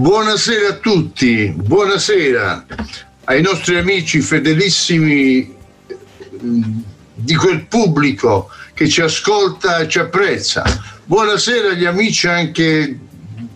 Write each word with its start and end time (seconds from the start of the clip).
Buonasera 0.00 0.68
a 0.68 0.76
tutti, 0.76 1.52
buonasera 1.54 2.64
ai 3.24 3.42
nostri 3.42 3.76
amici 3.76 4.22
fedelissimi 4.22 5.54
mm, 6.42 6.62
di 7.12 7.34
quel 7.34 7.66
pubblico 7.66 8.48
che 8.72 8.88
ci 8.88 9.02
ascolta 9.02 9.76
e 9.80 9.88
ci 9.88 9.98
apprezza. 9.98 10.62
Buonasera 11.04 11.72
agli 11.72 11.84
amici 11.84 12.26
anche 12.28 12.98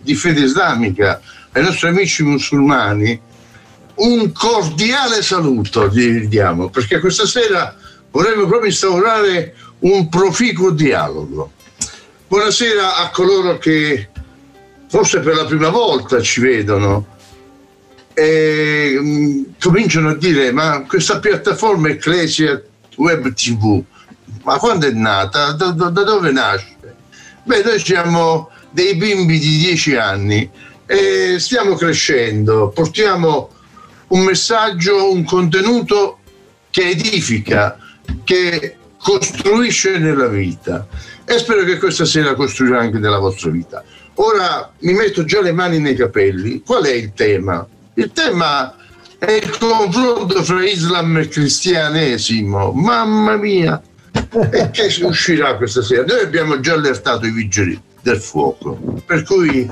di 0.03 0.13
fede 0.13 0.41
islamica, 0.41 1.19
ai 1.53 1.63
nostri 1.63 1.87
amici 1.87 2.21
musulmani. 2.21 3.19
Un 3.95 4.31
cordiale 4.31 5.23
saluto 5.23 5.89
gli 5.89 6.27
diamo, 6.27 6.69
perché 6.69 6.99
questa 6.99 7.25
sera 7.25 7.75
vorremmo 8.11 8.45
proprio 8.45 8.69
instaurare 8.69 9.55
un 9.79 10.07
proficuo 10.09 10.69
dialogo. 10.69 11.53
Buonasera 12.27 12.97
a 12.97 13.09
coloro 13.09 13.57
che 13.57 14.09
forse 14.87 15.19
per 15.19 15.35
la 15.35 15.45
prima 15.45 15.69
volta 15.69 16.21
ci 16.21 16.41
vedono 16.41 17.13
e 18.13 18.97
mh, 18.99 19.55
cominciano 19.59 20.09
a 20.09 20.15
dire 20.15 20.51
ma 20.51 20.83
questa 20.87 21.19
piattaforma 21.19 21.89
Ecclesia 21.89 22.61
Web 22.95 23.33
TV 23.33 23.83
ma 24.45 24.59
quando 24.59 24.85
è 24.87 24.91
nata? 24.91 25.53
Da, 25.53 25.71
da, 25.71 25.89
da 25.89 26.03
dove 26.03 26.31
nasce? 26.31 26.75
Beh, 27.43 27.63
noi 27.63 27.79
siamo 27.79 28.51
dei 28.69 28.95
bimbi 28.95 29.39
di 29.39 29.57
dieci 29.57 29.95
anni 29.95 30.49
e 30.85 31.37
stiamo 31.39 31.73
crescendo, 31.73 32.69
portiamo 32.69 33.49
un 34.09 34.21
messaggio, 34.21 35.11
un 35.11 35.23
contenuto 35.23 36.19
che 36.69 36.89
edifica, 36.89 37.77
che 38.23 38.77
costruisce 38.99 39.97
nella 39.97 40.27
vita 40.27 40.87
e 41.25 41.39
spero 41.39 41.63
che 41.63 41.79
questa 41.79 42.05
sera 42.05 42.35
costruirà 42.35 42.79
anche 42.79 42.99
nella 42.99 43.19
vostra 43.19 43.49
vita. 43.49 43.83
Ora 44.15 44.71
mi 44.79 44.93
metto 44.93 45.25
già 45.25 45.41
le 45.41 45.51
mani 45.51 45.79
nei 45.79 45.95
capelli. 45.95 46.61
Qual 46.63 46.83
è 46.83 46.91
il 46.91 47.13
tema? 47.13 47.67
Il 47.95 48.11
tema 48.11 48.75
è 49.17 49.31
il 49.31 49.57
confronto 49.57 50.43
fra 50.43 50.63
Islam 50.63 51.17
e 51.17 51.27
cristianesimo. 51.27 52.71
Mamma 52.71 53.35
mia! 53.35 53.81
E 54.51 54.69
che 54.71 54.87
uscirà 55.03 55.55
questa 55.55 55.81
sera? 55.81 56.05
Noi 56.05 56.21
abbiamo 56.21 56.59
già 56.59 56.73
allertato 56.73 57.25
i 57.25 57.31
vigili 57.31 57.79
del 58.01 58.19
fuoco, 58.21 59.01
per 59.05 59.23
cui 59.23 59.69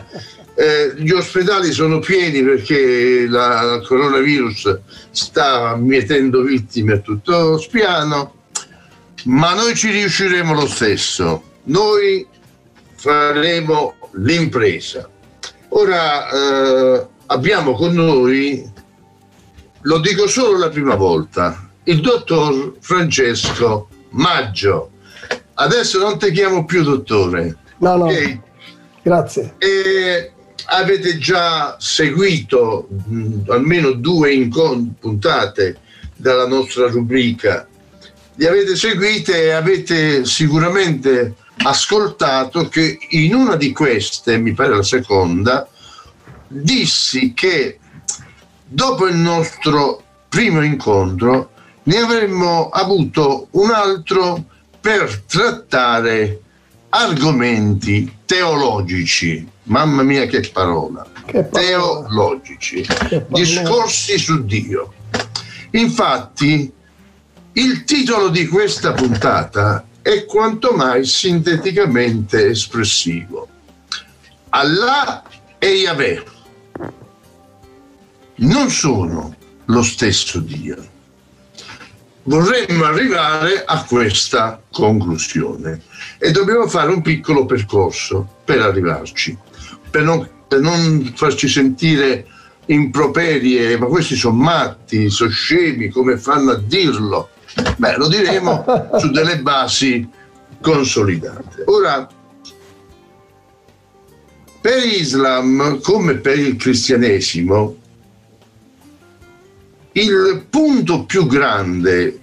eh, 0.55 0.93
gli 0.97 1.11
ospedali 1.11 1.71
sono 1.71 1.99
pieni 1.99 2.43
perché 2.43 3.27
la, 3.27 3.79
il 3.79 3.87
coronavirus 3.87 4.79
sta 5.11 5.75
mietendo 5.75 6.41
vittime 6.41 6.93
a 6.93 6.97
tutto 6.97 7.57
spiano, 7.57 8.33
ma 9.25 9.53
noi 9.53 9.75
ci 9.75 9.89
riusciremo 9.91 10.53
lo 10.53 10.67
stesso. 10.67 11.43
Noi 11.65 12.25
faremo 12.95 13.95
l'impresa. 14.13 15.09
Ora 15.69 16.29
eh, 16.29 17.07
abbiamo 17.27 17.73
con 17.73 17.93
noi, 17.93 18.71
lo 19.81 19.99
dico 19.99 20.27
solo 20.27 20.57
la 20.57 20.69
prima 20.69 20.95
volta, 20.95 21.69
il 21.85 22.01
dottor 22.01 22.75
Francesco 22.79 23.87
Maggio. 24.09 24.91
Adesso 25.55 25.99
non 25.99 26.17
ti 26.17 26.31
chiamo 26.31 26.65
più 26.65 26.83
dottore. 26.83 27.57
No, 27.77 27.97
no. 27.97 28.05
Okay? 28.05 28.41
Grazie. 29.01 29.55
E 29.57 30.31
avete 30.65 31.17
già 31.17 31.75
seguito 31.79 32.87
mh, 32.89 33.49
almeno 33.49 33.91
due 33.91 34.33
incont- 34.33 34.99
puntate 34.99 35.77
dalla 36.15 36.47
nostra 36.47 36.87
rubrica. 36.87 37.67
Li 38.35 38.45
avete 38.45 38.75
seguite 38.75 39.43
e 39.43 39.51
avete 39.51 40.25
sicuramente 40.25 41.35
ascoltato 41.57 42.67
che 42.67 42.97
in 43.09 43.33
una 43.35 43.55
di 43.55 43.71
queste, 43.71 44.37
mi 44.37 44.53
pare 44.53 44.75
la 44.75 44.83
seconda, 44.83 45.67
dissi 46.47 47.33
che 47.33 47.79
dopo 48.65 49.07
il 49.07 49.15
nostro 49.15 50.03
primo 50.29 50.63
incontro 50.63 51.51
ne 51.83 51.97
avremmo 51.97 52.69
avuto 52.69 53.47
un 53.51 53.71
altro 53.71 54.45
per 54.79 55.23
trattare 55.27 56.41
argomenti 56.89 58.19
teologici. 58.25 59.47
Mamma 59.63 60.03
mia 60.03 60.25
che 60.25 60.41
parola! 60.51 61.05
Che 61.25 61.43
parola. 61.43 62.07
Teologici. 62.07 62.81
Che 62.81 63.25
discorsi 63.29 64.17
su 64.17 64.43
Dio. 64.45 64.93
Infatti, 65.71 66.71
il 67.53 67.83
titolo 67.83 68.29
di 68.29 68.47
questa 68.47 68.93
puntata 68.93 69.85
è 70.03 70.25
quanto 70.25 70.73
mai 70.73 71.05
sinteticamente 71.05 72.47
espressivo. 72.47 73.47
Allah 74.49 75.23
e 75.57 75.67
Yahweh 75.67 76.23
non 78.35 78.69
sono 78.69 79.33
lo 79.65 79.81
stesso 79.81 80.39
Dio. 80.39 80.91
Vorremmo 82.23 82.83
arrivare 82.83 83.63
a 83.65 83.83
questa 83.85 84.61
conclusione 84.71 85.81
e 86.17 86.31
dobbiamo 86.31 86.67
fare 86.67 86.91
un 86.91 87.01
piccolo 87.01 87.45
percorso 87.45 88.39
per 88.43 88.59
arrivarci, 88.59 89.37
per 89.89 90.03
non, 90.03 90.29
per 90.47 90.59
non 90.59 91.13
farci 91.15 91.47
sentire 91.47 92.27
improperie, 92.65 93.77
ma 93.77 93.85
questi 93.85 94.15
sono 94.15 94.35
matti, 94.35 95.09
sono 95.09 95.29
scemi, 95.29 95.89
come 95.89 96.17
fanno 96.17 96.51
a 96.51 96.57
dirlo? 96.57 97.29
Beh, 97.77 97.97
lo 97.97 98.07
diremo 98.07 98.65
su 98.97 99.11
delle 99.11 99.39
basi 99.39 100.07
consolidate. 100.61 101.63
Ora, 101.65 102.07
per 104.61 104.83
l'Islam, 104.83 105.81
come 105.81 106.15
per 106.15 106.39
il 106.39 106.55
cristianesimo, 106.55 107.77
il 109.91 110.45
punto 110.49 111.03
più 111.03 111.27
grande, 111.27 112.19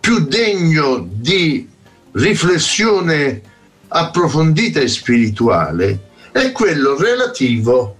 più 0.00 0.26
degno 0.26 1.06
di 1.08 1.68
riflessione 2.12 3.42
approfondita 3.88 4.80
e 4.80 4.88
spirituale 4.88 6.08
è 6.32 6.50
quello 6.52 6.96
relativo 6.96 7.96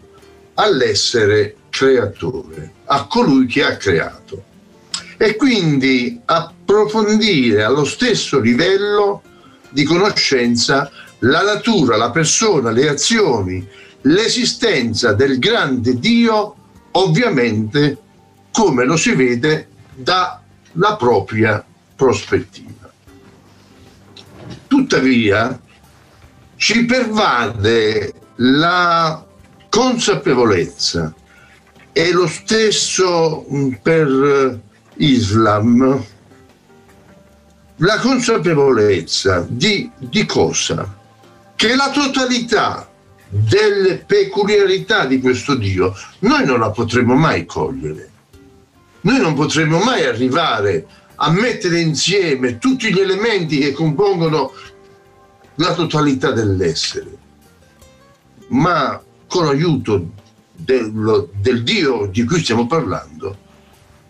all'essere 0.54 1.56
creatore, 1.70 2.72
a 2.86 3.06
colui 3.06 3.46
che 3.46 3.62
ha 3.62 3.76
creato 3.76 4.54
e 5.16 5.36
quindi 5.36 6.20
approfondire 6.66 7.62
allo 7.62 7.84
stesso 7.84 8.40
livello 8.40 9.22
di 9.70 9.84
conoscenza 9.84 10.90
la 11.20 11.42
natura, 11.42 11.96
la 11.96 12.10
persona, 12.10 12.72
le 12.72 12.88
azioni, 12.88 13.66
l'esistenza 14.02 15.12
del 15.12 15.38
grande 15.38 15.96
Dio, 15.98 16.56
ovviamente 16.92 17.98
come 18.50 18.84
lo 18.84 18.96
si 18.96 19.14
vede 19.14 19.68
dalla 19.94 20.96
propria 20.98 21.64
prospettiva. 21.94 22.90
Tuttavia 24.66 25.60
ci 26.56 26.84
pervade 26.84 28.12
la 28.36 29.24
consapevolezza 29.68 31.14
e 31.92 32.12
lo 32.12 32.26
stesso 32.26 33.46
per 33.82 34.60
Islam 34.96 36.04
la 37.78 37.98
consapevolezza 37.98 39.46
di, 39.48 39.90
di 39.98 40.24
cosa? 40.24 40.94
Che 41.54 41.74
la 41.74 41.90
totalità 41.90 42.88
delle 43.28 43.98
peculiarità 43.98 45.04
di 45.04 45.20
questo 45.20 45.54
Dio 45.54 45.94
noi 46.20 46.44
non 46.44 46.60
la 46.60 46.70
potremo 46.70 47.14
mai 47.14 47.44
cogliere. 47.44 48.10
Noi 49.02 49.20
non 49.20 49.34
potremo 49.34 49.78
mai 49.78 50.04
arrivare 50.04 50.86
a 51.16 51.30
mettere 51.30 51.80
insieme 51.80 52.58
tutti 52.58 52.92
gli 52.92 52.98
elementi 52.98 53.58
che 53.58 53.72
compongono 53.72 54.52
la 55.56 55.74
totalità 55.74 56.30
dell'essere. 56.30 57.16
Ma 58.48 59.00
con 59.26 59.46
l'aiuto 59.46 60.10
del, 60.52 61.28
del 61.40 61.62
Dio 61.62 62.06
di 62.06 62.24
cui 62.24 62.40
stiamo 62.40 62.66
parlando, 62.66 63.44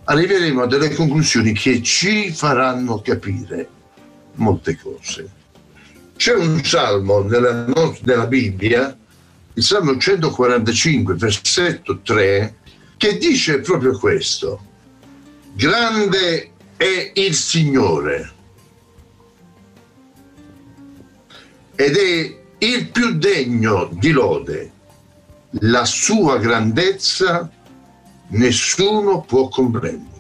arriveremo 0.09 0.63
a 0.63 0.67
delle 0.67 0.95
conclusioni 0.95 1.53
che 1.53 1.83
ci 1.83 2.31
faranno 2.31 3.01
capire 3.01 3.69
molte 4.35 4.79
cose. 4.79 5.29
C'è 6.17 6.35
un 6.35 6.63
salmo 6.65 7.23
nella, 7.23 7.67
nella 8.03 8.27
Bibbia, 8.27 8.97
il 9.55 9.63
Salmo 9.63 9.97
145, 9.97 11.15
versetto 11.15 12.01
3, 12.01 12.57
che 12.97 13.19
dice 13.19 13.61
proprio 13.61 13.99
questo. 13.99 14.61
Grande 15.55 16.53
è 16.77 17.13
il 17.15 17.35
Signore 17.35 18.33
ed 21.75 21.97
è 21.97 22.37
il 22.59 22.89
più 22.89 23.17
degno 23.17 23.91
di 23.93 24.11
lode. 24.11 24.71
La 25.61 25.85
sua 25.85 26.39
grandezza 26.39 27.51
nessuno 28.29 29.23
può 29.23 29.49
comprenderla. 29.49 30.15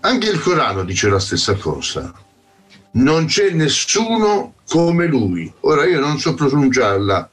Anche 0.00 0.28
il 0.28 0.40
Corano 0.40 0.84
dice 0.84 1.08
la 1.08 1.18
stessa 1.18 1.54
cosa. 1.54 2.12
Non 2.92 3.26
c'è 3.26 3.50
nessuno 3.50 4.54
come 4.68 5.06
lui. 5.06 5.52
Ora 5.60 5.84
io 5.84 6.00
non 6.00 6.18
so 6.18 6.34
pronunciarla 6.34 7.30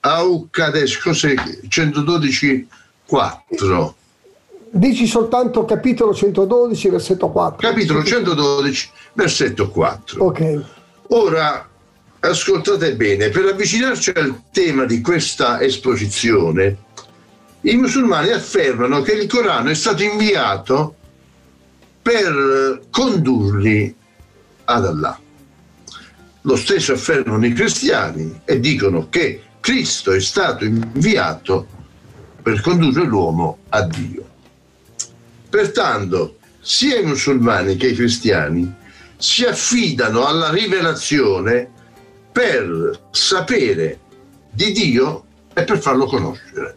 Aucades, 0.00 0.98
cos'è? 0.98 1.34
112, 1.68 2.68
4. 3.06 3.96
Dici 4.70 5.06
soltanto 5.06 5.64
capitolo 5.64 6.14
112, 6.14 6.88
versetto 6.90 7.28
4. 7.30 7.68
Capitolo 7.68 8.04
112, 8.04 8.90
versetto 9.14 9.70
4. 9.70 10.24
Ok. 10.24 10.64
Ora, 11.08 11.68
ascoltate 12.20 12.94
bene, 12.94 13.28
per 13.28 13.44
avvicinarci 13.46 14.10
al 14.10 14.42
tema 14.50 14.84
di 14.84 15.00
questa 15.00 15.60
esposizione, 15.60 16.86
i 17.62 17.76
musulmani 17.76 18.30
affermano 18.30 19.02
che 19.02 19.12
il 19.12 19.28
Corano 19.28 19.70
è 19.70 19.74
stato 19.74 20.02
inviato 20.02 20.94
per 22.02 22.82
condurli 22.90 23.94
ad 24.64 24.86
Allah. 24.86 25.20
Lo 26.42 26.56
stesso 26.56 26.92
affermano 26.92 27.44
i 27.44 27.52
cristiani 27.52 28.40
e 28.44 28.60
dicono 28.60 29.08
che 29.08 29.42
Cristo 29.60 30.12
è 30.12 30.20
stato 30.20 30.64
inviato 30.64 31.66
per 32.42 32.60
condurre 32.60 33.04
l'uomo 33.04 33.58
a 33.70 33.82
Dio. 33.82 34.26
Pertanto, 35.50 36.38
sia 36.60 36.98
i 36.98 37.04
musulmani 37.04 37.76
che 37.76 37.88
i 37.88 37.94
cristiani 37.94 38.72
si 39.16 39.44
affidano 39.44 40.26
alla 40.26 40.50
rivelazione 40.50 41.72
per 42.38 43.00
sapere 43.10 43.98
di 44.52 44.70
Dio 44.70 45.24
e 45.52 45.64
per 45.64 45.80
farlo 45.80 46.06
conoscere. 46.06 46.76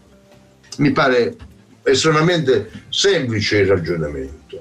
Mi 0.77 0.91
pare 0.91 1.37
estremamente 1.83 2.85
semplice 2.89 3.57
il 3.57 3.67
ragionamento. 3.67 4.59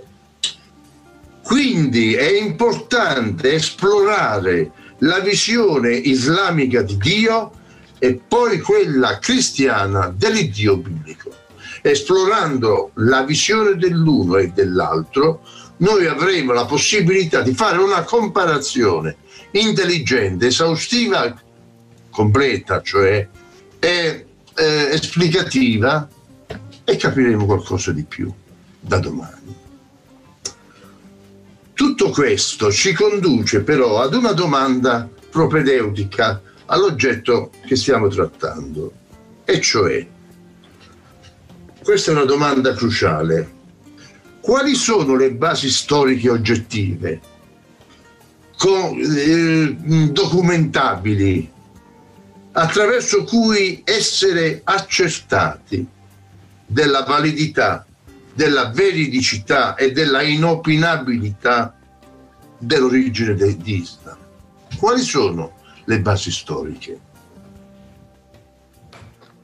Quindi 1.42 2.12
è 2.12 2.30
importante 2.30 3.54
esplorare 3.54 4.72
la 4.98 5.20
visione 5.20 5.94
islamica 5.94 6.82
di 6.82 6.98
Dio 6.98 7.52
e 7.98 8.20
poi 8.28 8.60
quella 8.60 9.18
cristiana 9.20 10.12
dell'Iddio 10.14 10.76
biblico. 10.76 11.32
Esplorando 11.80 12.90
la 12.96 13.22
visione 13.22 13.76
dell'uno 13.76 14.36
e 14.36 14.48
dell'altro, 14.48 15.40
noi 15.78 16.04
avremo 16.04 16.52
la 16.52 16.66
possibilità 16.66 17.40
di 17.40 17.54
fare 17.54 17.78
una 17.78 18.02
comparazione 18.02 19.16
intelligente, 19.52 20.46
esaustiva, 20.46 21.38
completa, 22.10 22.82
cioè 22.82 23.26
e, 23.78 24.26
eh, 24.54 24.88
esplicativa 24.92 26.08
e 26.84 26.96
capiremo 26.96 27.46
qualcosa 27.46 27.92
di 27.92 28.04
più 28.04 28.32
da 28.80 28.98
domani. 28.98 29.56
Tutto 31.72 32.10
questo 32.10 32.70
ci 32.70 32.92
conduce 32.92 33.62
però 33.62 34.00
ad 34.00 34.14
una 34.14 34.32
domanda 34.32 35.08
propedeutica 35.30 36.42
all'oggetto 36.66 37.50
che 37.66 37.74
stiamo 37.74 38.08
trattando, 38.08 38.92
e 39.44 39.60
cioè, 39.60 40.06
questa 41.82 42.10
è 42.10 42.14
una 42.14 42.24
domanda 42.24 42.74
cruciale, 42.74 43.58
quali 44.40 44.74
sono 44.74 45.16
le 45.16 45.32
basi 45.32 45.70
storiche 45.70 46.28
oggettive, 46.28 47.20
con, 48.60 49.00
eh, 49.00 49.74
documentabili, 50.12 51.50
attraverso 52.52 53.24
cui 53.24 53.80
essere 53.86 54.60
accertati 54.62 55.86
della 56.66 57.04
validità, 57.04 57.86
della 58.34 58.68
veridicità 58.68 59.76
e 59.76 59.92
della 59.92 60.20
inopinabilità 60.20 61.74
dell'origine 62.58 63.34
di 63.34 63.76
Islam? 63.76 64.18
Quali 64.76 65.00
sono 65.00 65.52
le 65.84 66.00
basi 66.00 66.30
storiche. 66.30 67.00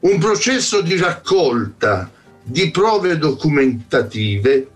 Un 0.01 0.19
processo 0.19 0.81
di 0.81 0.95
raccolta 0.95 2.07
di 2.43 2.69
prove 2.69 3.17
documentative 3.17 4.69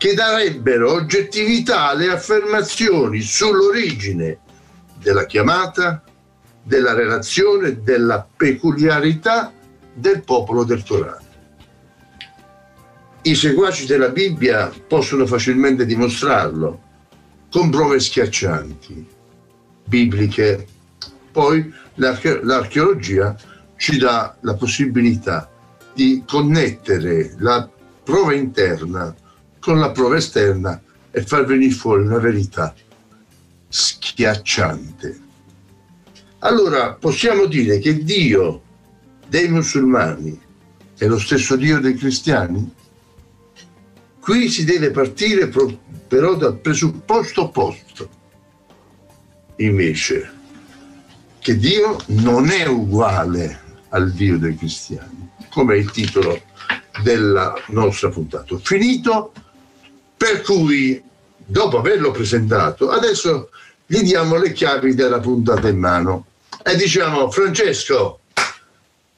che 0.00 0.14
darebbero 0.14 0.92
oggettività 0.92 1.88
alle 1.88 2.08
affermazioni 2.08 3.20
sull'origine 3.20 4.38
della 4.98 5.26
chiamata, 5.26 6.02
della 6.62 6.94
relazione, 6.94 7.82
della 7.82 8.26
peculiarità 8.34 9.52
del 9.92 10.22
popolo 10.22 10.64
del 10.64 10.82
Corano. 10.86 11.28
I 13.20 13.34
seguaci 13.34 13.84
della 13.84 14.08
Bibbia 14.08 14.72
possono 14.88 15.26
facilmente 15.26 15.84
dimostrarlo 15.84 16.80
con 17.50 17.68
prove 17.68 18.00
schiaccianti, 18.00 19.06
bibliche, 19.84 20.66
poi 21.30 21.70
l'arche- 21.96 22.40
l'archeologia 22.42 23.36
ci 23.76 23.98
dà 23.98 24.34
la 24.40 24.54
possibilità 24.54 25.50
di 25.92 26.24
connettere 26.26 27.34
la 27.36 27.68
prova 28.02 28.32
interna 28.32 29.14
con 29.60 29.78
la 29.78 29.90
prova 29.90 30.16
esterna 30.16 30.80
e 31.10 31.22
far 31.22 31.44
venire 31.44 31.72
fuori 31.72 32.02
una 32.02 32.18
verità 32.18 32.74
schiacciante. 33.68 35.20
Allora 36.40 36.94
possiamo 36.94 37.44
dire 37.46 37.78
che 37.78 38.02
Dio 38.02 38.62
dei 39.28 39.48
musulmani 39.48 40.40
è 40.96 41.06
lo 41.06 41.18
stesso 41.18 41.56
Dio 41.56 41.78
dei 41.78 41.94
cristiani? 41.94 42.74
Qui 44.18 44.48
si 44.48 44.64
deve 44.64 44.90
partire 44.90 45.50
però 46.08 46.34
dal 46.34 46.58
presupposto 46.58 47.42
opposto. 47.42 48.08
Invece, 49.56 50.32
che 51.38 51.56
Dio 51.56 51.98
non 52.06 52.48
è 52.48 52.66
uguale 52.66 53.60
al 53.90 54.12
Dio 54.12 54.38
dei 54.38 54.56
cristiani, 54.56 55.30
come 55.50 55.74
è 55.74 55.78
il 55.78 55.90
titolo 55.90 56.40
della 57.02 57.54
nostra 57.68 58.08
puntata. 58.08 58.56
Finito, 58.58 59.32
per 60.20 60.42
cui 60.42 61.02
dopo 61.38 61.78
averlo 61.78 62.10
presentato, 62.10 62.90
adesso 62.90 63.48
gli 63.86 64.02
diamo 64.02 64.36
le 64.36 64.52
chiavi 64.52 64.94
della 64.94 65.18
puntata 65.18 65.66
in 65.66 65.78
mano 65.78 66.26
e 66.62 66.76
diciamo 66.76 67.30
Francesco, 67.30 68.20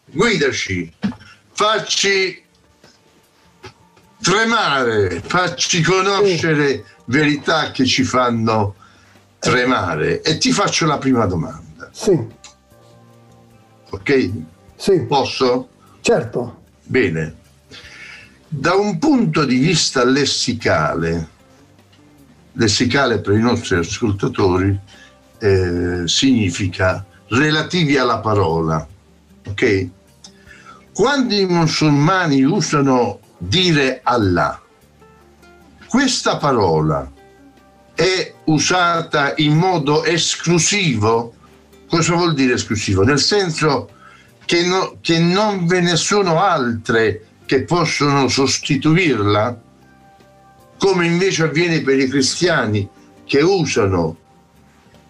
guidaci, 0.05 0.95
facci 1.51 2.41
tremare, 4.21 5.21
facci 5.27 5.83
conoscere 5.83 6.85
verità 7.07 7.73
che 7.73 7.85
ci 7.85 8.05
fanno 8.05 8.77
tremare 9.41 10.23
e 10.23 10.39
ti 10.39 10.53
faccio 10.53 10.87
la 10.87 10.99
prima 10.99 11.27
domanda. 11.27 11.91
Sì. 11.91 12.17
Ok? 13.91 14.31
Sì. 14.77 15.01
Posso? 15.01 15.69
Certo. 16.01 16.63
Bene. 16.85 17.41
Da 18.55 18.75
un 18.75 18.99
punto 18.99 19.47
di 19.47 19.57
vista 19.57 20.05
lessicale, 20.05 21.29
lessicale 22.53 23.19
per 23.21 23.33
i 23.35 23.41
nostri 23.41 23.77
ascoltatori 23.77 24.79
eh, 25.39 26.03
significa 26.05 27.03
relativi 27.29 27.97
alla 27.97 28.19
parola, 28.19 28.87
ok? 29.49 29.89
Quando 30.93 31.35
i 31.35 31.47
musulmani 31.47 32.43
usano 32.43 33.21
dire 33.39 34.01
Allah, 34.03 34.61
questa 35.89 36.37
parola 36.37 37.11
è 37.95 38.35
usata 38.45 39.33
in 39.37 39.57
modo 39.57 40.05
esclusivo 40.05 41.35
Cosa 41.93 42.15
vuol 42.15 42.33
dire 42.33 42.55
esclusivo? 42.55 43.03
Nel 43.03 43.19
senso 43.19 43.91
che, 44.47 44.65
no, 44.65 44.97
che 45.03 45.19
non 45.19 45.67
ve 45.67 45.81
ne 45.83 45.97
sono 45.97 46.41
altre 46.41 47.32
che 47.53 47.65
possono 47.65 48.29
sostituirla, 48.29 49.61
come 50.79 51.05
invece 51.05 51.43
avviene 51.43 51.83
per 51.83 51.99
i 51.99 52.09
cristiani 52.09 52.89
che 53.27 53.43
usano 53.43 54.17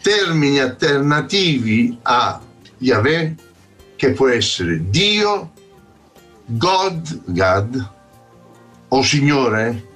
termini 0.03 0.59
alternativi 0.59 1.97
a 2.03 2.41
Yahweh, 2.79 3.35
che 3.95 4.11
può 4.11 4.27
essere 4.27 4.91
Dio, 4.91 5.53
God, 6.47 7.21
God, 7.27 7.91
o 8.89 9.03
Signore. 9.05 9.87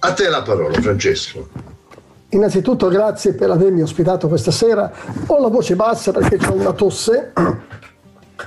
A 0.00 0.12
te 0.12 0.28
la 0.28 0.42
parola, 0.42 0.78
Francesco. 0.78 1.48
Innanzitutto 2.28 2.88
grazie 2.88 3.32
per 3.32 3.48
avermi 3.48 3.80
ospitato 3.80 4.28
questa 4.28 4.50
sera. 4.50 4.92
Ho 5.28 5.40
la 5.40 5.48
voce 5.48 5.74
bassa 5.74 6.12
perché 6.12 6.36
ho 6.46 6.52
una 6.52 6.72
tosse. 6.72 7.32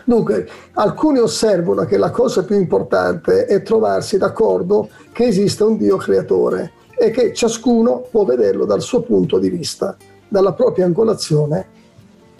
Dunque, 0.06 0.48
alcuni 0.74 1.20
osservano 1.20 1.86
che 1.86 1.98
la 1.98 2.12
cosa 2.12 2.44
più 2.44 2.56
importante 2.56 3.46
è 3.46 3.62
trovarsi 3.62 4.18
d'accordo 4.18 4.90
che 5.12 5.26
esiste 5.26 5.64
un 5.64 5.78
Dio 5.78 5.98
creatore 5.98 6.72
e 6.98 7.12
che 7.12 7.34
ciascuno 7.34 8.06
può 8.10 8.24
vederlo 8.24 8.66
dal 8.66 8.82
suo 8.82 9.02
punto 9.02 9.38
di 9.38 9.50
vista, 9.50 9.96
dalla 10.28 10.54
propria 10.54 10.86
angolazione. 10.86 11.68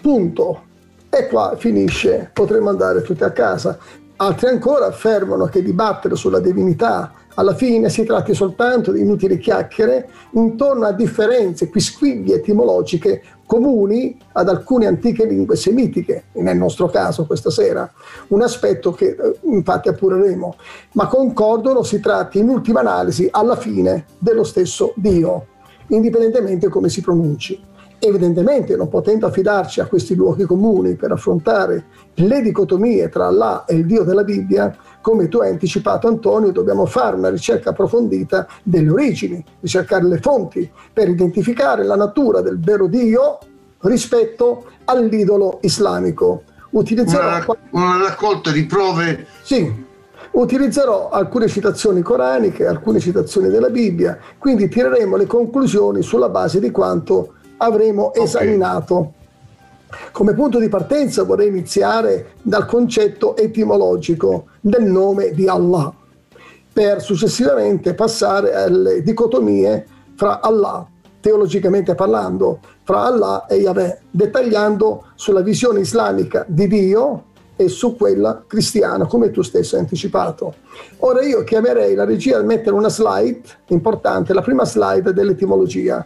Punto. 0.00 0.70
E 1.10 1.26
qua 1.26 1.56
finisce, 1.58 2.30
potremmo 2.32 2.70
andare 2.70 3.02
tutti 3.02 3.22
a 3.22 3.32
casa. 3.32 3.76
Altri 4.16 4.48
ancora 4.48 4.86
affermano 4.86 5.46
che 5.46 5.62
dibattere 5.62 6.16
sulla 6.16 6.40
divinità 6.40 7.12
alla 7.34 7.54
fine 7.54 7.88
si 7.88 8.04
tratti 8.04 8.34
soltanto 8.34 8.92
di 8.92 9.00
inutili 9.00 9.38
chiacchiere 9.38 10.08
intorno 10.32 10.86
a 10.86 10.92
differenze, 10.92 11.68
quisquiglie 11.68 12.36
etimologiche 12.36 13.22
comuni 13.46 14.16
ad 14.32 14.48
alcune 14.48 14.86
antiche 14.86 15.26
lingue 15.26 15.56
semitiche, 15.56 16.24
nel 16.32 16.56
nostro 16.56 16.88
caso 16.88 17.26
questa 17.26 17.50
sera, 17.50 17.90
un 18.28 18.42
aspetto 18.42 18.92
che 18.92 19.08
eh, 19.08 19.38
infatti 19.42 19.88
appureremo, 19.88 20.56
ma 20.92 21.06
concordono 21.06 21.82
si 21.82 22.00
tratti 22.00 22.38
in 22.38 22.48
ultima 22.48 22.80
analisi 22.80 23.28
alla 23.30 23.56
fine 23.56 24.06
dello 24.18 24.44
stesso 24.44 24.92
Dio, 24.96 25.46
indipendentemente 25.88 26.68
come 26.68 26.88
si 26.88 27.02
pronunci. 27.02 27.70
Evidentemente, 28.04 28.74
non 28.74 28.88
potendo 28.88 29.26
affidarci 29.26 29.80
a 29.80 29.86
questi 29.86 30.16
luoghi 30.16 30.42
comuni 30.42 30.96
per 30.96 31.12
affrontare 31.12 31.84
le 32.14 32.42
dicotomie 32.42 33.08
tra 33.08 33.28
Allah 33.28 33.64
e 33.64 33.76
il 33.76 33.86
Dio 33.86 34.02
della 34.02 34.24
Bibbia, 34.24 34.76
come 35.02 35.28
tu 35.28 35.38
hai 35.40 35.50
anticipato 35.50 36.08
Antonio, 36.08 36.50
dobbiamo 36.52 36.86
fare 36.86 37.16
una 37.16 37.28
ricerca 37.28 37.70
approfondita 37.70 38.46
delle 38.62 38.88
origini, 38.88 39.44
ricercare 39.60 40.04
le 40.04 40.18
fonti 40.18 40.70
per 40.92 41.10
identificare 41.10 41.84
la 41.84 41.96
natura 41.96 42.40
del 42.40 42.58
vero 42.58 42.86
Dio 42.86 43.38
rispetto 43.80 44.64
all'idolo 44.86 45.58
islamico. 45.62 46.44
Utilizzerò 46.70 47.26
una, 47.26 47.46
una 47.70 47.98
raccolta 48.08 48.50
di 48.50 48.64
prove. 48.64 49.26
Sì, 49.42 49.70
utilizzerò 50.30 51.10
alcune 51.10 51.48
citazioni 51.48 52.00
coraniche, 52.00 52.66
alcune 52.66 53.00
citazioni 53.00 53.48
della 53.48 53.68
Bibbia, 53.68 54.18
quindi 54.38 54.68
tireremo 54.68 55.16
le 55.16 55.26
conclusioni 55.26 56.00
sulla 56.02 56.28
base 56.28 56.60
di 56.60 56.70
quanto 56.70 57.34
avremo 57.58 58.06
okay. 58.06 58.22
esaminato. 58.22 59.14
Come 60.12 60.34
punto 60.34 60.58
di 60.58 60.68
partenza 60.68 61.24
vorrei 61.24 61.48
iniziare 61.48 62.32
dal 62.42 62.66
concetto 62.66 63.36
etimologico 63.36 64.46
del 64.60 64.84
nome 64.84 65.32
di 65.32 65.46
Allah, 65.48 65.92
per 66.72 67.02
successivamente 67.02 67.94
passare 67.94 68.54
alle 68.54 69.02
dicotomie 69.02 69.86
fra 70.14 70.40
Allah, 70.40 70.86
teologicamente 71.20 71.94
parlando, 71.94 72.60
fra 72.84 73.02
Allah 73.02 73.46
e 73.46 73.56
Yahweh, 73.56 74.00
dettagliando 74.10 75.06
sulla 75.14 75.42
visione 75.42 75.80
islamica 75.80 76.44
di 76.48 76.66
Dio 76.66 77.24
e 77.56 77.68
su 77.68 77.94
quella 77.96 78.42
cristiana, 78.46 79.06
come 79.06 79.30
tu 79.30 79.42
stesso 79.42 79.76
hai 79.76 79.82
anticipato. 79.82 80.54
Ora 80.98 81.22
io 81.22 81.44
chiamerei 81.44 81.94
la 81.94 82.04
regia 82.04 82.38
a 82.38 82.42
mettere 82.42 82.74
una 82.74 82.88
slide 82.88 83.42
importante, 83.68 84.32
la 84.32 84.42
prima 84.42 84.64
slide 84.64 85.12
dell'etimologia 85.12 86.04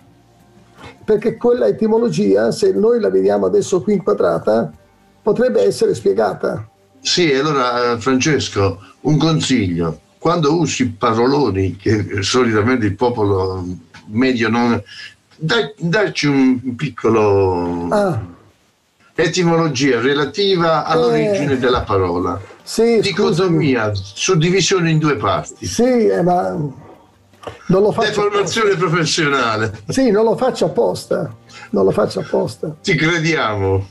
perché 1.06 1.36
quella 1.36 1.68
etimologia, 1.68 2.50
se 2.50 2.72
noi 2.72 2.98
la 2.98 3.10
vediamo 3.10 3.46
adesso 3.46 3.80
qui 3.80 3.92
inquadrata, 3.92 4.72
potrebbe 5.22 5.62
essere 5.62 5.94
spiegata. 5.94 6.68
Sì, 7.00 7.32
allora 7.32 7.92
eh, 7.92 7.98
Francesco, 7.98 8.80
un 9.02 9.16
consiglio. 9.16 10.00
Quando 10.18 10.58
usi 10.58 10.88
paroloni 10.88 11.76
che 11.76 12.22
solitamente 12.22 12.86
il 12.86 12.96
popolo 12.96 13.64
medio 14.06 14.48
non... 14.48 14.82
Dai, 15.36 15.72
dacci 15.78 16.26
un 16.26 16.74
piccolo... 16.74 17.86
Ah. 17.90 18.34
Etimologia 19.18 20.00
relativa 20.00 20.84
all'origine 20.84 21.52
eh, 21.52 21.58
della 21.58 21.82
parola. 21.82 22.38
Sì, 22.62 22.98
Dicotomia, 23.00 23.94
scusami. 23.94 24.12
suddivisione 24.14 24.90
in 24.90 24.98
due 24.98 25.16
parti. 25.16 25.64
Sì, 25.64 26.08
eh, 26.08 26.20
ma 26.20 26.84
non 27.66 27.82
lo 27.82 27.92
faccio 27.92 28.08
Deformazione 28.08 28.70
apposta. 28.70 28.86
professionale. 28.88 29.72
Sì, 29.88 30.10
non 30.10 30.24
lo 30.24 30.36
faccio 30.36 30.66
apposta. 30.66 31.34
Non 31.70 31.84
lo 31.84 31.90
faccio 31.90 32.20
apposta. 32.20 32.74
Ti 32.82 32.94
crediamo. 32.94 33.86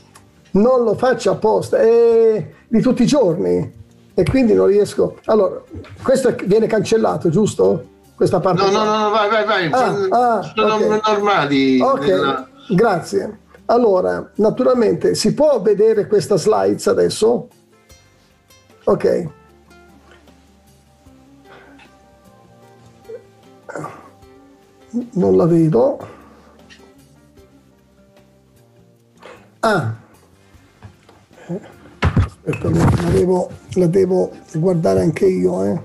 Non 0.52 0.84
lo 0.84 0.94
faccio 0.94 1.30
apposta. 1.30 1.78
È 1.78 2.50
di 2.68 2.80
tutti 2.80 3.02
i 3.02 3.06
giorni. 3.06 3.84
E 4.14 4.22
quindi 4.24 4.54
non 4.54 4.66
riesco. 4.66 5.18
Allora, 5.26 5.60
questo 6.02 6.34
viene 6.44 6.66
cancellato, 6.66 7.28
giusto? 7.28 7.84
Questa 8.14 8.40
parte. 8.40 8.62
No, 8.62 8.70
no, 8.70 8.84
no, 8.84 8.98
no, 8.98 9.10
vai, 9.10 9.28
vai, 9.28 9.44
vai. 9.44 9.70
Ah, 9.70 10.38
ah, 10.38 10.52
Sono 10.54 10.74
okay. 10.76 11.00
normali. 11.04 11.80
Ok, 11.80 12.06
nella... 12.06 12.48
grazie. 12.70 13.38
Allora, 13.66 14.30
naturalmente, 14.36 15.14
si 15.14 15.34
può 15.34 15.60
vedere 15.60 16.06
questa 16.06 16.36
slides 16.36 16.86
adesso? 16.86 17.48
Ok. 18.84 19.28
Non 25.12 25.36
la 25.36 25.46
vedo. 25.46 26.14
Ah, 29.60 29.94
aspetta, 32.00 32.70
la 32.70 33.10
devo, 33.10 33.50
la 33.74 33.86
devo 33.86 34.30
guardare 34.54 35.00
anche 35.00 35.26
io. 35.26 35.64
Eh. 35.64 35.80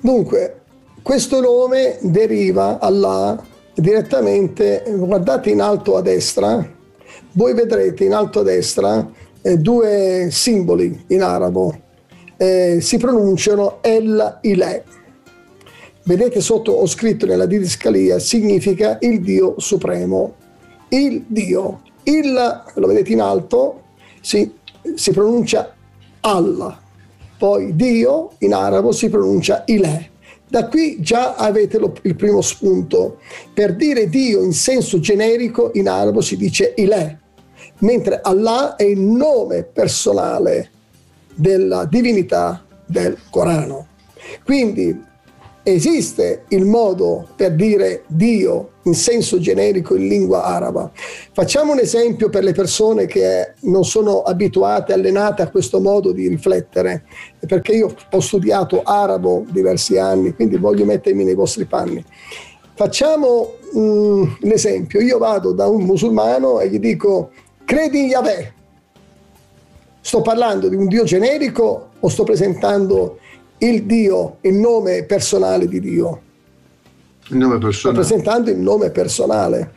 Dunque, 0.00 0.60
questo 1.02 1.40
nome 1.40 1.98
deriva 2.02 2.78
Allah 2.78 3.42
direttamente, 3.74 4.84
guardate 4.88 5.50
in 5.50 5.60
alto 5.60 5.96
a 5.96 6.02
destra, 6.02 6.68
voi 7.32 7.54
vedrete 7.54 8.04
in 8.04 8.12
alto 8.12 8.40
a 8.40 8.42
destra 8.42 9.10
eh, 9.40 9.56
due 9.56 10.28
simboli 10.30 11.04
in 11.08 11.22
arabo, 11.22 11.81
eh, 12.42 12.80
si 12.80 12.96
pronunciano 12.96 13.78
El 13.82 14.38
Ile 14.42 14.84
Vedete 16.04 16.40
sotto 16.40 16.72
ho 16.72 16.86
scritto 16.86 17.26
nella 17.26 17.46
didascalia, 17.46 18.18
significa 18.18 18.98
il 19.02 19.20
Dio 19.20 19.54
supremo. 19.58 20.34
Il 20.88 21.24
Dio. 21.28 21.82
Il, 22.02 22.32
lo 22.74 22.86
vedete 22.88 23.12
in 23.12 23.20
alto, 23.20 23.82
si, 24.20 24.52
si 24.96 25.12
pronuncia 25.12 25.72
Allah. 26.22 26.80
Poi 27.38 27.76
Dio 27.76 28.32
in 28.38 28.52
arabo 28.52 28.90
si 28.90 29.08
pronuncia 29.08 29.62
Ilè. 29.64 30.10
Da 30.48 30.66
qui 30.66 31.00
già 31.00 31.36
avete 31.36 31.78
lo, 31.78 31.94
il 32.02 32.16
primo 32.16 32.40
spunto. 32.40 33.20
Per 33.54 33.76
dire 33.76 34.08
Dio 34.08 34.42
in 34.42 34.52
senso 34.52 34.98
generico 34.98 35.70
in 35.74 35.88
arabo 35.88 36.20
si 36.20 36.36
dice 36.36 36.74
Ilè, 36.76 37.16
mentre 37.78 38.20
Allah 38.20 38.74
è 38.74 38.82
il 38.82 38.98
nome 38.98 39.62
personale 39.62 40.71
della 41.42 41.84
divinità 41.86 42.64
del 42.86 43.18
Corano. 43.28 43.88
Quindi 44.44 45.10
esiste 45.64 46.44
il 46.48 46.64
modo 46.64 47.28
per 47.36 47.54
dire 47.54 48.04
Dio 48.06 48.70
in 48.84 48.94
senso 48.94 49.38
generico 49.38 49.96
in 49.96 50.06
lingua 50.06 50.44
araba. 50.44 50.90
Facciamo 51.32 51.72
un 51.72 51.80
esempio 51.80 52.28
per 52.28 52.44
le 52.44 52.52
persone 52.52 53.06
che 53.06 53.54
non 53.62 53.84
sono 53.84 54.22
abituate, 54.22 54.92
allenate 54.92 55.42
a 55.42 55.50
questo 55.50 55.80
modo 55.80 56.12
di 56.12 56.28
riflettere, 56.28 57.04
perché 57.46 57.72
io 57.72 57.94
ho 58.10 58.20
studiato 58.20 58.82
arabo 58.82 59.44
diversi 59.50 59.98
anni, 59.98 60.34
quindi 60.34 60.56
voglio 60.56 60.84
mettermi 60.84 61.24
nei 61.24 61.34
vostri 61.34 61.64
panni. 61.64 62.04
Facciamo 62.74 63.54
mm, 63.76 64.24
l'esempio, 64.40 65.00
io 65.00 65.18
vado 65.18 65.52
da 65.52 65.66
un 65.66 65.82
musulmano 65.82 66.60
e 66.60 66.68
gli 66.68 66.78
dico 66.78 67.30
credi 67.64 68.00
in 68.00 68.06
Yahweh. 68.06 68.60
Sto 70.04 70.20
parlando 70.20 70.68
di 70.68 70.74
un 70.74 70.88
Dio 70.88 71.04
generico 71.04 71.90
o 71.98 72.08
sto 72.08 72.24
presentando 72.24 73.18
il 73.58 73.84
Dio, 73.84 74.38
il 74.40 74.54
nome 74.54 75.04
personale 75.04 75.68
di 75.68 75.78
Dio. 75.78 76.20
Il 77.28 77.36
nome 77.36 77.58
personale. 77.58 77.98
Rappresentando 77.98 78.50
il 78.50 78.58
nome 78.58 78.90
personale. 78.90 79.72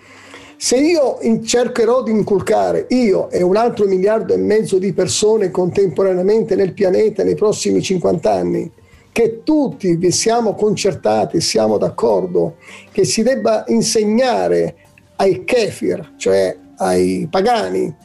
Se 0.57 0.77
io 0.77 1.19
cercherò 1.43 2.01
di 2.01 2.09
inculcare, 2.09 2.87
io 2.89 3.29
e 3.29 3.43
un 3.43 3.55
altro 3.55 3.85
miliardo 3.85 4.33
e 4.33 4.37
mezzo 4.37 4.79
di 4.79 4.93
persone 4.93 5.51
contemporaneamente 5.51 6.55
nel 6.55 6.73
pianeta 6.73 7.23
nei 7.23 7.35
prossimi 7.35 7.83
50 7.83 8.31
anni, 8.31 8.71
che 9.11 9.41
tutti 9.43 9.95
vi 9.95 10.11
siamo 10.11 10.55
concertati, 10.55 11.39
siamo 11.39 11.77
d'accordo 11.77 12.55
che 12.91 13.05
si 13.05 13.21
debba 13.21 13.65
insegnare 13.67 14.75
ai 15.17 15.43
kefir, 15.43 16.13
cioè 16.17 16.57
ai 16.77 17.27
pagani, 17.29 17.95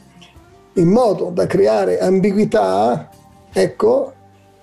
in 0.73 0.87
modo 0.87 1.29
da 1.29 1.47
creare 1.47 1.99
ambiguità, 1.99 3.09
ecco, 3.51 4.13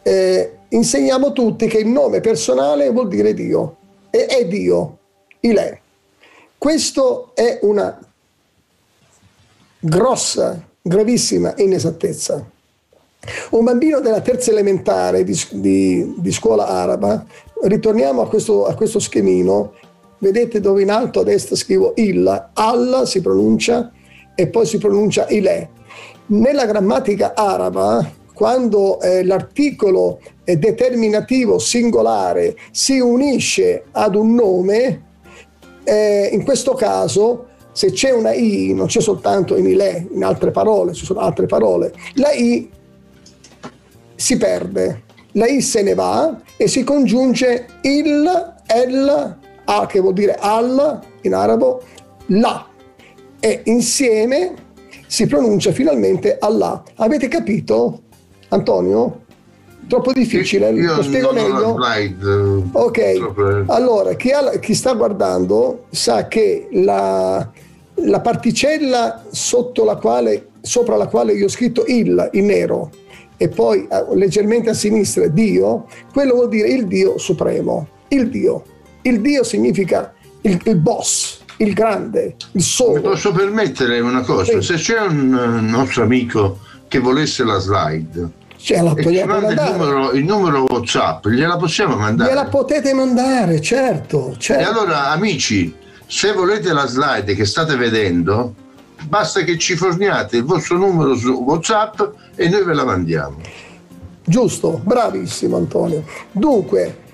eh, 0.02 0.58
insegniamo 0.68 1.32
tutti 1.32 1.66
che 1.66 1.78
il 1.78 1.88
nome 1.88 2.20
personale 2.20 2.90
vuol 2.90 3.08
dire 3.08 3.34
Dio 3.34 3.76
e 4.10 4.26
è 4.26 4.46
Dio, 4.46 4.98
Ilè. 5.40 5.80
Questo 6.56 7.32
è 7.34 7.58
una 7.62 7.98
grossa, 9.78 10.60
gravissima 10.80 11.54
inesattezza. 11.56 12.44
Un 13.50 13.64
bambino 13.64 14.00
della 14.00 14.20
terza 14.20 14.50
elementare 14.50 15.24
di, 15.24 15.38
di, 15.52 16.14
di 16.16 16.32
scuola 16.32 16.66
araba, 16.66 17.24
ritorniamo 17.62 18.22
a 18.22 18.28
questo, 18.28 18.64
a 18.66 18.74
questo, 18.74 18.98
schemino, 18.98 19.74
vedete 20.18 20.60
dove 20.60 20.82
in 20.82 20.90
alto 20.90 21.20
a 21.20 21.24
destra 21.24 21.56
scrivo 21.56 21.92
il, 21.96 22.50
Allah 22.54 23.04
si 23.04 23.20
pronuncia 23.20 23.92
e 24.34 24.46
poi 24.48 24.66
si 24.66 24.78
pronuncia 24.78 25.28
Ilè. 25.28 25.68
Nella 26.30 26.66
grammatica 26.66 27.34
araba 27.34 28.06
quando 28.34 29.00
eh, 29.00 29.24
l'articolo 29.24 30.20
determinativo 30.44 31.58
singolare 31.58 32.54
si 32.70 33.00
unisce 33.00 33.84
ad 33.92 34.14
un 34.14 34.34
nome, 34.34 35.04
eh, 35.84 36.28
in 36.30 36.44
questo 36.44 36.74
caso 36.74 37.46
se 37.72 37.92
c'è 37.92 38.10
una 38.10 38.34
I, 38.34 38.74
non 38.74 38.88
c'è 38.88 39.00
soltanto 39.00 39.56
in 39.56 39.66
Ile, 39.66 40.06
in 40.12 40.22
altre 40.22 40.50
parole, 40.50 40.92
ci 40.92 41.06
sono 41.06 41.20
altre 41.20 41.46
parole, 41.46 41.94
la 42.14 42.32
I 42.32 42.70
si 44.14 44.36
perde, 44.36 45.04
la 45.32 45.46
I 45.46 45.62
se 45.62 45.80
ne 45.82 45.94
va 45.94 46.42
e 46.58 46.68
si 46.68 46.84
congiunge 46.84 47.66
il, 47.82 48.54
el, 48.66 49.36
a 49.64 49.86
che 49.86 50.00
vuol 50.00 50.12
dire 50.12 50.36
al 50.38 51.00
in 51.22 51.32
arabo, 51.32 51.82
la. 52.26 52.66
E 53.40 53.62
insieme 53.64 54.66
si 55.08 55.26
pronuncia 55.26 55.72
finalmente 55.72 56.36
Allah. 56.38 56.82
Avete 56.96 57.26
capito, 57.26 58.02
Antonio? 58.50 59.22
Troppo 59.88 60.12
difficile, 60.12 60.70
Io 60.70 60.96
lo 60.96 61.02
spiego 61.02 61.32
meglio. 61.32 61.76
Slide, 61.80 62.62
ok, 62.72 63.64
allora 63.68 64.12
chi, 64.14 64.30
ha, 64.30 64.50
chi, 64.58 64.74
sta 64.74 64.92
guardando 64.92 65.86
sa 65.90 66.28
che 66.28 66.68
la, 66.72 67.50
la 67.94 68.20
particella 68.20 69.24
la 69.84 69.96
quale, 69.96 70.48
sopra 70.60 70.96
la 70.96 71.06
quale 71.06 71.32
io 71.32 71.46
ho 71.46 71.48
scritto 71.48 71.84
il 71.86 72.28
in 72.32 72.46
nero 72.46 72.90
e 73.38 73.48
poi 73.48 73.88
eh, 73.90 74.14
leggermente 74.14 74.68
a 74.68 74.74
sinistra 74.74 75.26
Dio, 75.28 75.86
quello 76.12 76.34
vuol 76.34 76.48
dire 76.48 76.68
il 76.68 76.86
Dio 76.86 77.16
supremo, 77.16 77.88
il 78.08 78.28
Dio. 78.28 78.64
Il 79.02 79.20
Dio 79.20 79.42
significa 79.42 80.12
il, 80.42 80.60
il 80.62 80.76
boss, 80.76 81.37
il 81.58 81.72
grande, 81.72 82.36
il 82.52 82.62
solo. 82.62 82.94
Mi 82.94 83.00
posso 83.00 83.32
permettere 83.32 84.00
una 84.00 84.22
cosa? 84.22 84.60
Sì. 84.60 84.62
Se 84.62 84.74
c'è 84.74 85.00
un 85.00 85.66
nostro 85.68 86.02
amico 86.02 86.58
che 86.88 86.98
volesse 86.98 87.44
la 87.44 87.58
slide, 87.58 88.30
cioè, 88.56 88.82
la 88.82 88.92
e 88.94 89.02
ci 89.02 89.24
manda 89.24 89.52
il 89.52 89.72
numero, 89.72 90.10
il 90.12 90.24
numero, 90.24 90.64
WhatsApp, 90.68 91.26
gliela 91.28 91.56
possiamo 91.56 91.96
mandare? 91.96 92.30
Gliela 92.30 92.46
potete 92.46 92.92
mandare, 92.92 93.60
certo, 93.60 94.34
certo. 94.38 94.62
E 94.62 94.66
allora, 94.66 95.10
amici, 95.10 95.74
se 96.06 96.32
volete 96.32 96.72
la 96.72 96.86
slide 96.86 97.34
che 97.34 97.44
state 97.44 97.76
vedendo, 97.76 98.54
basta 99.04 99.42
che 99.42 99.58
ci 99.58 99.76
forniate 99.76 100.38
il 100.38 100.44
vostro 100.44 100.76
numero 100.76 101.14
su 101.14 101.32
WhatsApp 101.32 102.00
e 102.34 102.48
noi 102.48 102.64
ve 102.64 102.74
la 102.74 102.84
mandiamo. 102.84 103.36
Giusto, 104.24 104.80
bravissimo 104.82 105.56
Antonio. 105.56 106.04
Dunque, 106.32 107.06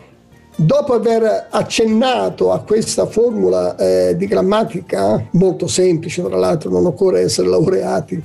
dopo 0.57 0.93
aver 0.95 1.49
accennato 1.51 2.53
a 2.53 2.61
questa 2.61 3.07
formula 3.07 3.77
eh, 3.77 4.17
di 4.17 4.27
grammatica, 4.27 5.27
molto 5.33 5.67
semplice 5.67 6.23
tra 6.23 6.37
l'altro, 6.37 6.71
non 6.71 6.87
occorre 6.87 7.21
essere 7.21 7.49
laureati, 7.49 8.25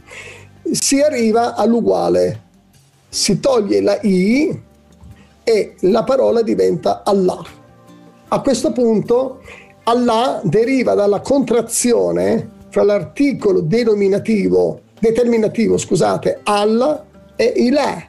si 0.72 1.02
arriva 1.02 1.56
all'uguale. 1.56 2.48
Si 3.10 3.40
toglie 3.40 3.82
la 3.82 4.00
I 4.02 4.62
e 5.44 5.76
la 5.80 6.04
parola 6.04 6.44
diventa 6.44 7.02
Allah. 7.04 7.42
A 8.28 8.42
questo 8.42 8.72
punto 8.72 9.42
Allah 9.86 10.40
deriva 10.44 10.94
dalla 10.94 11.22
contrazione 11.22 12.58
fra 12.70 12.84
l'articolo 12.84 13.62
denominativo, 13.62 14.82
determinativo, 15.00 15.78
scusate, 15.78 16.42
Allah 16.44 17.04
e 17.36 17.46
Ilah, 17.56 18.09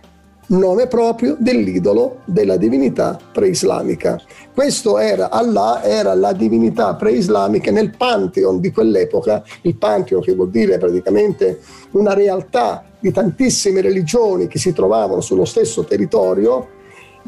nome 0.51 0.87
proprio 0.87 1.37
dell'idolo 1.39 2.21
della 2.25 2.57
divinità 2.57 3.19
preislamica. 3.33 4.21
Questo 4.53 4.99
era 4.99 5.31
Allah, 5.31 5.83
era 5.83 6.15
la 6.15 6.33
divinità 6.33 6.95
preislamica 6.95 7.71
nel 7.71 7.97
pantheon 7.97 8.61
di 8.61 8.73
quell'epoca, 8.73 9.43
il 9.63 9.77
pantheon 9.77 10.21
che 10.21 10.35
vuol 10.35 10.51
dire 10.51 10.79
praticamente 10.79 11.61
una 11.93 12.15
realtà 12.15 12.85
di 12.99 13.13
tantissime 13.13 13.81
religioni 13.81 14.49
che 14.49 14.59
si 14.59 14.73
trovavano 14.73 15.21
sullo 15.21 15.45
stesso 15.45 15.85
territorio, 15.85 16.69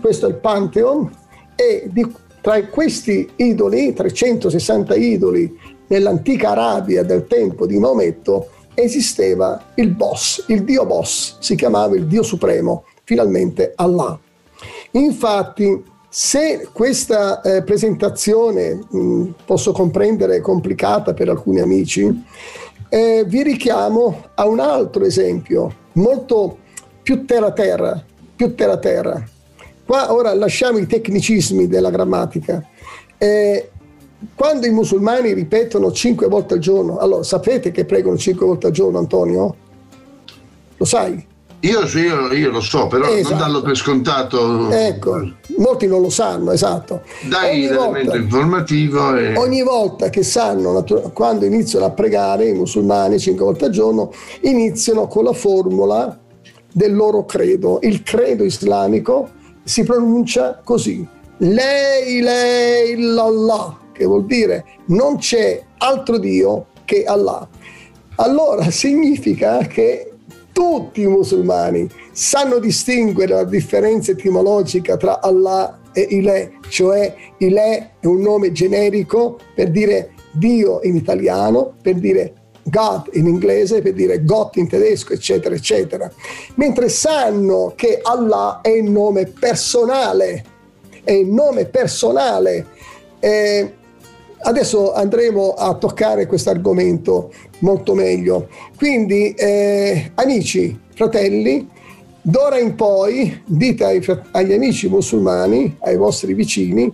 questo 0.00 0.26
è 0.26 0.28
il 0.30 0.36
pantheon, 0.36 1.10
e 1.54 1.88
di, 1.90 2.06
tra 2.40 2.64
questi 2.66 3.30
idoli, 3.36 3.92
360 3.92 4.94
idoli 4.96 5.58
nell'antica 5.86 6.50
Arabia 6.50 7.02
del 7.02 7.26
tempo 7.26 7.66
di 7.66 7.78
Maometto, 7.78 8.48
esisteva 8.74 9.62
il 9.76 9.90
boss, 9.90 10.44
il 10.48 10.64
dio 10.64 10.84
boss, 10.86 11.36
si 11.40 11.54
chiamava 11.54 11.94
il 11.94 12.06
dio 12.06 12.22
supremo, 12.22 12.84
finalmente 13.12 13.72
Allah. 13.76 14.18
Infatti, 14.92 15.84
se 16.08 16.68
questa 16.72 17.42
eh, 17.42 17.62
presentazione 17.62 18.80
mh, 18.88 19.34
posso 19.44 19.72
comprendere 19.72 20.40
complicata 20.40 21.12
per 21.12 21.28
alcuni 21.28 21.60
amici, 21.60 22.24
eh, 22.88 23.24
vi 23.26 23.42
richiamo 23.42 24.28
a 24.34 24.46
un 24.46 24.60
altro 24.60 25.04
esempio 25.04 25.74
molto 25.92 26.58
più 27.02 27.26
terra-terra, 27.26 28.02
più 28.34 28.54
terra-terra. 28.54 29.22
Qua 29.84 30.12
ora 30.12 30.32
lasciamo 30.32 30.78
i 30.78 30.86
tecnicismi 30.86 31.66
della 31.66 31.90
grammatica. 31.90 32.66
Eh, 33.18 33.70
quando 34.34 34.66
i 34.66 34.70
musulmani 34.70 35.34
ripetono 35.34 35.92
cinque 35.92 36.28
volte 36.28 36.54
al 36.54 36.60
giorno, 36.60 36.96
allora 36.96 37.22
sapete 37.24 37.72
che 37.72 37.84
pregano 37.84 38.16
cinque 38.16 38.46
volte 38.46 38.68
al 38.68 38.72
giorno, 38.72 38.98
Antonio? 38.98 39.56
Lo 40.76 40.84
sai? 40.84 41.30
Io, 41.64 41.82
io, 41.94 42.32
io 42.32 42.50
lo 42.50 42.60
so, 42.60 42.88
però 42.88 43.06
esatto. 43.06 43.28
non 43.28 43.38
darlo 43.38 43.62
per 43.62 43.76
scontato. 43.76 44.68
Ecco, 44.70 45.30
molti 45.58 45.86
non 45.86 46.00
lo 46.00 46.10
sanno, 46.10 46.50
esatto. 46.50 47.02
Dai 47.28 47.68
l'elemento 47.68 48.16
informativo. 48.16 49.14
E... 49.16 49.36
Ogni 49.36 49.62
volta 49.62 50.10
che 50.10 50.24
sanno, 50.24 50.84
quando 51.12 51.44
iniziano 51.44 51.84
a 51.84 51.90
pregare, 51.90 52.48
i 52.48 52.52
musulmani 52.52 53.20
cinque 53.20 53.44
volte 53.44 53.66
al 53.66 53.70
giorno, 53.70 54.12
iniziano 54.40 55.06
con 55.06 55.22
la 55.22 55.32
formula 55.32 56.18
del 56.72 56.96
loro 56.96 57.24
credo. 57.26 57.78
Il 57.82 58.02
credo 58.02 58.42
islamico 58.42 59.30
si 59.62 59.84
pronuncia 59.84 60.60
così. 60.64 61.06
Lei, 61.38 62.20
lei, 62.22 63.00
lallah, 63.00 63.78
che 63.92 64.04
vuol 64.04 64.26
dire 64.26 64.64
non 64.86 65.18
c'è 65.18 65.62
altro 65.78 66.18
Dio 66.18 66.66
che 66.84 67.04
Allah. 67.04 67.48
Allora 68.16 68.68
significa 68.72 69.58
che 69.58 70.11
tutti 70.52 71.02
i 71.02 71.06
musulmani 71.06 71.88
sanno 72.12 72.58
distinguere 72.58 73.34
la 73.34 73.44
differenza 73.44 74.12
etimologica 74.12 74.96
tra 74.96 75.20
Allah 75.20 75.80
e 75.92 76.06
Ile, 76.10 76.58
cioè 76.68 77.14
Ile 77.38 77.94
è 78.00 78.06
un 78.06 78.20
nome 78.20 78.52
generico 78.52 79.38
per 79.54 79.70
dire 79.70 80.12
Dio 80.32 80.80
in 80.82 80.96
italiano, 80.96 81.74
per 81.82 81.94
dire 81.94 82.34
God 82.64 83.10
in 83.12 83.26
inglese, 83.26 83.82
per 83.82 83.92
dire 83.92 84.24
Gott 84.24 84.56
in 84.56 84.68
tedesco, 84.68 85.12
eccetera, 85.12 85.54
eccetera. 85.54 86.10
Mentre 86.54 86.88
sanno 86.88 87.72
che 87.76 87.98
Allah 88.02 88.60
è 88.62 88.70
il 88.70 88.90
nome 88.90 89.26
personale, 89.26 90.44
è 91.02 91.12
il 91.12 91.28
nome 91.28 91.66
personale. 91.66 92.66
Eh, 93.18 93.74
adesso 94.42 94.92
andremo 94.92 95.54
a 95.54 95.74
toccare 95.74 96.26
questo 96.26 96.50
argomento 96.50 97.32
molto 97.60 97.94
meglio. 97.94 98.48
Quindi, 98.76 99.32
eh, 99.32 100.12
amici, 100.14 100.78
fratelli, 100.94 101.68
d'ora 102.20 102.58
in 102.58 102.74
poi 102.74 103.42
dite 103.44 103.84
ai, 103.84 104.04
agli 104.30 104.52
amici 104.52 104.88
musulmani, 104.88 105.76
ai 105.80 105.96
vostri 105.96 106.34
vicini, 106.34 106.92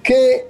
che 0.00 0.48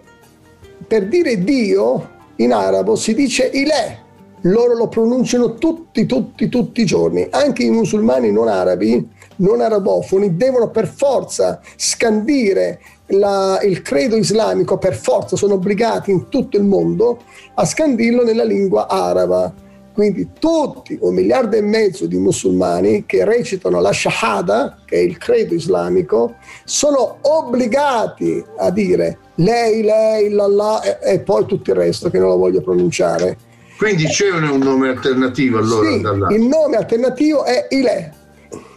per 0.87 1.09
dire 1.09 1.43
Dio 1.43 2.11
in 2.37 2.53
arabo 2.53 2.97
si 2.97 3.15
dice 3.15 3.51
Ilè. 3.53 4.03
Loro 4.47 4.77
lo 4.77 4.89
pronunciano 4.89 5.55
tutti, 5.55 6.05
tutti, 6.05 6.51
tutti 6.51 6.83
i 6.83 6.85
giorni. 6.85 7.27
Anche 7.31 7.63
i 7.63 7.71
musulmani 7.71 8.31
non 8.31 8.49
arabi, 8.49 9.09
non 9.37 9.63
arabofoni, 9.63 10.37
devono 10.37 10.69
per 10.69 10.87
forza 10.87 11.61
scandire 11.77 12.79
la, 13.15 13.61
il 13.63 13.83
credo 13.83 14.17
islamico 14.17 14.79
per 14.79 14.95
forza 14.95 15.37
sono 15.37 15.55
obbligati 15.55 16.11
in 16.11 16.29
tutto 16.29 16.57
il 16.57 16.65
mondo 16.65 17.23
a 17.55 17.65
scandirlo 17.65 18.25
nella 18.25 18.45
lingua 18.45 18.89
araba. 18.89 19.53
Quindi 19.95 20.31
tutti, 20.41 20.99
un 21.01 21.15
miliardo 21.15 21.55
e 21.55 21.61
mezzo 21.61 22.07
di 22.07 22.17
musulmani 22.17 23.05
che 23.07 23.25
recitano 23.25 23.81
la 23.81 23.93
Shahada, 23.93 24.79
che 24.85 24.97
è 24.97 24.99
il 24.99 25.19
credo 25.19 25.55
islamico, 25.55 26.35
sono 26.65 27.19
obbligati 27.21 28.45
a 28.59 28.71
dire 28.71 29.19
lei, 29.37 29.83
lei, 29.83 30.31
l'Allah 30.31 30.83
e, 30.83 31.13
e 31.15 31.21
poi 31.21 31.47
tutto 31.47 31.71
il 31.71 31.77
resto 31.77 32.11
che 32.11 32.19
non 32.19 32.29
lo 32.29 32.37
voglio 32.37 32.61
pronunciare. 32.61 33.39
Quindi 33.77 34.07
c'è 34.07 34.31
un, 34.31 34.59
nome 34.59 34.89
alternativo 34.89 35.59
allora? 35.59 35.89
Sì, 35.89 36.35
il 36.35 36.43
nome 36.43 36.77
alternativo 36.77 37.45
è 37.45 37.67
Ile. 37.71 38.13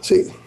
Sì. 0.00 0.37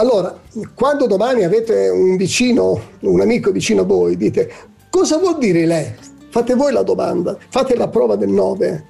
Allora, 0.00 0.34
quando 0.74 1.06
domani 1.06 1.44
avete 1.44 1.90
un 1.90 2.16
vicino, 2.16 2.80
un 3.00 3.20
amico 3.20 3.50
vicino 3.50 3.82
a 3.82 3.84
voi, 3.84 4.16
dite 4.16 4.50
cosa 4.88 5.18
vuol 5.18 5.36
dire 5.36 5.66
lei? 5.66 5.94
Fate 6.30 6.54
voi 6.54 6.72
la 6.72 6.82
domanda, 6.82 7.36
fate 7.50 7.76
la 7.76 7.88
prova 7.88 8.16
del 8.16 8.30
9 8.30 8.86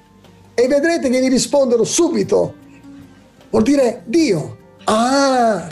e 0.53 0.67
vedrete 0.69 1.09
che 1.09 1.19
vi 1.19 1.27
rispondono 1.27 1.83
subito. 1.83 2.53
Vuol 3.49 3.63
dire 3.63 4.03
Dio. 4.05 4.57
Ah, 4.85 5.67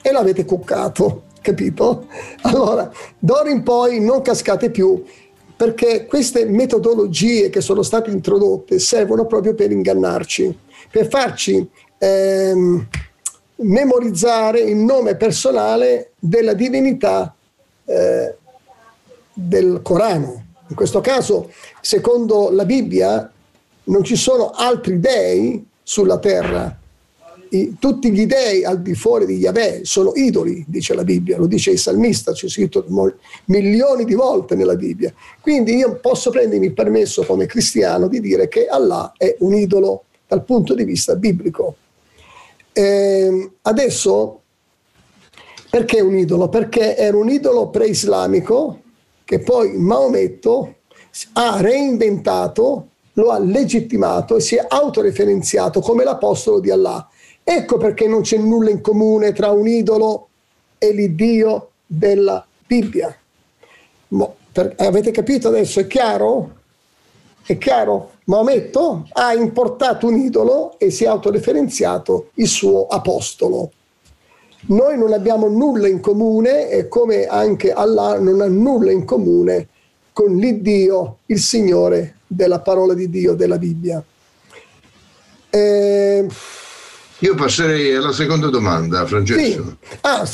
e 0.00 0.12
l'avete 0.12 0.44
cuccato, 0.44 1.24
capito? 1.40 2.06
Allora, 2.42 2.88
d'ora 3.18 3.50
in 3.50 3.64
poi 3.64 3.98
non 3.98 4.22
cascate 4.22 4.70
più 4.70 5.02
perché 5.56 6.06
queste 6.06 6.44
metodologie 6.44 7.50
che 7.50 7.60
sono 7.60 7.82
state 7.82 8.10
introdotte 8.10 8.78
servono 8.78 9.26
proprio 9.26 9.54
per 9.54 9.72
ingannarci, 9.72 10.56
per 10.88 11.08
farci 11.08 11.68
ehm, 11.98 12.86
memorizzare 13.58 14.60
il 14.60 14.76
nome 14.76 15.16
personale 15.16 16.12
della 16.18 16.54
divinità 16.54 17.34
eh, 17.84 18.34
del 19.32 19.80
Corano. 19.82 20.46
In 20.68 20.76
questo 20.76 21.00
caso, 21.00 21.50
secondo 21.80 22.50
la 22.50 22.64
Bibbia, 22.64 23.30
non 23.84 24.04
ci 24.04 24.16
sono 24.16 24.50
altri 24.50 25.00
dei 25.00 25.66
sulla 25.82 26.18
terra 26.18 26.78
i, 27.50 27.76
tutti 27.78 28.10
gli 28.10 28.26
dei 28.26 28.64
al 28.64 28.82
di 28.82 28.94
fuori 28.94 29.26
di 29.26 29.36
Yahweh 29.36 29.80
sono 29.84 30.12
idoli, 30.14 30.64
dice 30.66 30.94
la 30.94 31.04
Bibbia, 31.04 31.38
lo 31.38 31.46
dice 31.46 31.70
il 31.70 31.78
salmista, 31.78 32.32
c'è 32.32 32.48
scritto 32.48 32.84
milioni 33.46 34.04
di 34.04 34.14
volte 34.14 34.54
nella 34.54 34.76
Bibbia. 34.76 35.12
Quindi 35.40 35.76
io 35.76 35.96
posso 35.96 36.30
prendermi 36.30 36.66
il 36.66 36.74
permesso 36.74 37.24
come 37.24 37.46
cristiano 37.46 38.08
di 38.08 38.20
dire 38.20 38.48
che 38.48 38.66
Allah 38.66 39.12
è 39.16 39.36
un 39.40 39.54
idolo 39.54 40.04
dal 40.26 40.44
punto 40.44 40.74
di 40.74 40.84
vista 40.84 41.14
biblico. 41.14 41.76
Eh, 42.78 43.50
adesso, 43.62 44.42
perché 45.68 46.00
un 46.00 46.16
idolo? 46.16 46.48
Perché 46.48 46.96
era 46.96 47.16
un 47.16 47.28
idolo 47.28 47.70
pre-islamico 47.70 48.82
che 49.24 49.40
poi 49.40 49.76
Maometto 49.76 50.76
ha 51.32 51.60
reinventato, 51.60 52.90
lo 53.14 53.30
ha 53.30 53.40
legittimato 53.40 54.36
e 54.36 54.40
si 54.40 54.54
è 54.54 54.64
autoreferenziato 54.68 55.80
come 55.80 56.04
l'apostolo 56.04 56.60
di 56.60 56.70
Allah. 56.70 57.04
Ecco 57.42 57.78
perché 57.78 58.06
non 58.06 58.20
c'è 58.20 58.36
nulla 58.36 58.70
in 58.70 58.80
comune 58.80 59.32
tra 59.32 59.50
un 59.50 59.66
idolo 59.66 60.28
e 60.78 60.92
l'Iddio 60.92 61.70
della 61.84 62.46
Bibbia. 62.64 63.12
Mo, 64.10 64.36
per, 64.52 64.74
avete 64.76 65.10
capito 65.10 65.48
adesso? 65.48 65.80
È 65.80 65.88
chiaro? 65.88 66.57
È 67.48 67.56
chiaro? 67.56 68.10
Maometto 68.24 69.08
ha 69.10 69.32
importato 69.32 70.06
un 70.06 70.16
idolo 70.16 70.78
e 70.78 70.90
si 70.90 71.04
è 71.04 71.06
autoreferenziato 71.06 72.28
il 72.34 72.46
suo 72.46 72.86
apostolo. 72.88 73.72
Noi 74.66 74.98
non 74.98 75.14
abbiamo 75.14 75.48
nulla 75.48 75.88
in 75.88 76.00
comune 76.00 76.68
e 76.68 76.88
come 76.88 77.24
anche 77.24 77.72
Allah 77.72 78.18
non 78.18 78.42
ha 78.42 78.48
nulla 78.48 78.90
in 78.90 79.06
comune 79.06 79.68
con 80.12 80.36
l'Iddio, 80.36 81.20
il 81.24 81.38
Signore 81.38 82.16
della 82.26 82.60
parola 82.60 82.92
di 82.92 83.08
Dio, 83.08 83.32
della 83.32 83.56
Bibbia. 83.56 84.04
Eh, 85.48 86.26
io 87.20 87.34
passerei 87.34 87.94
alla 87.94 88.12
seconda 88.12 88.48
domanda, 88.48 89.06
Francesco. 89.06 89.64
Sì. 89.80 89.96
Ah, 90.02 90.28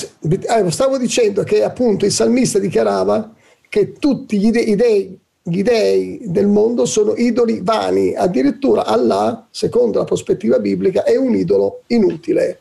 eh, 0.59 0.71
stavo 0.73 0.99
dicendo 0.99 1.45
che 1.45 1.63
appunto 1.63 2.07
il 2.07 2.11
salmista 2.11 2.59
dichiarava 2.59 3.33
che 3.69 3.93
tutti 3.93 4.37
gli 4.41 4.51
dei, 4.51 5.21
gli 5.47 5.63
dei 5.63 6.23
del 6.25 6.47
mondo 6.47 6.87
sono 6.87 7.15
idoli 7.15 7.61
vani, 7.63 8.15
addirittura 8.15 8.87
Allah, 8.87 9.47
secondo 9.51 9.99
la 9.99 10.05
prospettiva 10.05 10.59
biblica, 10.59 11.05
è 11.05 11.17
un 11.17 11.35
idolo 11.35 11.83
inutile. 11.89 12.61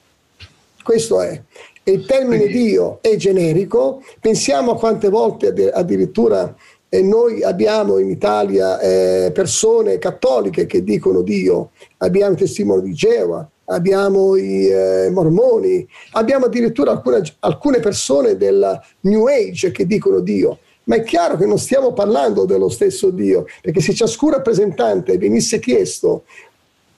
Questo 0.84 1.22
è. 1.22 1.42
E 1.82 1.92
il 1.92 2.06
termine. 2.06 2.48
Dio 2.48 2.98
è 3.02 3.16
generico, 3.16 4.04
pensiamo 4.20 4.72
a 4.72 4.78
quante 4.78 5.08
volte 5.08 5.72
addirittura 5.72 6.54
eh, 6.90 7.02
noi 7.02 7.42
abbiamo 7.42 8.00
in 8.00 8.10
Italia 8.10 8.78
eh, 8.80 9.32
persone 9.34 9.98
cattoliche 9.98 10.66
che 10.66 10.84
dicono 10.84 11.22
Dio, 11.22 11.72
abbiamo 12.00 12.34
i 12.34 12.38
testimoni 12.38 12.82
di 12.84 12.94
Geova, 12.94 13.50
abbiamo 13.66 14.36
i 14.36 14.68
eh, 14.68 15.10
mormoni, 15.10 15.88
abbiamo 16.12 16.46
addirittura 16.46 16.92
alcune, 16.92 17.22
alcune 17.40 17.80
persone 17.80 18.36
del 18.36 18.80
New 19.02 19.26
Age 19.28 19.72
che 19.72 19.86
dicono 19.86 20.20
Dio. 20.20 20.60
Ma 20.86 20.96
è 20.96 21.04
chiaro 21.04 21.38
che 21.38 21.46
non 21.46 21.58
stiamo 21.58 21.94
parlando 21.94 22.46
dello 22.46 22.70
stesso 22.70 23.10
Dio, 23.10 23.46
perché 23.62 23.80
se 23.80 23.94
ciascun 23.94 24.32
rappresentante 24.32 25.18
venisse 25.18 25.60
chiesto 25.60 26.24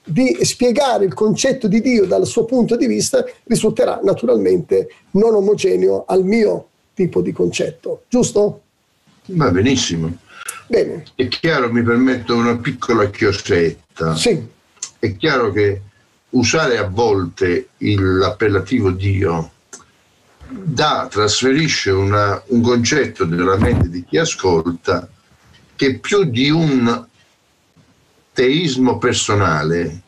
di 0.02 0.38
spiegare 0.42 1.04
il 1.04 1.14
concetto 1.14 1.68
di 1.68 1.80
Dio 1.80 2.06
dal 2.06 2.26
suo 2.26 2.44
punto 2.44 2.76
di 2.76 2.86
vista, 2.86 3.24
risulterà 3.44 4.00
naturalmente 4.02 4.88
non 5.12 5.34
omogeneo 5.34 6.04
al 6.06 6.24
mio 6.24 6.68
tipo 6.94 7.20
di 7.20 7.32
concetto, 7.32 8.04
giusto? 8.08 8.62
Va 9.26 9.50
benissimo. 9.50 10.16
Bene. 10.68 11.04
È 11.14 11.26
chiaro, 11.28 11.72
mi 11.72 11.82
permetto 11.82 12.34
una 12.34 12.56
piccola 12.56 13.08
chiosetta. 13.10 14.14
Sì. 14.16 14.44
È 14.98 15.16
chiaro 15.16 15.50
che 15.52 15.80
usare 16.30 16.78
a 16.78 16.88
volte 16.88 17.68
l'appellativo 17.78 18.90
Dio 18.90 19.50
da, 20.48 21.08
trasferisce 21.10 21.90
una, 21.90 22.42
un 22.46 22.62
concetto 22.62 23.26
nella 23.26 23.56
mente 23.56 23.88
di 23.88 24.04
chi 24.04 24.18
ascolta 24.18 25.08
che 25.74 25.98
più 25.98 26.24
di 26.24 26.50
un 26.50 27.06
teismo 28.32 28.98
personale, 28.98 30.02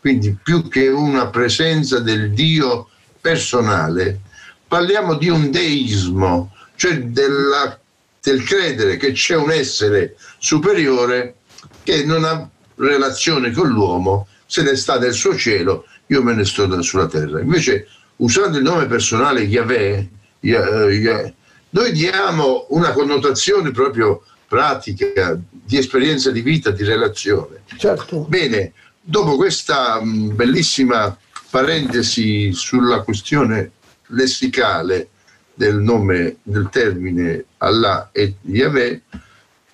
quindi 0.00 0.36
più 0.42 0.68
che 0.68 0.88
una 0.88 1.28
presenza 1.28 2.00
del 2.00 2.32
Dio 2.32 2.88
personale, 3.20 4.20
parliamo 4.66 5.14
di 5.14 5.28
un 5.28 5.50
deismo, 5.50 6.54
cioè 6.76 7.00
della, 7.02 7.78
del 8.22 8.42
credere 8.44 8.96
che 8.96 9.12
c'è 9.12 9.36
un 9.36 9.50
essere 9.50 10.16
superiore 10.38 11.36
che 11.82 12.04
non 12.04 12.24
ha 12.24 12.48
relazione 12.76 13.52
con 13.52 13.68
l'uomo, 13.68 14.26
se 14.46 14.62
ne 14.62 14.74
sta 14.74 14.98
del 14.98 15.12
suo 15.12 15.36
cielo, 15.36 15.86
io 16.06 16.22
me 16.22 16.34
ne 16.34 16.44
sto 16.44 16.82
sulla 16.82 17.06
terra. 17.06 17.40
Invece 17.40 17.86
usando 18.20 18.58
il 18.58 18.64
nome 18.64 18.86
personale 18.86 19.42
Yahweh, 19.42 20.08
Yahweh, 20.40 21.34
noi 21.70 21.92
diamo 21.92 22.66
una 22.70 22.92
connotazione 22.92 23.70
proprio 23.70 24.24
pratica, 24.48 25.38
di 25.50 25.76
esperienza 25.76 26.30
di 26.30 26.40
vita, 26.40 26.70
di 26.70 26.82
relazione. 26.82 27.62
Certo. 27.76 28.26
Bene, 28.28 28.72
dopo 29.00 29.36
questa 29.36 30.00
mm, 30.02 30.34
bellissima 30.34 31.16
parentesi 31.50 32.52
sulla 32.52 33.02
questione 33.02 33.70
lessicale 34.08 35.08
del 35.54 35.76
nome, 35.76 36.38
del 36.42 36.68
termine 36.70 37.44
Allah 37.58 38.10
e 38.12 38.34
Yahweh, 38.42 39.02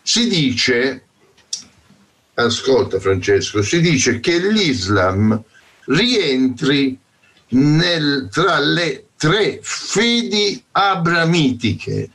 si 0.02 0.28
dice, 0.28 1.02
ascolta 2.34 3.00
Francesco, 3.00 3.62
si 3.62 3.80
dice 3.80 4.20
che 4.20 4.38
l'Islam 4.38 5.42
rientri 5.86 6.98
nel, 7.48 8.28
tra 8.30 8.58
le 8.58 9.06
tre 9.16 9.60
fedi 9.62 10.62
abramitiche, 10.72 12.10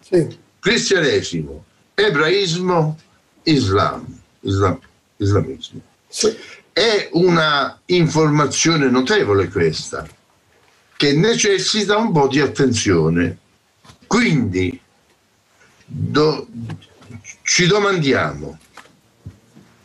sì. 0.00 0.38
cristianesimo, 0.58 1.64
ebraismo, 1.94 2.98
islam, 3.44 4.04
islam 4.40 4.78
islamismo. 5.22 5.80
Sì. 6.08 6.36
È 6.72 7.08
una 7.12 7.80
informazione 7.86 8.90
notevole 8.90 9.48
questa, 9.48 10.06
che 10.96 11.12
necessita 11.12 11.96
un 11.96 12.12
po' 12.12 12.28
di 12.28 12.40
attenzione. 12.40 13.38
Quindi 14.06 14.78
do, 15.84 16.46
ci 17.42 17.66
domandiamo, 17.66 18.58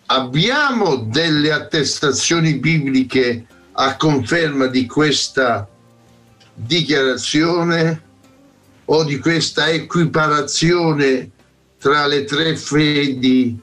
abbiamo 0.08 0.96
delle 0.96 1.52
attestazioni 1.52 2.56
bibliche 2.56 3.46
a 3.80 3.96
conferma 3.96 4.66
di 4.68 4.88
questa 4.88 5.68
dichiarazione 6.54 8.02
o 8.86 9.04
di 9.04 9.20
questa 9.20 9.70
equiparazione 9.70 11.30
tra 11.78 12.08
le 12.08 12.24
tre 12.24 12.56
fedi 12.56 13.60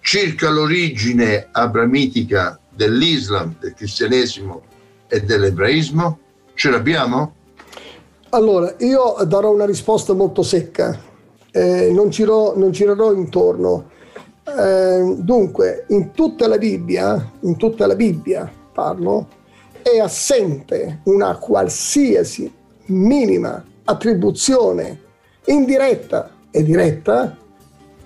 circa 0.00 0.48
l'origine 0.50 1.48
abramitica 1.50 2.58
dell'Islam, 2.72 3.56
del 3.58 3.74
cristianesimo 3.74 4.62
e 5.08 5.22
dell'ebraismo? 5.22 6.18
Ce 6.54 6.70
l'abbiamo? 6.70 7.34
Allora, 8.30 8.74
io 8.78 9.16
darò 9.26 9.52
una 9.52 9.66
risposta 9.66 10.12
molto 10.12 10.42
secca, 10.42 10.96
eh, 11.50 11.90
non, 11.90 12.10
girò, 12.10 12.56
non, 12.56 12.70
girerò 12.70 13.12
intorno. 13.12 13.90
Eh, 14.44 15.16
dunque, 15.18 15.86
in 15.88 16.12
tutta 16.12 16.46
la 16.46 16.58
Bibbia, 16.58 17.32
in 17.40 17.56
tutta 17.56 17.86
la 17.88 17.96
Bibbia 17.96 18.50
parlo, 18.72 19.26
è 19.90 19.98
assente 19.98 21.00
una 21.04 21.36
qualsiasi 21.36 22.52
minima 22.86 23.64
attribuzione 23.84 25.00
indiretta 25.46 26.30
e 26.50 26.62
diretta, 26.62 27.36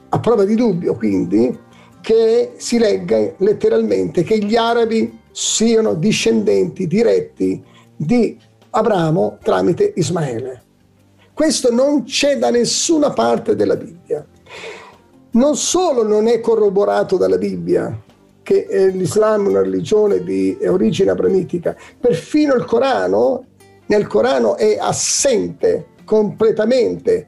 a 0.09 0.21
prova 0.21 0.45
di 0.45 0.55
dubbio 0.55 0.95
quindi, 0.95 1.59
che 2.01 2.55
si 2.57 2.79
legga 2.79 3.33
letteralmente 3.38 4.23
che 4.23 4.38
gli 4.38 4.57
arabi 4.57 5.21
siano 5.31 5.95
discendenti 5.95 6.87
diretti 6.87 7.62
di 7.97 8.38
Abramo 8.71 9.38
tramite 9.42 9.92
Ismaele. 9.97 10.62
Questo 11.33 11.73
non 11.73 12.05
c'è 12.05 12.38
da 12.38 12.51
nessuna 12.51 13.11
parte 13.11 13.55
della 13.55 13.77
Bibbia. 13.77 14.27
Non 15.33 15.57
solo 15.57 16.07
non 16.07 16.27
è 16.27 16.40
corroborato 16.40 17.16
dalla 17.16 17.38
Bibbia, 17.38 17.99
che 18.42 18.90
l'Islam 18.92 19.46
è 19.46 19.48
una 19.48 19.62
religione 19.62 20.22
di 20.22 20.57
origine 20.64 21.11
abramitica, 21.11 21.76
perfino 21.98 22.55
il 22.55 22.64
Corano, 22.64 23.46
nel 23.87 24.07
Corano 24.07 24.57
è 24.57 24.76
assente 24.78 25.87
completamente 26.05 27.26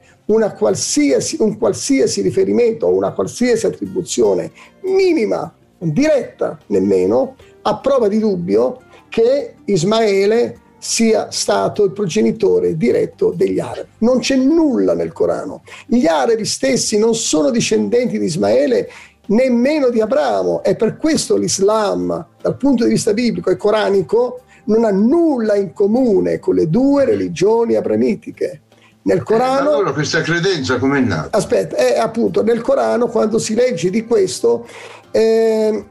qualsiasi, 0.57 1.37
un 1.39 1.57
qualsiasi 1.57 2.21
riferimento 2.21 2.87
o 2.87 2.95
una 2.95 3.11
qualsiasi 3.11 3.65
attribuzione 3.65 4.51
minima, 4.81 5.53
diretta 5.77 6.59
nemmeno, 6.67 7.35
a 7.61 7.77
prova 7.77 8.07
di 8.07 8.19
dubbio 8.19 8.81
che 9.09 9.55
Ismaele 9.65 10.59
sia 10.77 11.31
stato 11.31 11.83
il 11.83 11.91
progenitore 11.93 12.77
diretto 12.77 13.33
degli 13.35 13.59
arabi. 13.59 13.87
Non 13.99 14.19
c'è 14.19 14.35
nulla 14.35 14.93
nel 14.93 15.13
Corano. 15.13 15.63
Gli 15.87 16.05
arabi 16.05 16.45
stessi 16.45 16.99
non 16.99 17.15
sono 17.15 17.49
discendenti 17.49 18.19
di 18.19 18.25
Ismaele 18.25 18.89
nemmeno 19.27 19.89
di 19.89 20.01
Abramo 20.01 20.63
e 20.63 20.75
per 20.75 20.97
questo 20.97 21.37
l'Islam 21.37 22.27
dal 22.41 22.57
punto 22.57 22.83
di 22.83 22.91
vista 22.91 23.13
biblico 23.13 23.49
e 23.49 23.57
coranico 23.57 24.41
non 24.65 24.83
ha 24.83 24.91
nulla 24.91 25.55
in 25.55 25.73
comune 25.73 26.39
con 26.39 26.55
le 26.55 26.69
due 26.69 27.05
religioni 27.05 27.75
abramitiche. 27.75 28.61
Nel 29.03 29.21
Corano, 29.21 29.69
eh, 29.69 29.73
allora 29.73 29.93
questa 29.93 30.21
credenza 30.21 30.79
com'è 30.79 30.99
nata? 30.99 31.37
Aspetta, 31.37 31.75
è 31.75 31.99
appunto 31.99 32.41
nel 32.43 32.61
Corano 32.61 33.07
quando 33.07 33.37
si 33.37 33.53
legge 33.53 33.91
di 33.91 34.03
questo 34.03 34.67
eh, 35.11 35.85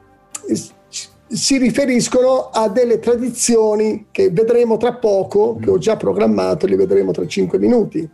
si 1.28 1.58
riferiscono 1.58 2.50
a 2.50 2.68
delle 2.68 2.98
tradizioni 2.98 4.06
che 4.10 4.30
vedremo 4.30 4.76
tra 4.76 4.94
poco, 4.94 5.56
che 5.60 5.70
ho 5.70 5.78
già 5.78 5.96
programmato, 5.96 6.66
li 6.66 6.76
vedremo 6.76 7.12
tra 7.12 7.26
cinque 7.26 7.58
minuti. 7.58 8.08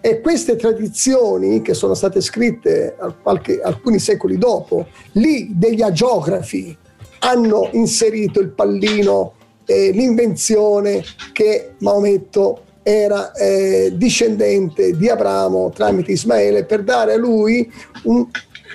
E 0.00 0.20
queste 0.20 0.56
tradizioni, 0.56 1.62
che 1.62 1.74
sono 1.74 1.94
state 1.94 2.20
scritte 2.20 2.96
qualche, 3.22 3.60
alcuni 3.60 3.98
secoli 3.98 4.38
dopo, 4.38 4.86
lì 5.12 5.50
degli 5.54 5.82
agiografi 5.82 6.76
hanno 7.20 7.68
inserito 7.72 8.40
il 8.40 8.50
pallino, 8.50 9.34
eh, 9.64 9.90
l'invenzione 9.90 11.02
che 11.32 11.74
Maometto 11.78 12.62
era 12.82 13.32
eh, 13.32 13.92
discendente 13.94 14.96
di 14.96 15.08
Abramo 15.08 15.70
tramite 15.74 16.12
Ismaele 16.12 16.64
per 16.64 16.82
dare 16.84 17.14
a 17.14 17.16
lui, 17.18 17.70
un, 18.04 18.26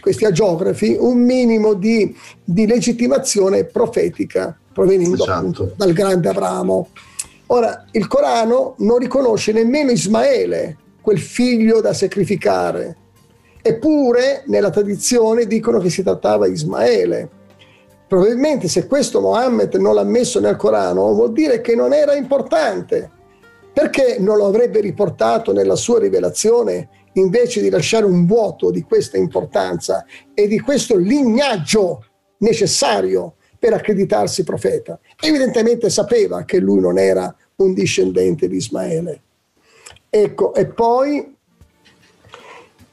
questi 0.01 0.25
agiografi, 0.25 0.95
un 0.99 1.17
minimo 1.17 1.73
di, 1.73 2.15
di 2.43 2.67
legittimazione 2.67 3.63
profetica 3.63 4.55
provenendo 4.73 5.23
esatto. 5.23 5.31
appunto 5.31 5.73
dal 5.75 5.93
grande 5.93 6.29
Abramo. 6.29 6.89
Ora, 7.47 7.85
il 7.91 8.07
Corano 8.07 8.75
non 8.79 8.97
riconosce 8.97 9.51
nemmeno 9.51 9.91
Ismaele, 9.91 10.77
quel 11.03 11.19
figlio 11.19 11.81
da 11.81 11.93
sacrificare, 11.93 12.95
eppure 13.61 14.45
nella 14.47 14.69
tradizione 14.69 15.45
dicono 15.45 15.79
che 15.79 15.89
si 15.89 16.01
trattava 16.01 16.47
di 16.47 16.53
Ismaele. 16.53 17.29
Probabilmente 18.07 18.69
se 18.69 18.87
questo 18.87 19.19
Mohammed 19.19 19.73
non 19.75 19.95
l'ha 19.95 20.05
messo 20.05 20.39
nel 20.39 20.55
Corano 20.55 21.13
vuol 21.13 21.33
dire 21.33 21.59
che 21.59 21.75
non 21.75 21.91
era 21.91 22.15
importante, 22.15 23.11
perché 23.73 24.15
non 24.17 24.37
lo 24.37 24.45
avrebbe 24.45 24.79
riportato 24.79 25.51
nella 25.51 25.75
sua 25.75 25.99
rivelazione 25.99 26.87
invece 27.13 27.61
di 27.61 27.69
lasciare 27.69 28.05
un 28.05 28.25
vuoto 28.25 28.71
di 28.71 28.83
questa 28.83 29.17
importanza 29.17 30.05
e 30.33 30.47
di 30.47 30.59
questo 30.61 30.95
lignaggio 30.95 32.05
necessario 32.37 33.35
per 33.59 33.73
accreditarsi 33.73 34.45
profeta? 34.45 34.97
Evidentemente 35.19 35.89
sapeva 35.89 36.45
che 36.45 36.59
lui 36.59 36.79
non 36.79 36.97
era 36.97 37.35
un 37.57 37.73
discendente 37.73 38.47
di 38.47 38.55
Ismaele. 38.55 39.21
Ecco, 40.15 40.53
e 40.53 40.67
poi 40.67 41.35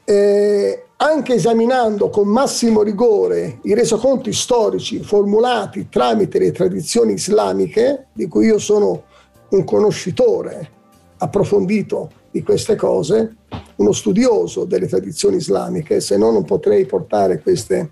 eh, 0.05 0.83
anche 0.97 1.33
esaminando 1.35 2.09
con 2.09 2.27
massimo 2.27 2.81
rigore 2.81 3.59
i 3.61 3.75
resoconti 3.75 4.33
storici 4.33 5.03
formulati 5.03 5.87
tramite 5.87 6.39
le 6.39 6.51
tradizioni 6.51 7.13
islamiche, 7.13 8.07
di 8.11 8.27
cui 8.27 8.47
io 8.47 8.57
sono 8.57 9.03
un 9.49 9.63
conoscitore 9.63 10.71
approfondito 11.17 12.09
di 12.31 12.41
queste 12.41 12.75
cose, 12.75 13.35
uno 13.75 13.91
studioso 13.91 14.65
delle 14.65 14.87
tradizioni 14.87 15.35
islamiche, 15.35 16.01
se 16.01 16.17
no 16.17 16.31
non 16.31 16.43
potrei 16.43 16.87
portare 16.87 17.39
queste, 17.39 17.91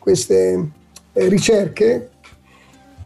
queste 0.00 0.70
eh, 1.12 1.28
ricerche. 1.28 2.10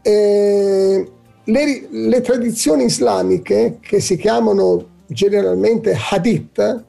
Eh, 0.01 1.11
le, 1.43 1.87
le 1.91 2.21
tradizioni 2.21 2.85
islamiche, 2.85 3.77
che 3.79 3.99
si 3.99 4.17
chiamano 4.17 4.88
generalmente 5.09 5.95
hadith, 6.09 6.85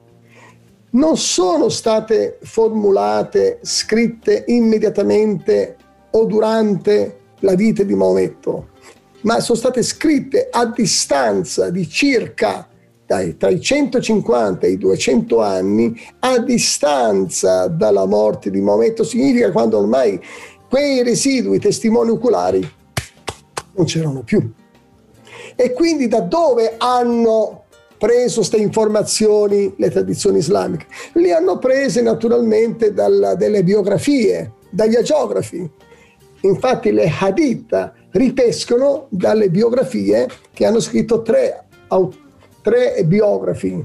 non 0.91 1.17
sono 1.17 1.69
state 1.69 2.39
formulate, 2.43 3.59
scritte 3.63 4.45
immediatamente 4.49 5.77
o 6.11 6.25
durante 6.25 7.19
la 7.41 7.55
vita 7.55 7.83
di 7.83 7.95
Maometto, 7.95 8.69
ma 9.23 9.41
sono 9.41 9.59
state 9.59 9.83
scritte 9.83 10.49
a 10.51 10.67
distanza 10.67 11.71
di 11.71 11.89
circa 11.89 12.67
dai, 13.11 13.37
tra 13.37 13.49
i 13.49 13.61
150 13.61 14.69
e 14.69 14.71
i 14.71 14.79
200 14.79 15.41
anni, 15.41 16.01
a 16.21 16.39
distanza 16.39 17.67
dalla 17.67 18.07
morte 18.07 18.51
di 18.51 18.61
Maometto, 18.61 19.03
significa 19.03 19.51
quando 19.51 19.79
ormai 19.79 20.21
quei 20.69 21.03
residui 21.03 21.59
testimoni 21.59 22.11
oculari 22.11 22.61
non 23.75 23.85
c'erano 23.85 24.23
più. 24.23 24.49
E 25.57 25.73
quindi 25.73 26.07
da 26.07 26.21
dove 26.21 26.77
hanno 26.79 27.65
preso 28.01 28.37
queste 28.37 28.57
informazioni 28.57 29.75
le 29.77 29.91
tradizioni 29.91 30.39
islamiche? 30.39 30.87
Le 31.13 31.35
hanno 31.35 31.59
prese 31.59 32.01
naturalmente 32.01 32.95
dalle 32.95 33.63
biografie, 33.63 34.55
dagli 34.71 34.97
agiografi. 34.97 35.71
Infatti 36.41 36.91
le 36.93 37.13
hadith 37.21 37.93
ripescono 38.13 39.07
dalle 39.11 39.51
biografie 39.51 40.27
che 40.55 40.65
hanno 40.65 40.81
scritto 40.81 41.21
tre, 41.21 41.67
tre 42.63 43.05
biografi 43.05 43.85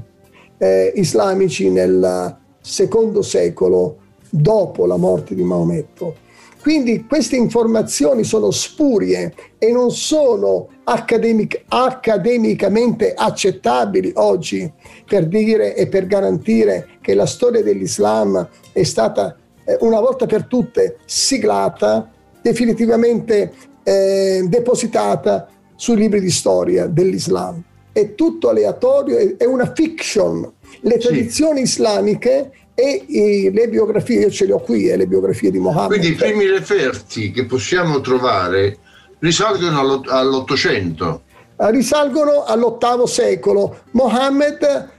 eh, 0.58 0.94
islamici 0.96 1.70
nel 1.70 2.38
secondo 2.62 3.22
secolo 3.22 3.98
dopo 4.30 4.86
la 4.86 4.96
morte 4.96 5.36
di 5.36 5.44
Maometto. 5.44 6.24
Quindi 6.66 7.06
queste 7.06 7.36
informazioni 7.36 8.24
sono 8.24 8.50
spurie 8.50 9.36
e 9.60 9.72
non 9.72 9.92
sono 9.92 10.70
accademic- 10.86 11.62
accademicamente 11.68 13.14
accettabili 13.14 14.14
oggi 14.16 14.74
per 15.06 15.28
dire 15.28 15.76
e 15.76 15.86
per 15.86 16.08
garantire 16.08 16.98
che 17.02 17.14
la 17.14 17.28
storia 17.28 17.62
dell'Islam 17.62 18.50
è 18.72 18.82
stata 18.82 19.38
eh, 19.64 19.78
una 19.82 20.00
volta 20.00 20.26
per 20.26 20.46
tutte 20.48 20.98
siglata, 21.06 22.10
definitivamente 22.42 23.54
eh, 23.84 24.44
depositata 24.50 25.48
sui 25.76 25.98
libri 25.98 26.20
di 26.20 26.32
storia 26.32 26.88
dell'Islam. 26.88 27.62
È 27.92 28.16
tutto 28.16 28.50
aleatorio, 28.50 29.38
è 29.38 29.46
una 29.46 29.72
fiction. 29.72 30.52
Le 30.82 30.98
tradizioni 30.98 31.58
sì. 31.58 31.74
islamiche 31.74 32.52
e 32.76 33.06
i, 33.08 33.52
le 33.52 33.68
biografie, 33.70 34.20
io 34.20 34.30
ce 34.30 34.46
le 34.46 34.54
ho 34.54 34.60
qui, 34.60 34.88
eh, 34.90 34.98
le 34.98 35.08
biografie 35.08 35.50
di 35.50 35.58
Mohammed. 35.58 35.88
Quindi 35.88 36.10
i 36.10 36.14
primi 36.14 36.46
referti 36.48 37.32
che 37.32 37.46
possiamo 37.46 38.02
trovare 38.02 38.78
risalgono 39.20 40.02
all'Ottocento. 40.08 41.22
Eh, 41.58 41.72
risalgono 41.72 42.44
all'ottavo 42.44 43.06
secolo. 43.06 43.78
Mohammed 43.92 44.94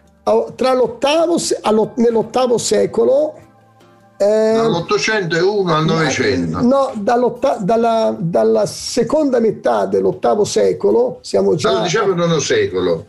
tra 0.56 0.74
l'ottavo, 0.74 1.36
nell'ottavo 1.96 2.58
secolo 2.58 3.38
eh, 4.16 4.56
e 4.56 5.40
uno 5.40 5.74
al 5.74 5.84
Novecento. 5.84 6.62
No, 6.62 6.90
dalla, 6.96 8.16
dalla, 8.18 8.66
seconda 8.66 9.38
metà 9.38 9.86
dell'ottavo 9.86 10.44
secolo 10.44 11.18
siamo 11.20 11.54
già... 11.54 11.72
Dal 11.72 11.82
diciamo 11.82 12.14
nono 12.14 12.40
secolo. 12.40 13.06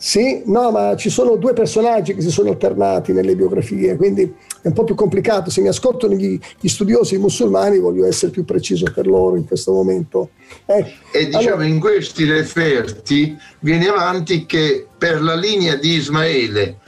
Sì, 0.00 0.42
no, 0.46 0.70
ma 0.70 0.94
ci 0.94 1.10
sono 1.10 1.34
due 1.34 1.52
personaggi 1.52 2.14
che 2.14 2.20
si 2.20 2.30
sono 2.30 2.50
alternati 2.50 3.12
nelle 3.12 3.34
biografie, 3.34 3.96
quindi 3.96 4.22
è 4.62 4.68
un 4.68 4.72
po' 4.72 4.84
più 4.84 4.94
complicato. 4.94 5.50
Se 5.50 5.60
mi 5.60 5.66
ascoltano 5.66 6.14
gli, 6.14 6.38
gli 6.60 6.68
studiosi 6.68 7.18
musulmani, 7.18 7.80
voglio 7.80 8.06
essere 8.06 8.30
più 8.30 8.44
preciso 8.44 8.86
per 8.94 9.08
loro 9.08 9.34
in 9.34 9.44
questo 9.44 9.72
momento. 9.72 10.30
Eh, 10.66 10.86
e 11.10 11.26
diciamo 11.26 11.46
allora, 11.46 11.64
in 11.64 11.80
questi 11.80 12.24
referti 12.24 13.36
viene 13.58 13.88
avanti 13.88 14.46
che 14.46 14.86
per 14.96 15.20
la 15.20 15.34
linea 15.34 15.74
di 15.74 15.94
Ismaele 15.94 16.78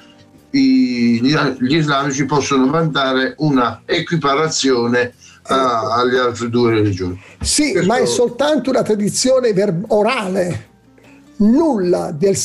i, 0.50 1.20
gli 1.20 1.74
islamici 1.74 2.24
possono 2.26 2.70
vantare 2.70 3.34
una 3.38 3.82
equiparazione 3.86 5.14
a, 5.42 5.94
alle 5.94 6.18
altre 6.18 6.48
due 6.48 6.70
religioni. 6.74 7.20
Sì, 7.40 7.72
Questo... 7.72 7.88
ma 7.88 7.98
è 7.98 8.06
soltanto 8.06 8.70
una 8.70 8.82
tradizione 8.82 9.52
ver- 9.52 9.84
orale, 9.88 10.68
nulla 11.38 12.12
del, 12.12 12.36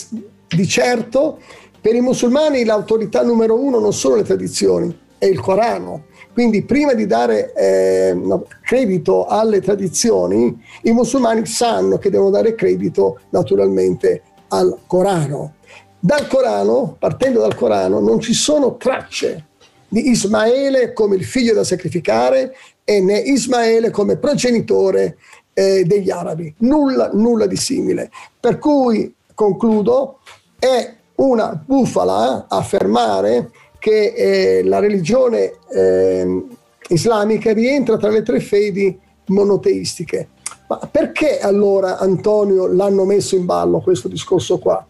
di 0.56 0.68
certo. 0.68 1.40
Per 1.80 1.94
i 1.94 2.02
musulmani 2.02 2.64
l'autorità 2.64 3.22
numero 3.24 3.60
uno 3.60 3.80
non 3.80 3.94
sono 3.94 4.16
le 4.16 4.24
tradizioni, 4.24 4.98
è 5.18 5.26
il 5.26 5.40
Corano. 5.40 6.06
Quindi 6.34 6.64
prima 6.64 6.94
di 6.94 7.06
dare 7.06 7.54
eh, 7.54 8.18
credito 8.62 9.26
alle 9.26 9.62
tradizioni, 9.62 10.60
i 10.82 10.92
musulmani 10.92 11.46
sanno 11.46 11.98
che 11.98 12.10
devono 12.10 12.32
dare 12.32 12.56
credito 12.56 13.20
naturalmente 13.30 14.24
al 14.50 14.80
Corano. 14.88 15.56
Dal 16.00 16.28
Corano, 16.28 16.96
partendo 17.00 17.40
dal 17.40 17.56
Corano, 17.56 18.00
non 18.00 18.20
ci 18.20 18.34
sono 18.34 18.76
tracce 18.78 19.46
di 19.88 20.10
Ismaele 20.10 20.94
come 20.94 21.16
il 21.16 21.24
figlio 21.24 21.54
da 21.54 21.64
sacrificare 21.64 22.54
e 22.84 23.00
né 23.00 23.18
Ismaele 23.18 23.90
come 23.90 24.18
progenitore 24.18 25.18
eh, 25.54 25.84
degli 25.86 26.12
arabi. 26.12 26.54
Nulla, 26.60 27.12
nulla 27.14 27.48
di 27.48 27.56
simile. 27.56 28.12
Per 28.40 28.60
cui, 28.60 29.14
concludo, 29.34 30.20
è 30.58 30.96
una 31.16 31.62
bufala 31.66 32.46
affermare 32.50 33.52
che 33.80 34.14
eh, 34.16 34.64
la 34.64 34.80
religione 34.80 35.54
eh, 35.72 36.44
islamica 36.90 37.54
rientra 37.54 37.98
tra 37.98 38.10
le 38.10 38.24
tre 38.24 38.40
fedi 38.40 38.98
monoteistiche. 39.28 40.30
Ma 40.68 40.80
perché 40.92 41.40
allora 41.40 42.00
Antonio 42.00 42.68
l'hanno 42.68 43.06
messo 43.06 43.36
in 43.36 43.46
ballo 43.46 43.82
questo 43.82 44.08
discorso 44.08 44.58
qua? 44.58 44.86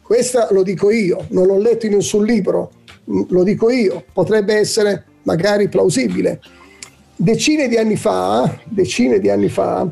Questa 0.00 0.48
lo 0.50 0.62
dico 0.62 0.90
io, 0.90 1.26
non 1.28 1.46
l'ho 1.46 1.58
letto 1.58 1.86
in 1.86 1.92
nessun 1.92 2.24
libro, 2.24 2.70
lo 3.04 3.42
dico 3.42 3.70
io, 3.70 4.04
potrebbe 4.12 4.54
essere 4.54 5.04
magari 5.22 5.68
plausibile. 5.68 6.40
Decine 7.14 7.68
di 7.68 7.76
anni 7.76 7.96
fa, 7.96 8.58
decine 8.64 9.20
di 9.20 9.28
anni 9.28 9.48
fa, 9.48 9.86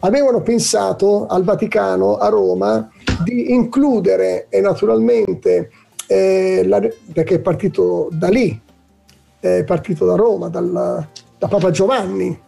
avevano 0.00 0.42
pensato 0.42 1.26
al 1.26 1.44
Vaticano, 1.44 2.16
a 2.16 2.28
Roma, 2.28 2.90
di 3.22 3.52
includere 3.52 4.46
e 4.48 4.60
naturalmente, 4.60 5.70
eh, 6.06 6.62
la, 6.66 6.80
perché 7.12 7.36
è 7.36 7.40
partito 7.40 8.08
da 8.12 8.28
lì, 8.28 8.60
è 9.38 9.64
partito 9.64 10.04
da 10.06 10.14
Roma, 10.14 10.48
dal, 10.48 11.06
da 11.38 11.48
Papa 11.48 11.70
Giovanni, 11.70 12.38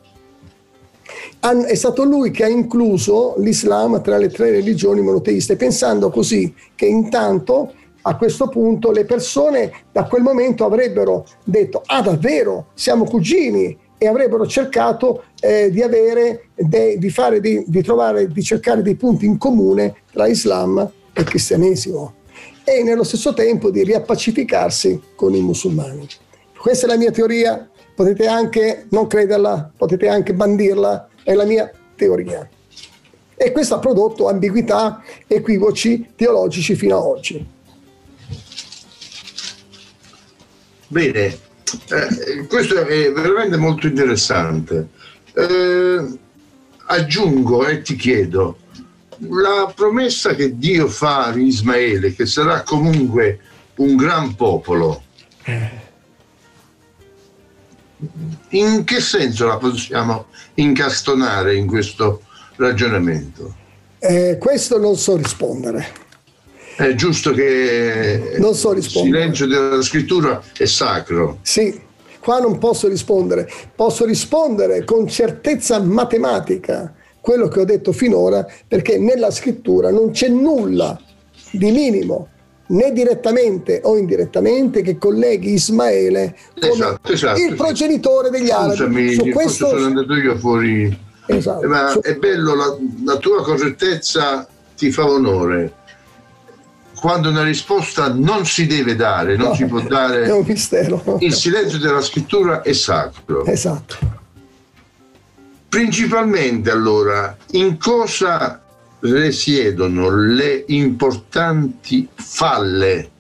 è 1.41 1.75
stato 1.75 2.05
lui 2.05 2.31
che 2.31 2.45
ha 2.45 2.49
incluso 2.49 3.35
l'Islam 3.39 4.01
tra 4.01 4.17
le 4.17 4.29
tre 4.29 4.51
religioni 4.51 5.01
monoteiste, 5.01 5.57
pensando 5.57 6.11
così 6.11 6.55
che 6.75 6.87
intanto 6.87 7.73
a 8.03 8.17
questo 8.17 8.49
punto 8.49 8.91
le 8.91 9.05
persone 9.05 9.73
da 9.93 10.05
quel 10.05 10.23
momento 10.23 10.65
avrebbero 10.65 11.27
detto 11.45 11.83
ah 11.87 12.03
davvero? 12.03 12.67
Siamo 12.75 13.05
cugini 13.05 13.77
e 14.03 14.09
avrebbero 14.09 14.49
cercato 14.49 15.27
eh, 15.39 15.71
di, 15.71 15.81
avere, 15.81 16.49
de, 16.57 16.99
di, 16.99 17.09
fare, 17.09 17.39
di, 17.39 17.63
di, 17.69 17.83
trovare, 17.83 18.27
di 18.27 18.43
cercare 18.43 18.83
dei 18.83 18.97
punti 18.97 19.27
in 19.27 19.39
comune 19.39 19.95
tra 20.11 20.27
Islam 20.27 20.91
e 21.13 21.23
cristianesimo 21.23 22.15
e 22.65 22.83
nello 22.83 23.05
stesso 23.05 23.33
tempo 23.33 23.71
di 23.71 23.85
riappacificarsi 23.85 25.01
con 25.15 25.37
i 25.37 25.41
musulmani. 25.41 26.05
Questa 26.59 26.87
è 26.87 26.89
la 26.89 26.97
mia 26.97 27.13
teoria, 27.13 27.71
potete 27.95 28.27
anche 28.27 28.87
non 28.91 29.07
crederla, 29.07 29.71
potete 29.77 30.09
anche 30.09 30.35
bandirla, 30.35 31.09
è 31.23 31.35
la 31.35 31.45
mia 31.45 31.71
teoria. 31.95 32.49
E 33.37 33.53
questo 33.53 33.77
ha 33.77 33.79
prodotto 33.79 34.29
ambiguità, 34.29 35.01
equivoci 35.29 36.09
teologici 36.17 36.75
fino 36.75 36.97
ad 36.97 37.05
oggi. 37.05 37.47
Bene, 40.89 41.51
eh, 41.89 42.47
questo 42.47 42.85
è 42.87 43.13
veramente 43.13 43.57
molto 43.57 43.87
interessante. 43.87 44.89
Eh, 45.35 46.19
aggiungo 46.87 47.67
e 47.67 47.83
ti 47.83 47.97
chiedo, 47.97 48.59
la 49.19 49.73
promessa 49.75 50.35
che 50.35 50.59
Dio 50.59 50.89
fa 50.89 51.27
a 51.27 51.37
Ismaele, 51.37 52.15
che 52.15 52.27
sarà 52.27 52.63
comunque 52.63 53.39
un 53.77 53.97
gran 53.97 54.35
popolo, 54.35 55.03
eh. 55.45 55.71
in 58.51 58.85
che 58.85 59.01
senso 59.01 59.47
la 59.47 59.57
possiamo 59.57 60.27
incastonare 60.55 61.55
in 61.55 61.67
questo 61.67 62.23
ragionamento? 62.57 63.55
Eh, 63.99 64.37
questo 64.39 64.79
non 64.79 64.97
so 64.97 65.17
rispondere. 65.17 66.02
È 66.75 66.95
giusto 66.95 67.33
che 67.33 68.37
non 68.39 68.55
so 68.55 68.73
il 68.73 68.83
silenzio 68.83 69.47
della 69.47 69.83
scrittura 69.83 70.43
è 70.57 70.65
sacro. 70.65 71.39
Sì, 71.43 71.79
qua 72.19 72.39
non 72.39 72.59
posso 72.59 72.89
rispondere. 72.89 73.49
Posso 73.75 74.05
rispondere 74.05 74.85
con 74.85 75.07
certezza 75.07 75.81
matematica 75.81 76.95
quello 77.21 77.49
che 77.49 77.61
ho 77.61 77.65
detto 77.65 77.93
finora, 77.93 78.47
perché 78.67 78.99
nella 78.99 79.31
scrittura 79.31 79.91
non 79.91 80.11
c'è 80.11 80.29
nulla 80.29 80.99
di 81.53 81.71
minimo 81.71 82.29
né 82.73 82.93
direttamente 82.93 83.81
o 83.85 83.97
indirettamente 83.97 84.83
che 84.83 84.97
colleghi 84.97 85.53
Ismaele 85.53 86.35
esatto, 86.55 87.13
esatto, 87.13 87.41
il 87.41 87.55
progenitore 87.55 88.31
degli 88.31 88.51
arabi. 88.51 88.75
Scusami, 88.75 89.13
Su 89.13 89.29
questo 89.31 89.69
sono 89.69 89.87
andato 89.87 90.15
io 90.15 90.37
fuori. 90.39 90.99
Esatto. 91.27 91.69
Ma 91.69 91.89
Su... 91.91 92.01
è 92.01 92.17
bello, 92.17 92.55
la, 92.55 92.77
la 93.05 93.17
tua 93.19 93.43
correttezza 93.43 94.47
ti 94.77 94.91
fa 94.91 95.09
onore 95.09 95.81
quando 97.03 97.31
una 97.31 97.43
risposta 97.43 98.13
non 98.13 98.47
si 98.47 98.65
deve 98.69 98.95
dare, 98.95 99.35
non 99.35 99.49
no, 99.49 99.55
si 99.57 99.65
può 99.65 99.81
dare. 99.81 100.23
È 100.23 100.33
un 100.33 100.45
mistero. 100.47 101.17
Il 101.19 101.35
silenzio 101.35 101.79
della 101.79 102.01
scrittura 102.01 102.63
è 102.63 102.73
sacro. 102.73 103.45
Esatto. 103.45 103.97
Principalmente 105.69 106.71
allora, 106.71 107.37
in 107.51 107.77
cosa 107.77 108.63
risiedono 109.01 110.11
le 110.15 110.63
importanti 110.69 112.09
falle 112.15 113.11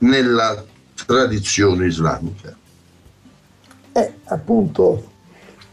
nella 0.00 0.62
tradizione 1.06 1.86
islamica? 1.86 2.54
Eh, 3.92 4.12
appunto, 4.24 5.12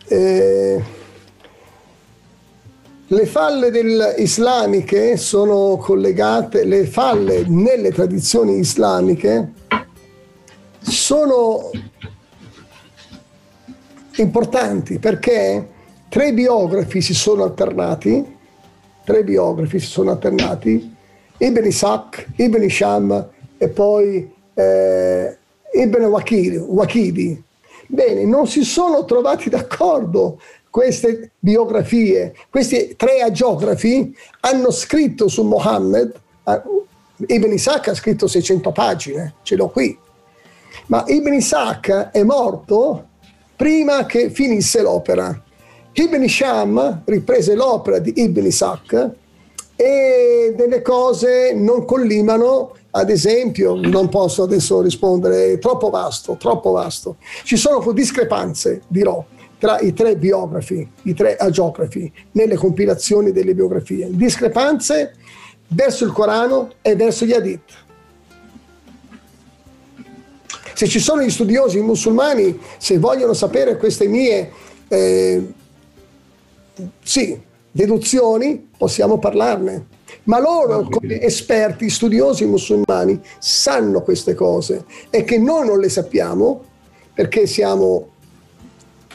eh, 0.08 0.82
le 3.08 3.26
falle 3.26 3.72
del, 3.72 4.16
islamiche 4.18 5.18
sono 5.18 5.78
collegate, 5.78 6.64
le 6.64 6.86
falle 6.86 7.46
nelle 7.48 7.92
tradizioni 7.92 8.58
islamiche 8.58 9.54
sono 10.80 11.70
importanti 14.18 15.00
perché 15.00 15.70
tre 16.10 16.34
biografi 16.34 17.02
si 17.02 17.14
sono 17.14 17.44
alternati 17.44 18.34
tre 19.06 19.24
biografi 19.24 19.80
si 19.80 19.86
sono 19.86 20.12
alternati, 20.12 20.94
Ibn 21.38 21.66
Ishaq, 21.66 22.26
Ibn 22.38 22.64
Isham 22.64 23.30
e 23.58 23.70
poi 23.70 24.30
eh, 24.54 25.38
Ibn 25.74 26.04
Waqidi. 26.04 27.44
Bene, 27.88 28.26
non 28.26 28.48
si 28.48 28.64
sono 28.64 29.06
trovati 29.06 29.50
d'accordo 29.50 30.42
queste 30.76 31.32
biografie. 31.40 32.36
Questi 32.50 32.96
tre 32.98 33.22
agiografi 33.22 34.14
hanno 34.42 34.72
scritto 34.72 35.30
su 35.30 35.44
Mohammed, 35.44 36.14
eh, 36.44 36.62
Ibn 37.28 37.54
Ishaq 37.54 37.88
ha 37.88 37.96
scritto 37.96 38.28
600 38.28 38.74
pagine, 38.74 39.36
ce 39.44 39.56
l'ho 39.56 39.70
qui, 39.70 39.98
ma 40.88 41.06
Ibn 41.08 41.34
Ishaq 41.34 42.10
è 42.12 42.22
morto 42.24 43.08
prima 43.56 44.06
che 44.06 44.30
finisse 44.30 44.82
l'opera. 44.82 45.42
Ibn 45.94 46.22
Isham 46.22 47.04
riprese 47.06 47.56
l'opera 47.56 48.00
di 48.00 48.12
Ibn 48.14 48.46
Ishaq 48.46 49.10
e 49.78 50.54
delle 50.58 50.82
cose 50.82 51.54
non 51.54 51.86
collimano, 51.86 52.76
ad 52.92 53.10
esempio, 53.10 53.76
non 53.76 54.10
posso 54.10 54.44
adesso 54.44 54.82
rispondere, 54.82 55.54
è 55.54 55.58
troppo 55.58 55.90
vasto, 55.90 56.36
troppo 56.36 56.72
vasto. 56.72 57.16
Ci 57.46 57.56
sono 57.56 57.94
discrepanze, 57.94 58.82
dirò, 58.90 59.24
tra 59.66 59.80
i 59.80 59.94
tre 59.94 60.16
biografi, 60.16 60.88
i 61.06 61.16
tre 61.16 61.38
agiografi, 61.38 62.12
nelle 62.34 62.54
compilazioni 62.54 63.32
delle 63.32 63.56
biografie. 63.56 64.10
Discrepanze 64.12 65.16
verso 65.70 66.06
il 66.06 66.12
Corano 66.12 66.74
e 66.84 66.96
verso 66.96 67.26
gli 67.26 67.34
Hadith. 67.34 67.74
Se 70.76 70.86
ci 70.86 71.00
sono 71.00 71.24
gli 71.24 71.32
studiosi 71.32 71.80
musulmani, 71.80 72.60
se 72.78 73.00
vogliono 73.00 73.34
sapere 73.34 73.78
queste 73.78 74.08
mie 74.08 74.52
eh, 74.88 75.54
sì, 77.02 77.42
deduzioni, 77.72 78.70
possiamo 78.78 79.18
parlarne. 79.18 79.88
Ma 80.26 80.40
loro, 80.40 80.88
come 80.88 81.22
esperti, 81.22 81.90
studiosi 81.90 82.46
musulmani, 82.46 83.20
sanno 83.40 84.04
queste 84.04 84.36
cose 84.36 84.86
e 85.10 85.24
che 85.24 85.40
noi 85.40 85.66
non 85.66 85.80
le 85.80 85.90
sappiamo 85.90 86.62
perché 87.16 87.48
siamo 87.48 88.10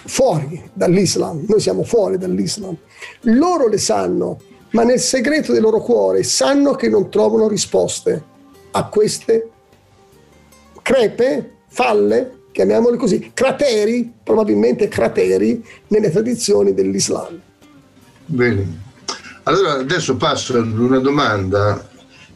fuori 0.04 0.70
dall'Islam, 0.72 1.44
noi 1.46 1.60
siamo 1.60 1.82
fuori 1.82 2.18
dall'Islam. 2.18 2.76
Loro 3.22 3.68
le 3.68 3.78
sanno, 3.78 4.40
ma 4.70 4.82
nel 4.82 5.00
segreto 5.00 5.53
del 5.53 5.62
loro 5.62 5.80
cuore 5.80 6.22
sanno 6.22 6.74
che 6.74 6.88
non 6.88 7.11
trovano 7.11 7.48
risposte 7.48 8.24
a 8.72 8.84
queste 8.86 9.51
crepe, 10.82 11.57
falle, 11.68 12.38
chiamiamole 12.53 12.96
così, 12.96 13.30
crateri, 13.32 14.12
probabilmente 14.22 14.88
crateri, 14.88 15.64
nelle 15.88 16.11
tradizioni 16.11 16.74
dell'Islam. 16.74 17.40
Bene. 18.26 18.88
Allora 19.44 19.72
adesso 19.74 20.16
passo 20.16 20.59
ad 20.59 20.78
una 20.78 20.98
domanda 20.98 21.88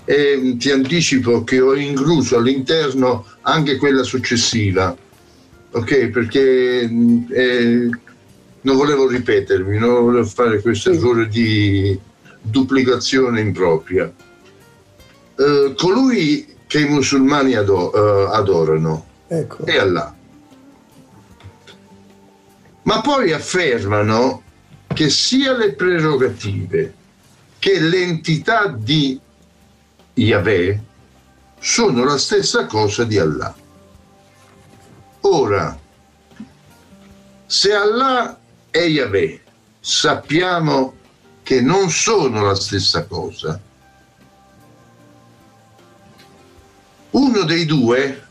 e 0.04 0.56
ti 0.58 0.70
anticipo 0.70 1.44
che 1.44 1.60
ho 1.60 1.74
incluso 1.74 2.36
all'interno 2.36 3.26
anche 3.42 3.76
quella 3.76 4.02
successiva, 4.02 4.96
ok? 5.74 6.08
Perché 6.08 6.80
eh, 6.82 7.90
non 8.60 8.76
volevo 8.76 9.08
ripetermi, 9.08 9.78
non 9.78 10.04
volevo 10.04 10.24
fare 10.24 10.60
questo 10.60 10.90
errore 10.90 11.28
di 11.28 11.98
duplicazione 12.40 13.40
impropria. 13.40 14.12
Eh, 15.36 15.74
colui 15.76 16.46
che 16.66 16.80
i 16.80 16.88
musulmani 16.88 17.54
ado- 17.54 17.90
uh, 17.92 18.32
adorano 18.32 19.06
ecco. 19.26 19.64
è 19.64 19.76
Allah. 19.76 20.14
Ma 22.82 23.00
poi 23.00 23.32
affermano 23.32 24.42
che 24.88 25.08
sia 25.08 25.56
le 25.56 25.72
prerogative 25.72 26.94
che 27.58 27.80
l'entità 27.80 28.68
di 28.68 29.18
Yahweh 30.14 30.80
sono 31.58 32.04
la 32.04 32.18
stessa 32.18 32.66
cosa 32.66 33.04
di 33.04 33.18
Allah. 33.18 33.54
Ora, 35.26 35.78
se 37.46 37.72
Allah 37.72 38.38
e 38.70 38.86
Yahweh 38.88 39.42
sappiamo 39.80 40.94
che 41.42 41.62
non 41.62 41.88
sono 41.88 42.44
la 42.44 42.54
stessa 42.54 43.06
cosa, 43.06 43.58
uno 47.10 47.42
dei 47.44 47.64
due 47.64 48.26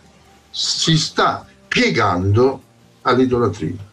si 0.51 0.95
sta 0.95 1.47
piegando 1.67 2.61
all'idolatria. 3.01 3.91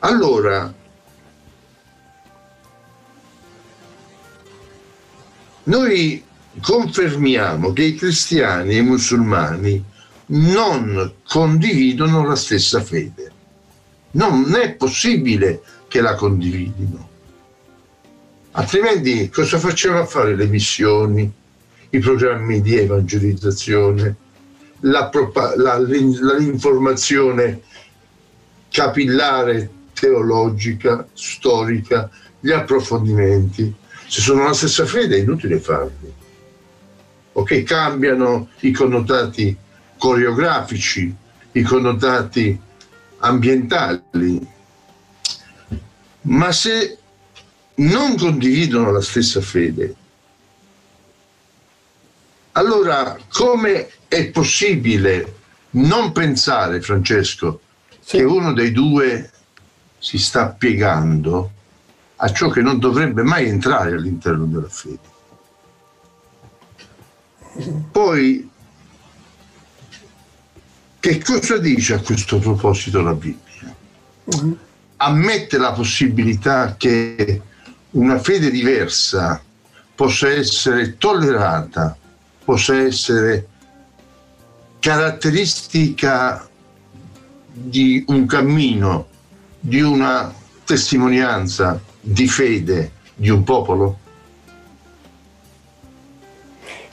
Allora, 0.00 0.74
noi 5.62 6.24
confermiamo 6.60 7.72
che 7.72 7.82
i 7.84 7.94
cristiani 7.94 8.74
e 8.74 8.78
i 8.78 8.82
musulmani 8.82 9.94
non 10.26 11.12
condividono 11.26 12.26
la 12.26 12.36
stessa 12.36 12.80
fede. 12.80 13.32
Non 14.12 14.54
è 14.54 14.72
possibile 14.72 15.60
che 15.88 16.00
la 16.00 16.14
condividino. 16.14 17.08
Altrimenti 18.52 19.28
cosa 19.28 19.58
facciamo 19.58 19.98
a 19.98 20.06
fare 20.06 20.34
le 20.34 20.46
missioni, 20.46 21.30
i 21.90 21.98
programmi 21.98 22.62
di 22.62 22.76
evangelizzazione, 22.76 24.16
la, 24.80 25.10
la, 25.56 25.78
l'informazione 25.78 27.60
capillare 28.70 29.70
teologica, 29.92 31.06
storica, 31.12 32.10
gli 32.40 32.50
approfondimenti. 32.50 33.74
Se 34.06 34.20
sono 34.20 34.44
la 34.44 34.52
stessa 34.52 34.86
fede 34.86 35.16
è 35.16 35.20
inutile 35.20 35.58
farli. 35.58 36.12
Ok, 37.32 37.62
cambiano 37.64 38.48
i 38.60 38.72
connotati 38.72 39.56
coreografici, 39.98 41.14
i 41.52 41.62
connotati 41.62 42.60
ambientali, 43.18 44.46
ma 46.22 46.52
se 46.52 46.98
non 47.76 48.16
condividono 48.16 48.90
la 48.90 49.00
stessa 49.00 49.40
fede, 49.40 49.94
allora 52.52 53.16
come 53.28 53.88
è 54.08 54.28
possibile 54.30 55.34
non 55.70 56.12
pensare, 56.12 56.80
Francesco, 56.80 57.60
sì. 58.00 58.18
che 58.18 58.24
uno 58.24 58.52
dei 58.52 58.72
due 58.72 59.30
si 59.98 60.18
sta 60.18 60.48
piegando 60.48 61.50
a 62.16 62.32
ciò 62.32 62.48
che 62.48 62.62
non 62.62 62.78
dovrebbe 62.78 63.22
mai 63.22 63.48
entrare 63.48 63.92
all'interno 63.92 64.46
della 64.46 64.68
fede? 64.68 65.14
Poi, 67.90 68.50
che 71.06 71.22
cosa 71.22 71.58
dice 71.58 71.94
a 71.94 72.00
questo 72.00 72.40
proposito 72.40 73.00
la 73.00 73.14
Bibbia? 73.14 73.76
Ammette 74.96 75.56
la 75.56 75.70
possibilità 75.70 76.74
che 76.76 77.40
una 77.90 78.18
fede 78.18 78.50
diversa 78.50 79.40
possa 79.94 80.28
essere 80.28 80.96
tollerata, 80.98 81.96
possa 82.44 82.76
essere 82.76 83.46
caratteristica 84.80 86.48
di 87.52 88.04
un 88.08 88.26
cammino, 88.26 89.06
di 89.60 89.82
una 89.82 90.34
testimonianza 90.64 91.80
di 92.00 92.26
fede 92.26 92.90
di 93.14 93.28
un 93.28 93.44
popolo? 93.44 93.98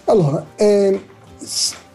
Allora, 0.06 0.46
eh, 0.56 1.04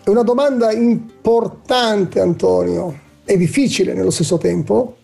è 0.09 0.11
una 0.11 0.23
domanda 0.23 0.73
importante 0.73 2.19
Antonio 2.19 2.99
e 3.27 3.37
difficile 3.37 3.93
nello 3.93 4.11
stesso 4.11 4.39
tempo 4.39 4.97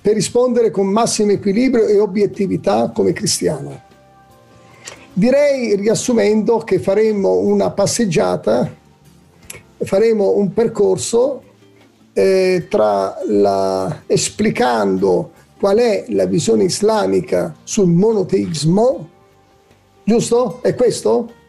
per 0.00 0.14
rispondere 0.14 0.72
con 0.72 0.88
massimo 0.88 1.30
equilibrio 1.30 1.86
e 1.86 2.00
obiettività 2.00 2.90
come 2.92 3.12
cristiano. 3.12 3.82
Direi, 5.12 5.76
riassumendo, 5.76 6.58
che 6.58 6.80
faremo 6.80 7.36
una 7.36 7.70
passeggiata, 7.70 8.68
faremo 9.76 10.32
un 10.36 10.52
percorso 10.52 11.42
eh, 12.14 12.66
la, 12.68 14.02
esplicando 14.06 15.30
qual 15.56 15.76
è 15.76 16.06
la 16.08 16.26
visione 16.26 16.64
islamica 16.64 17.54
sul 17.62 17.86
monoteismo, 17.86 19.08
giusto? 20.02 20.58
È 20.62 20.74
questo? 20.74 21.40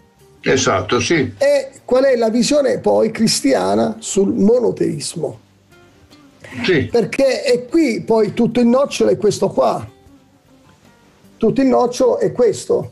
Esatto, 0.44 1.00
sì. 1.00 1.34
E 1.38 1.70
qual 1.86 2.04
è 2.04 2.16
la 2.16 2.30
visione 2.30 2.80
poi 2.80 3.12
cristiana 3.12 3.96
sul 4.00 4.34
monoteismo? 4.34 5.40
Sì. 6.64 6.90
Perché 6.92 7.42
è 7.44 7.66
qui 7.66 8.02
poi 8.02 8.34
tutto 8.34 8.60
il 8.60 8.68
nocciolo 8.68 9.10
è 9.10 9.18
questo 9.18 9.48
qua. 9.50 9.90
Tutto 11.38 11.62
il 11.62 11.68
nocciolo 11.68 12.20
è 12.20 12.32
questo. 12.32 12.92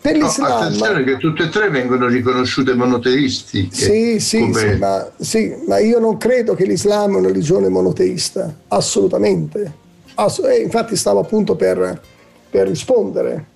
Per 0.00 0.16
no, 0.16 0.24
l'Islam, 0.24 0.62
attenzione 0.62 1.04
che 1.04 1.16
tutte 1.18 1.44
e 1.44 1.48
tre 1.48 1.68
vengono 1.68 2.08
riconosciute 2.08 2.74
monoteisti. 2.74 3.68
Sì, 3.70 4.18
sì, 4.18 4.40
come... 4.40 4.58
sì, 4.58 4.78
ma, 4.78 5.10
sì, 5.16 5.54
ma 5.66 5.78
io 5.78 5.98
non 6.00 6.16
credo 6.16 6.54
che 6.54 6.64
l'Islam 6.64 7.14
è 7.14 7.18
una 7.18 7.28
religione 7.28 7.68
monoteista, 7.68 8.52
assolutamente. 8.68 9.80
Ass- 10.14 10.42
e 10.44 10.56
infatti 10.56 10.96
stavo 10.96 11.20
appunto 11.20 11.54
per, 11.54 12.00
per 12.50 12.66
rispondere 12.66 13.46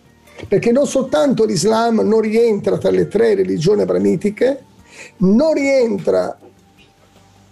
perché 0.49 0.71
non 0.71 0.87
soltanto 0.87 1.45
l'Islam 1.45 2.01
non 2.01 2.21
rientra 2.21 2.79
tra 2.79 2.91
le 2.91 3.09
tre 3.09 3.35
religioni 3.35 3.83
abramitiche, 3.83 4.65
non 5.19 5.55
rientra 5.55 6.39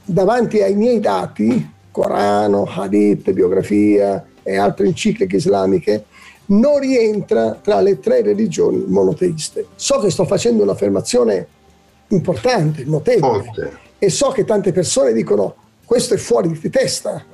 davanti 0.04 0.60
ai 0.60 0.74
miei 0.74 1.00
dati, 1.00 1.72
Corano, 1.90 2.66
Hadith, 2.66 3.30
biografia 3.32 4.24
e 4.42 4.56
altre 4.56 4.86
encicliche 4.86 5.36
islamiche, 5.36 6.04
non 6.46 6.78
rientra 6.78 7.58
tra 7.62 7.80
le 7.80 8.00
tre 8.00 8.22
religioni 8.22 8.84
monoteiste. 8.86 9.68
So 9.76 9.98
che 10.00 10.10
sto 10.10 10.26
facendo 10.26 10.62
un'affermazione 10.62 11.46
importante, 12.08 12.84
notevole, 12.84 13.44
Forte. 13.44 13.78
e 13.98 14.10
so 14.10 14.30
che 14.30 14.44
tante 14.44 14.72
persone 14.72 15.12
dicono 15.12 15.54
questo 15.84 16.14
è 16.14 16.16
fuori 16.18 16.48
di 16.48 16.70
testa. 16.70 17.24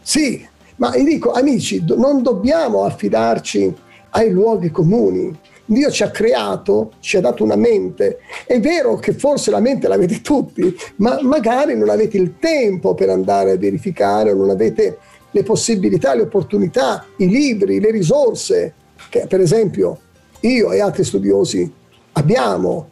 Sì, 0.00 0.46
ma 0.76 0.94
io 0.94 1.04
dico 1.04 1.32
amici, 1.32 1.84
non 1.96 2.22
dobbiamo 2.22 2.84
affidarci 2.84 3.74
ai 4.16 4.30
luoghi 4.30 4.70
comuni. 4.70 5.38
Dio 5.66 5.90
ci 5.90 6.02
ha 6.02 6.10
creato, 6.10 6.92
ci 7.00 7.16
ha 7.16 7.20
dato 7.20 7.42
una 7.44 7.56
mente. 7.56 8.18
È 8.46 8.58
vero 8.60 8.96
che 8.96 9.12
forse 9.12 9.50
la 9.50 9.60
mente 9.60 9.88
l'avete 9.88 10.20
tutti, 10.20 10.74
ma 10.96 11.18
magari 11.22 11.76
non 11.76 11.90
avete 11.90 12.16
il 12.16 12.38
tempo 12.38 12.94
per 12.94 13.10
andare 13.10 13.52
a 13.52 13.56
verificare, 13.56 14.32
non 14.32 14.50
avete 14.50 14.98
le 15.30 15.42
possibilità, 15.42 16.14
le 16.14 16.22
opportunità, 16.22 17.04
i 17.18 17.28
libri, 17.28 17.80
le 17.80 17.90
risorse, 17.90 18.74
che 19.10 19.26
per 19.28 19.40
esempio 19.40 19.98
io 20.40 20.72
e 20.72 20.80
altri 20.80 21.04
studiosi 21.04 21.70
abbiamo 22.12 22.88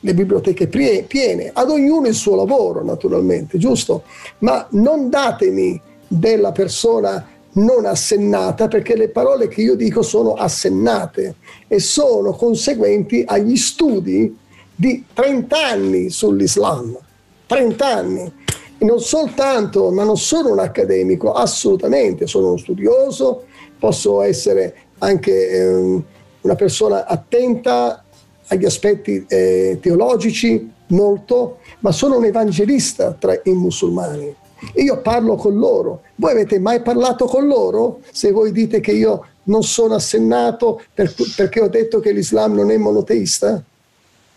le 0.00 0.14
biblioteche 0.14 0.66
piene, 0.66 1.50
ad 1.52 1.70
ognuno 1.70 2.06
il 2.06 2.14
suo 2.14 2.34
lavoro 2.34 2.84
naturalmente, 2.84 3.56
giusto? 3.56 4.02
Ma 4.38 4.66
non 4.72 5.08
datemi 5.08 5.80
della 6.06 6.52
persona 6.52 7.26
non 7.56 7.86
assennata 7.86 8.68
perché 8.68 8.96
le 8.96 9.08
parole 9.08 9.48
che 9.48 9.62
io 9.62 9.74
dico 9.76 10.02
sono 10.02 10.34
assennate 10.34 11.36
e 11.68 11.78
sono 11.78 12.32
conseguenti 12.32 13.24
agli 13.26 13.56
studi 13.56 14.36
di 14.74 15.04
30 15.12 15.66
anni 15.66 16.10
sull'Islam. 16.10 16.98
30 17.46 17.86
anni. 17.86 18.32
E 18.78 18.84
non 18.84 19.00
soltanto, 19.00 19.90
ma 19.90 20.04
non 20.04 20.18
sono 20.18 20.52
un 20.52 20.58
accademico, 20.58 21.32
assolutamente, 21.32 22.26
sono 22.26 22.48
uno 22.48 22.56
studioso, 22.58 23.44
posso 23.78 24.20
essere 24.20 24.74
anche 24.98 25.48
eh, 25.48 26.02
una 26.42 26.54
persona 26.56 27.06
attenta 27.06 28.04
agli 28.48 28.64
aspetti 28.66 29.24
eh, 29.28 29.78
teologici, 29.80 30.72
molto, 30.88 31.58
ma 31.80 31.90
sono 31.90 32.18
un 32.18 32.24
evangelista 32.24 33.12
tra 33.12 33.38
i 33.44 33.52
musulmani 33.52 34.34
io 34.74 35.00
parlo 35.00 35.36
con 35.36 35.56
loro. 35.56 36.02
Voi 36.16 36.32
avete 36.32 36.58
mai 36.58 36.80
parlato 36.80 37.26
con 37.26 37.46
loro? 37.46 38.00
Se 38.10 38.30
voi 38.30 38.52
dite 38.52 38.80
che 38.80 38.92
io 38.92 39.26
non 39.44 39.62
sono 39.62 39.94
assennato 39.94 40.82
per, 40.92 41.14
perché 41.36 41.60
ho 41.60 41.68
detto 41.68 42.00
che 42.00 42.12
l'Islam 42.12 42.54
non 42.54 42.70
è 42.70 42.76
monoteista? 42.76 43.62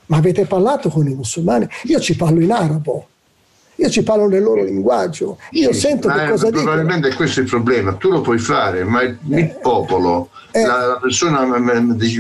Ma 0.08 0.18
avete 0.18 0.46
parlato 0.46 0.90
con 0.90 1.08
i 1.08 1.14
musulmani? 1.14 1.68
Io 1.84 2.00
ci 2.00 2.16
parlo 2.16 2.42
in 2.42 2.52
arabo. 2.52 3.08
Io 3.80 3.90
ci 3.90 4.04
parlo 4.04 4.28
nel 4.28 4.44
loro 4.44 4.62
linguaggio, 4.62 5.38
io 5.52 5.72
sì, 5.72 5.80
sento 5.80 6.10
che 6.10 6.30
cosa 6.30 6.50
dicono. 6.50 6.64
Probabilmente 6.64 7.14
questo 7.14 7.40
è 7.40 7.44
il 7.44 7.50
problema, 7.50 7.94
tu 7.94 8.10
lo 8.10 8.20
puoi 8.20 8.38
fare, 8.38 8.84
ma 8.84 9.04
il, 9.04 9.18
eh, 9.32 9.58
popolo, 9.62 10.32
eh, 10.52 10.66
la, 10.66 11.00
persona 11.02 11.46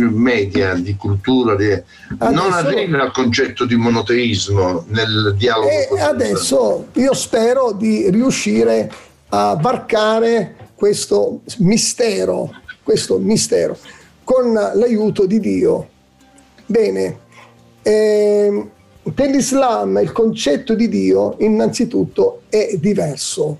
media 0.09 0.73
di 0.75 0.95
cultura 0.95 1.55
di, 1.55 1.65
adesso, 1.65 2.31
non 2.31 2.53
arriva 2.53 3.01
al 3.01 3.11
concetto 3.11 3.65
di 3.65 3.75
monoteismo 3.75 4.85
nel 4.87 5.35
dialogo. 5.37 5.67
E 5.69 5.99
adesso 5.99 6.87
io 6.93 7.13
spero 7.13 7.73
di 7.73 8.09
riuscire 8.09 8.89
a 9.29 9.57
varcare 9.59 10.69
questo 10.75 11.41
mistero, 11.57 12.51
questo 12.83 13.17
mistero 13.17 13.77
con 14.23 14.53
l'aiuto 14.53 15.25
di 15.25 15.41
Dio. 15.41 15.89
Bene. 16.65 17.27
Eh, 17.81 18.69
per 19.13 19.29
l'Islam 19.29 19.97
il 20.01 20.11
concetto 20.11 20.75
di 20.75 20.87
Dio 20.89 21.35
innanzitutto 21.39 22.41
è 22.49 22.75
diverso. 22.77 23.57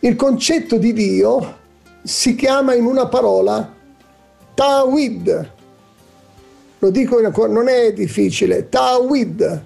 Il 0.00 0.14
concetto 0.14 0.78
di 0.78 0.92
Dio 0.92 1.56
si 2.02 2.34
chiama 2.34 2.74
in 2.74 2.84
una 2.84 3.06
parola 3.06 3.74
Tawid. 4.54 5.50
Lo 6.80 6.90
dico, 6.90 7.20
non 7.48 7.68
è 7.68 7.92
difficile, 7.92 8.68
Tawid. 8.68 9.64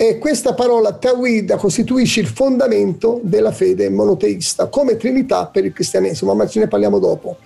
E 0.00 0.18
questa 0.18 0.54
parola 0.54 0.92
Tawhid 0.92 1.56
costituisce 1.56 2.20
il 2.20 2.28
fondamento 2.28 3.18
della 3.24 3.50
fede 3.50 3.90
monoteista 3.90 4.66
come 4.66 4.96
trinità 4.96 5.46
per 5.46 5.64
il 5.64 5.72
cristianesimo, 5.72 6.34
ma 6.34 6.46
ce 6.46 6.60
ne 6.60 6.68
parliamo 6.68 7.00
dopo. 7.00 7.38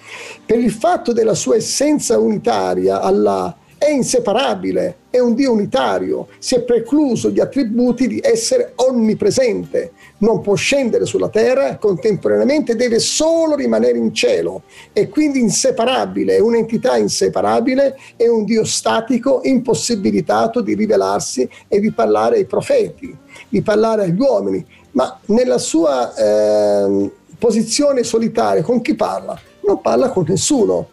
Per 0.45 0.59
il 0.59 0.71
fatto 0.71 1.15
della 1.15 1.33
sua 1.33 1.57
essenza 1.57 2.19
unitaria, 2.19 3.01
Allah 3.01 3.57
è 3.83 3.91
inseparabile, 3.91 4.99
è 5.11 5.19
un 5.19 5.35
Dio 5.35 5.51
unitario, 5.51 6.29
si 6.39 6.55
è 6.55 6.63
precluso 6.63 7.31
gli 7.31 7.41
attributi 7.41 8.07
di 8.07 8.21
essere 8.23 8.75
onnipresente, 8.77 9.91
non 10.19 10.41
può 10.41 10.55
scendere 10.55 11.05
sulla 11.05 11.29
terra, 11.29 11.79
contemporaneamente 11.79 12.77
deve 12.77 13.01
solo 13.01 13.57
rimanere 13.57 13.99
in 13.99 14.15
cielo, 14.15 14.63
è 14.93 15.09
quindi 15.09 15.41
inseparabile, 15.41 16.37
è 16.37 16.39
un'entità 16.39 16.97
inseparabile, 16.97 17.99
è 18.15 18.29
un 18.29 18.45
Dio 18.45 18.65
statico, 18.65 19.41
impossibilitato 19.43 20.61
di 20.61 20.75
rivelarsi 20.75 21.49
e 21.67 21.81
di 21.81 21.91
parlare 21.91 22.37
ai 22.37 22.45
profeti, 22.45 23.13
di 23.49 23.63
parlare 23.63 24.05
agli 24.05 24.21
uomini, 24.21 24.65
ma 24.93 25.19
nella 25.27 25.59
sua 25.59 26.15
eh, 26.15 27.11
posizione 27.37 28.05
solitaria 28.05 28.63
con 28.63 28.81
chi 28.81 28.95
parla? 28.95 29.37
Non 29.67 29.81
parla 29.81 30.11
con 30.11 30.25
nessuno, 30.29 30.91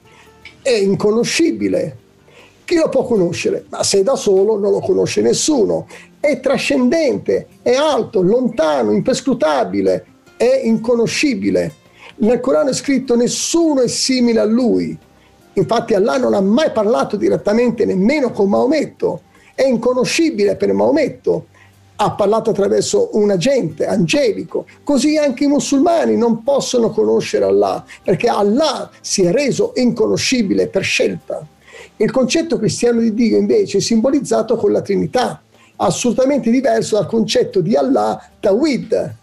è 0.63 0.71
inconoscibile, 0.71 2.07
chi 2.69 2.75
lo 2.75 2.87
può 2.87 3.03
conoscere? 3.03 3.65
Ma 3.69 3.81
se 3.81 4.03
da 4.03 4.15
solo 4.15 4.55
non 4.59 4.71
lo 4.71 4.79
conosce 4.79 5.21
nessuno. 5.21 5.87
È 6.19 6.39
trascendente, 6.39 7.47
è 7.63 7.73
alto, 7.73 8.21
lontano, 8.21 8.91
imperscrutabile, 8.91 10.05
è 10.37 10.61
inconoscibile. 10.65 11.73
Nel 12.17 12.39
Corano 12.39 12.69
è 12.69 12.73
scritto 12.73 13.15
nessuno 13.15 13.81
è 13.81 13.87
simile 13.87 14.41
a 14.41 14.43
lui. 14.43 14.95
Infatti 15.53 15.95
Allah 15.95 16.17
non 16.17 16.35
ha 16.35 16.41
mai 16.41 16.71
parlato 16.71 17.17
direttamente 17.17 17.85
nemmeno 17.85 18.29
con 18.29 18.49
Maometto. 18.49 19.21
È 19.55 19.65
inconoscibile 19.65 20.55
per 20.55 20.71
Maometto. 20.71 21.47
Ha 21.95 22.11
parlato 22.11 22.51
attraverso 22.51 23.09
un 23.13 23.31
agente 23.31 23.87
angelico. 23.87 24.67
Così 24.83 25.17
anche 25.17 25.45
i 25.45 25.47
musulmani 25.47 26.15
non 26.15 26.43
possono 26.43 26.91
conoscere 26.91 27.45
Allah, 27.45 27.83
perché 28.03 28.27
Allah 28.27 28.91
si 29.01 29.23
è 29.23 29.31
reso 29.31 29.71
inconoscibile 29.73 30.67
per 30.67 30.83
scelta. 30.83 31.43
Il 32.01 32.11
concetto 32.11 32.57
cristiano 32.57 33.01
di 33.01 33.13
Dio 33.13 33.37
invece 33.37 33.79
è 33.79 33.81
simbolizzato 33.81 34.55
con 34.55 34.71
la 34.71 34.81
Trinità, 34.81 35.41
assolutamente 35.75 36.49
diverso 36.49 36.95
dal 36.95 37.07
concetto 37.07 37.59
di 37.59 37.75
Allah 37.75 38.25
Tawid. 38.39 39.15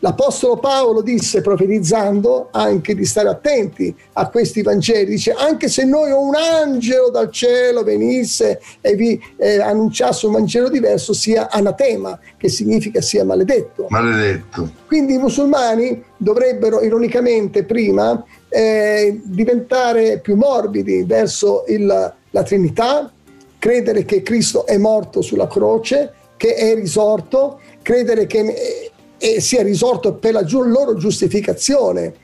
L'Apostolo 0.00 0.58
Paolo 0.58 1.00
disse, 1.00 1.40
profetizzando, 1.40 2.48
anche 2.52 2.94
di 2.94 3.06
stare 3.06 3.30
attenti 3.30 3.96
a 4.12 4.28
questi 4.28 4.60
Vangeli, 4.60 5.06
dice, 5.06 5.32
anche 5.32 5.68
se 5.68 5.86
noi 5.86 6.10
o 6.10 6.20
un 6.20 6.34
angelo 6.34 7.08
dal 7.08 7.30
cielo 7.32 7.82
venisse 7.82 8.60
e 8.82 8.94
vi 8.94 9.18
eh, 9.38 9.62
annunciasse 9.62 10.26
un 10.26 10.32
Vangelo 10.32 10.68
diverso, 10.68 11.14
sia 11.14 11.50
anatema, 11.50 12.18
che 12.36 12.50
significa 12.50 13.00
sia 13.00 13.24
maledetto. 13.24 13.86
Maledetto. 13.88 14.70
Quindi 14.86 15.14
i 15.14 15.18
musulmani 15.18 16.04
dovrebbero, 16.18 16.82
ironicamente, 16.82 17.64
prima 17.64 18.22
eh, 18.48 19.20
diventare 19.24 20.18
più 20.18 20.36
morbidi 20.36 21.04
verso 21.04 21.64
il, 21.68 21.86
la 22.30 22.42
Trinità, 22.42 23.12
credere 23.58 24.04
che 24.04 24.22
Cristo 24.22 24.66
è 24.66 24.76
morto 24.76 25.20
sulla 25.20 25.46
croce, 25.46 26.12
che 26.36 26.54
è 26.54 26.74
risorto, 26.74 27.60
credere 27.82 28.26
che 28.26 28.90
eh, 29.18 29.40
sia 29.40 29.62
risorto 29.62 30.14
per 30.14 30.32
la 30.32 30.44
giu- 30.44 30.64
loro 30.64 30.94
giustificazione. 30.94 32.14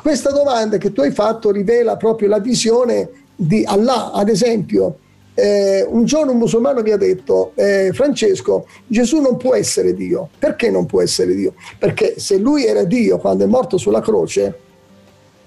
Questa 0.00 0.30
domanda 0.30 0.78
che 0.78 0.92
tu 0.92 1.02
hai 1.02 1.12
fatto 1.12 1.50
rivela 1.50 1.96
proprio 1.96 2.28
la 2.28 2.40
visione 2.40 3.10
di 3.36 3.64
Allah. 3.64 4.10
Ad 4.12 4.28
esempio, 4.28 4.96
eh, 5.34 5.86
un 5.88 6.04
giorno 6.04 6.32
un 6.32 6.38
musulmano 6.38 6.82
mi 6.82 6.90
ha 6.90 6.96
detto, 6.96 7.52
eh, 7.54 7.90
Francesco, 7.92 8.66
Gesù 8.86 9.20
non 9.20 9.36
può 9.36 9.54
essere 9.54 9.94
Dio. 9.94 10.28
Perché 10.38 10.70
non 10.70 10.86
può 10.86 11.02
essere 11.02 11.34
Dio? 11.34 11.54
Perché 11.78 12.14
se 12.18 12.38
lui 12.38 12.64
era 12.64 12.84
Dio 12.84 13.18
quando 13.18 13.44
è 13.44 13.46
morto 13.46 13.76
sulla 13.76 14.00
croce, 14.00 14.58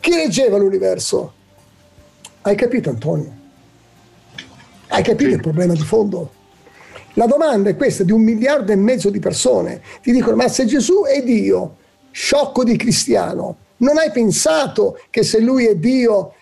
chi 0.05 0.13
reggeva 0.13 0.57
l'universo? 0.57 1.33
Hai 2.41 2.55
capito 2.55 2.91
Antonio? 2.91 3.33
Hai 4.89 5.01
capito 5.01 5.31
sì. 5.31 5.35
il 5.35 5.41
problema 5.41 5.73
di 5.73 5.81
fondo? 5.81 6.31
La 7.13 7.25
domanda 7.25 7.71
è 7.71 7.75
questa 7.75 8.03
di 8.03 8.11
un 8.11 8.21
miliardo 8.21 8.71
e 8.71 8.75
mezzo 8.75 9.09
di 9.09 9.17
persone. 9.17 9.81
Ti 10.03 10.11
dicono, 10.11 10.35
ma 10.35 10.47
se 10.47 10.65
Gesù 10.65 11.05
è 11.05 11.23
Dio, 11.23 11.77
sciocco 12.11 12.63
di 12.63 12.77
cristiano, 12.77 13.57
non 13.77 13.97
hai 13.97 14.11
pensato 14.11 14.99
che 15.09 15.23
se 15.23 15.39
lui 15.39 15.65
è 15.65 15.75
Dio 15.75 16.33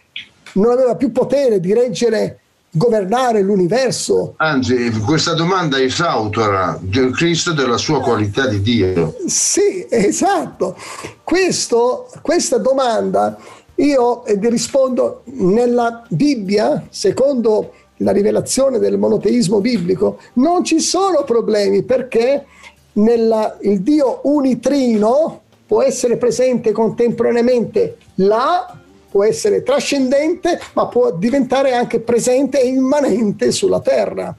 non 0.55 0.69
aveva 0.69 0.97
più 0.97 1.13
potere 1.13 1.61
di 1.61 1.73
reggere, 1.73 2.39
governare 2.75 3.41
l'universo? 3.41 4.33
Anzi, 4.37 4.89
questa 5.05 5.33
domanda 5.33 5.79
esautora 5.79 6.79
Cristo 7.15 7.53
della 7.53 7.77
sua 7.77 8.01
qualità 8.01 8.47
di 8.47 8.61
Dio. 8.61 9.15
Sì, 9.27 9.85
esatto. 9.87 10.75
Questo, 11.23 12.09
questa 12.21 12.57
domanda 12.57 13.37
io 13.75 14.25
eh, 14.25 14.37
rispondo 14.41 15.21
nella 15.25 16.03
Bibbia, 16.09 16.85
secondo 16.89 17.73
la 17.97 18.11
rivelazione 18.11 18.79
del 18.79 18.97
monoteismo 18.97 19.59
biblico, 19.59 20.19
non 20.33 20.63
ci 20.63 20.79
sono 20.79 21.23
problemi 21.23 21.83
perché 21.83 22.45
nella, 22.93 23.55
il 23.61 23.81
Dio 23.81 24.21
unitrino 24.23 25.41
può 25.65 25.83
essere 25.83 26.17
presente 26.17 26.71
contemporaneamente 26.71 27.97
là, 28.15 28.77
può 29.13 29.23
essere 29.23 29.61
trascendente, 29.61 30.59
ma 30.73 30.87
può 30.87 31.11
diventare 31.11 31.75
anche 31.75 31.99
presente 31.99 32.59
e 32.59 32.65
immanente 32.65 33.51
sulla 33.51 33.79
terra, 33.79 34.35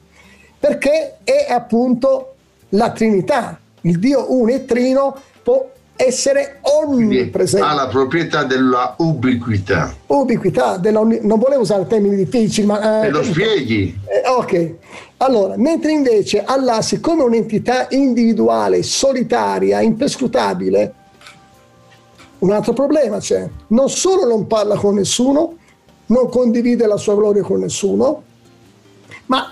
perché 0.59 1.19
è 1.23 1.47
appunto 1.49 2.33
la 2.69 2.91
Trinità. 2.91 3.57
Il 3.83 3.99
Dio 3.99 4.33
unitrino 4.33 5.15
può 5.41 5.69
essere 5.95 6.57
onnipresente. 6.59 7.65
Ha 7.65 7.73
la 7.73 7.87
proprietà 7.87 8.43
della 8.43 8.95
ubiquità. 8.97 9.95
Ubiquità, 10.07 10.75
della, 10.75 10.99
non 10.99 11.39
volevo 11.39 11.61
usare 11.61 11.87
termini 11.87 12.17
difficili, 12.17 12.67
ma... 12.67 13.05
Eh, 13.05 13.09
lo 13.11 13.23
spieghi. 13.23 13.97
Eh, 14.07 14.27
ok. 14.27 14.73
Allora, 15.19 15.55
mentre 15.55 15.93
invece 15.93 16.43
Allah, 16.43 16.81
siccome 16.81 17.21
è 17.21 17.25
un'entità 17.25 17.87
individuale, 17.91 18.83
solitaria, 18.83 19.79
imperscrutabile, 19.79 20.93
un 22.45 22.51
altro 22.51 22.73
problema 22.73 23.17
c'è. 23.17 23.49
Non 23.67 23.89
solo 23.89 24.27
non 24.27 24.45
parla 24.45 24.75
con 24.75 24.93
nessuno, 24.93 25.57
non 26.07 26.29
condivide 26.29 26.85
la 26.85 26.97
sua 26.97 27.15
gloria 27.15 27.41
con 27.41 27.59
nessuno, 27.59 28.21
ma 29.25 29.51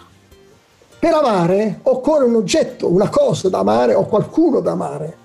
per 1.00 1.14
amare 1.14 1.80
occorre 1.84 2.26
un 2.26 2.36
oggetto, 2.36 2.88
una 2.88 3.10
cosa 3.10 3.50
da 3.50 3.60
amare 3.60 3.96
o 3.96 4.06
qualcuno 4.06 4.60
da 4.60 4.72
amare. 4.72 5.18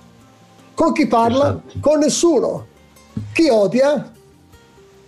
Con 0.74 0.92
chi 0.92 1.06
parla? 1.06 1.60
Esatto. 1.66 1.78
Con 1.80 1.98
nessuno. 1.98 2.66
Chi 3.34 3.48
odia? 3.50 4.12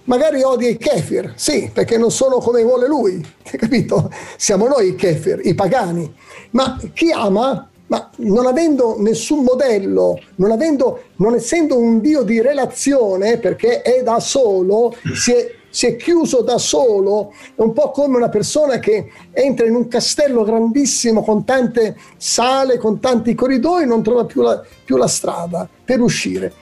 Magari 0.05 0.43
odia 0.43 0.69
i 0.69 0.77
kefir, 0.77 1.35
sì, 1.37 1.71
perché 1.73 1.97
non 1.97 2.11
sono 2.11 2.39
come 2.39 2.63
vuole 2.63 2.89
lui, 2.89 3.25
capito? 3.43 4.11
Siamo 4.37 4.67
noi 4.67 4.89
i 4.89 4.95
kefir, 4.97 5.41
i 5.45 5.55
pagani. 5.55 6.13
Ma 6.51 6.79
chi 6.93 7.11
ama? 7.11 7.70
Ma 7.91 8.09
non 8.19 8.47
avendo 8.47 8.95
nessun 9.01 9.43
modello, 9.43 10.17
non, 10.37 10.53
avendo, 10.53 11.07
non 11.17 11.35
essendo 11.35 11.77
un 11.77 12.01
Dio 12.01 12.23
di 12.23 12.41
relazione, 12.41 13.39
perché 13.39 13.83
è 13.83 14.05
da 14.05 14.21
solo, 14.21 14.95
si 15.13 15.33
è 15.33 15.59
si 15.73 15.87
è 15.87 15.97
chiuso 15.97 16.43
da 16.43 16.59
solo, 16.59 17.33
è 17.55 17.63
un 17.63 17.73
po' 17.73 17.93
come 17.93 18.17
una 18.17 18.29
persona 18.29 18.79
che 18.79 19.11
entra 19.31 19.67
in 19.67 19.75
un 19.77 19.87
castello 19.87 20.43
grandissimo 20.43 21.23
con 21.23 21.45
tante 21.45 21.97
sale, 22.17 22.77
con 22.77 22.99
tanti 22.99 23.35
corridoi, 23.35 23.87
non 23.87 24.03
trova 24.03 24.25
più 24.25 24.43
la, 24.43 24.61
più 24.85 24.97
la 24.97 25.07
strada 25.07 25.69
per 25.85 26.01
uscire. 26.01 26.53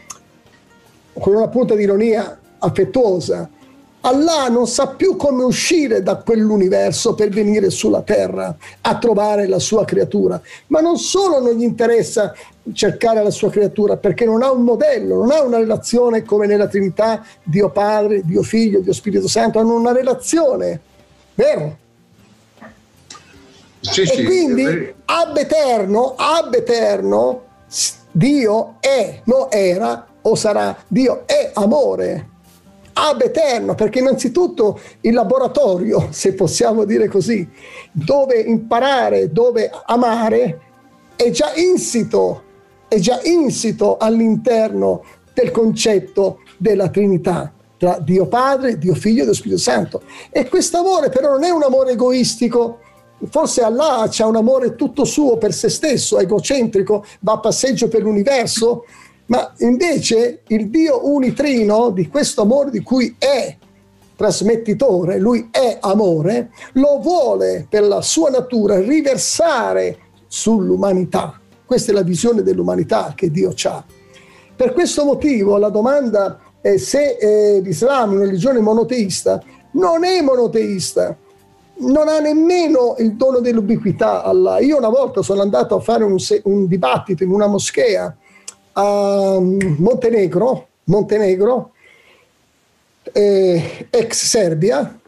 Con 1.14 1.34
una 1.34 1.48
punta 1.48 1.74
di 1.74 1.82
ironia 1.82 2.38
affettuosa, 2.58 3.48
Allah 4.08 4.48
non 4.48 4.66
sa 4.66 4.88
più 4.88 5.16
come 5.16 5.42
uscire 5.42 6.02
da 6.02 6.16
quell'universo 6.16 7.14
per 7.14 7.28
venire 7.28 7.68
sulla 7.68 8.00
terra 8.00 8.56
a 8.80 8.98
trovare 8.98 9.46
la 9.46 9.58
sua 9.58 9.84
creatura, 9.84 10.40
ma 10.68 10.80
non 10.80 10.96
solo 10.96 11.40
non 11.40 11.54
gli 11.54 11.62
interessa 11.62 12.34
cercare 12.72 13.22
la 13.22 13.30
sua 13.30 13.50
creatura 13.50 13.96
perché 13.96 14.24
non 14.24 14.42
ha 14.42 14.50
un 14.50 14.62
modello, 14.62 15.16
non 15.16 15.30
ha 15.30 15.42
una 15.42 15.58
relazione 15.58 16.24
come 16.24 16.46
nella 16.46 16.68
Trinità, 16.68 17.22
Dio 17.42 17.68
Padre, 17.70 18.22
Dio 18.24 18.42
Figlio, 18.42 18.80
Dio 18.80 18.92
Spirito 18.92 19.28
Santo, 19.28 19.58
hanno 19.58 19.74
una 19.74 19.92
relazione, 19.92 20.80
vero? 21.34 21.76
Sì, 23.80 24.02
e 24.02 24.06
sì, 24.06 24.24
quindi 24.24 24.94
ab 25.04 25.36
eterno, 25.36 26.14
ab 26.16 26.54
eterno, 26.54 27.42
Dio 28.10 28.76
è, 28.80 29.20
non 29.24 29.48
era 29.50 30.06
o 30.22 30.34
sarà, 30.34 30.76
Dio 30.88 31.22
è 31.26 31.50
amore 31.54 32.36
ab 33.06 33.20
eterno, 33.22 33.74
perché 33.74 34.00
innanzitutto 34.00 34.78
il 35.02 35.14
laboratorio, 35.14 36.08
se 36.12 36.34
possiamo 36.34 36.84
dire 36.84 37.08
così, 37.08 37.48
dove 37.92 38.40
imparare, 38.40 39.30
dove 39.32 39.70
amare, 39.86 40.60
è 41.16 41.30
già 41.30 41.52
insito, 41.54 42.42
è 42.88 42.98
già 42.98 43.20
insito 43.24 43.96
all'interno 43.96 45.04
del 45.32 45.50
concetto 45.50 46.40
della 46.56 46.88
Trinità 46.88 47.52
tra 47.76 47.98
Dio 48.00 48.26
Padre, 48.26 48.76
Dio 48.76 48.94
Figlio 48.94 49.22
e 49.22 49.24
Dio 49.24 49.34
Spirito 49.34 49.60
Santo. 49.60 50.02
E 50.30 50.48
questo 50.48 50.78
amore 50.78 51.10
però 51.10 51.30
non 51.30 51.44
è 51.44 51.50
un 51.50 51.62
amore 51.62 51.92
egoistico, 51.92 52.80
Forse 53.30 53.62
Allah 53.62 54.08
ha 54.16 54.26
un 54.26 54.36
amore 54.36 54.76
tutto 54.76 55.04
suo 55.04 55.38
per 55.38 55.52
se 55.52 55.68
stesso, 55.68 56.20
egocentrico, 56.20 57.04
va 57.20 57.32
a 57.32 57.40
passeggio 57.40 57.88
per 57.88 58.02
l'universo, 58.02 58.84
ma 59.28 59.52
invece 59.58 60.42
il 60.48 60.68
Dio 60.68 61.06
unitrino 61.08 61.90
di 61.90 62.08
questo 62.08 62.42
amore 62.42 62.70
di 62.70 62.80
cui 62.80 63.14
è 63.18 63.56
trasmettitore, 64.16 65.18
lui 65.18 65.48
è 65.50 65.78
amore, 65.80 66.50
lo 66.72 66.98
vuole 67.00 67.66
per 67.68 67.84
la 67.84 68.00
sua 68.00 68.30
natura 68.30 68.80
riversare 68.80 69.98
sull'umanità. 70.26 71.38
Questa 71.64 71.92
è 71.92 71.94
la 71.94 72.02
visione 72.02 72.42
dell'umanità 72.42 73.12
che 73.14 73.30
Dio 73.30 73.52
ha. 73.64 73.84
Per 74.56 74.72
questo 74.72 75.04
motivo 75.04 75.56
la 75.56 75.68
domanda 75.68 76.40
è 76.60 76.76
se 76.78 77.16
eh, 77.20 77.60
l'Islam 77.60 78.12
è 78.12 78.14
una 78.16 78.24
religione 78.24 78.60
monoteista, 78.60 79.40
non 79.72 80.04
è 80.04 80.20
monoteista, 80.22 81.16
non 81.80 82.08
ha 82.08 82.18
nemmeno 82.18 82.96
il 82.98 83.14
dono 83.14 83.40
dell'ubiquità 83.40 84.24
Allah. 84.24 84.58
Io 84.58 84.78
una 84.78 84.88
volta 84.88 85.22
sono 85.22 85.42
andato 85.42 85.76
a 85.76 85.80
fare 85.80 86.02
un, 86.02 86.16
un 86.44 86.66
dibattito 86.66 87.22
in 87.22 87.30
una 87.30 87.46
moschea 87.46 88.16
a 88.80 89.40
Montenegro, 89.40 90.68
Montenegro 90.84 91.72
eh, 93.12 93.88
ex 93.90 94.24
Serbia, 94.24 95.00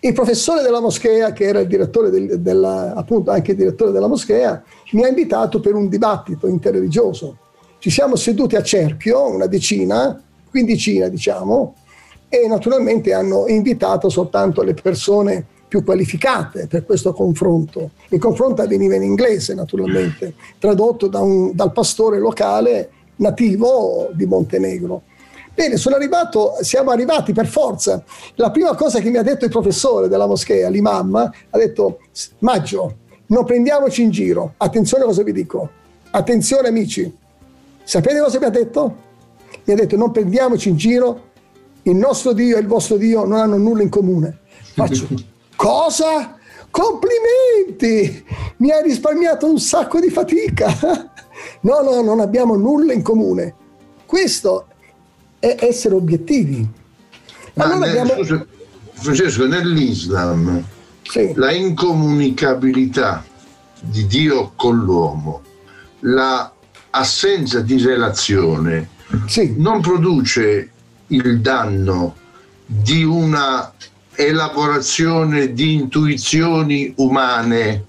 il 0.00 0.12
professore 0.12 0.62
della 0.62 0.80
moschea, 0.80 1.32
che 1.32 1.44
era 1.44 1.60
il 1.60 1.66
direttore 1.66 2.10
del, 2.10 2.40
della, 2.40 2.92
appunto 2.94 3.30
anche 3.30 3.52
il 3.52 3.56
direttore 3.56 3.90
della 3.90 4.06
moschea, 4.06 4.62
mi 4.92 5.04
ha 5.04 5.08
invitato 5.08 5.60
per 5.60 5.74
un 5.74 5.88
dibattito 5.88 6.46
interreligioso. 6.46 7.38
Ci 7.78 7.90
siamo 7.90 8.16
seduti 8.16 8.54
a 8.54 8.62
cerchio, 8.62 9.30
una 9.30 9.46
decina, 9.46 10.22
quindicina 10.50 11.08
diciamo, 11.08 11.74
e 12.28 12.46
naturalmente 12.48 13.14
hanno 13.14 13.46
invitato 13.48 14.10
soltanto 14.10 14.62
le 14.62 14.74
persone 14.74 15.46
più 15.68 15.84
qualificate 15.84 16.66
per 16.66 16.84
questo 16.84 17.12
confronto. 17.12 17.90
Il 18.08 18.18
confronto 18.18 18.62
avveniva 18.62 18.94
in 18.94 19.02
inglese 19.02 19.54
naturalmente, 19.54 20.34
tradotto 20.58 21.06
da 21.06 21.20
un, 21.20 21.54
dal 21.54 21.72
pastore 21.72 22.18
locale 22.18 22.90
nativo 23.16 24.08
di 24.12 24.26
Montenegro. 24.26 25.02
Bene, 25.54 25.76
sono 25.76 25.96
arrivato, 25.96 26.54
siamo 26.60 26.90
arrivati 26.90 27.32
per 27.32 27.46
forza. 27.46 28.02
La 28.36 28.50
prima 28.50 28.74
cosa 28.76 29.00
che 29.00 29.10
mi 29.10 29.16
ha 29.16 29.22
detto 29.22 29.44
il 29.44 29.50
professore 29.50 30.08
della 30.08 30.26
moschea, 30.26 30.68
l'imam, 30.68 31.16
ha 31.16 31.58
detto, 31.58 31.98
Maggio, 32.38 32.96
non 33.26 33.44
prendiamoci 33.44 34.02
in 34.02 34.10
giro. 34.10 34.54
Attenzione 34.56 35.02
a 35.02 35.06
cosa 35.06 35.22
vi 35.24 35.32
dico. 35.32 35.68
Attenzione 36.10 36.68
amici. 36.68 37.12
Sapete 37.82 38.20
cosa 38.20 38.38
mi 38.38 38.44
ha 38.44 38.50
detto? 38.50 38.96
Mi 39.64 39.72
ha 39.72 39.76
detto, 39.76 39.96
non 39.96 40.12
prendiamoci 40.12 40.68
in 40.68 40.76
giro. 40.76 41.26
Il 41.82 41.96
nostro 41.96 42.32
Dio 42.32 42.56
e 42.56 42.60
il 42.60 42.66
vostro 42.66 42.96
Dio 42.96 43.24
non 43.24 43.38
hanno 43.38 43.56
nulla 43.56 43.82
in 43.82 43.88
comune. 43.88 44.38
Faccio, 44.74 45.08
cosa? 45.58 46.38
Complimenti! 46.70 48.24
Mi 48.58 48.70
hai 48.70 48.84
risparmiato 48.84 49.50
un 49.50 49.58
sacco 49.58 49.98
di 49.98 50.08
fatica. 50.08 51.12
No, 51.60 51.82
no, 51.82 52.02
non 52.02 52.18
abbiamo 52.18 52.56
nulla 52.56 52.92
in 52.92 53.02
comune. 53.02 53.54
Questo 54.06 54.66
è 55.38 55.56
essere 55.60 55.94
obiettivi. 55.94 56.68
Ma 57.54 57.64
allora 57.64 57.86
nel, 57.86 57.98
abbiamo... 57.98 58.24
scusa, 58.24 58.46
Francesco, 58.94 59.46
nell'Islam 59.46 60.64
sì. 61.02 61.32
la 61.36 61.52
incomunicabilità 61.52 63.24
di 63.80 64.06
Dio 64.08 64.52
con 64.56 64.78
l'uomo, 64.78 65.42
l'assenza 66.00 67.60
di 67.60 67.80
relazione 67.80 68.88
sì. 69.26 69.54
non 69.56 69.80
produce 69.80 70.70
il 71.06 71.40
danno 71.40 72.16
di 72.66 73.04
una 73.04 73.72
elaborazione 74.20 75.52
di 75.52 75.74
intuizioni 75.74 76.92
umane 76.96 77.84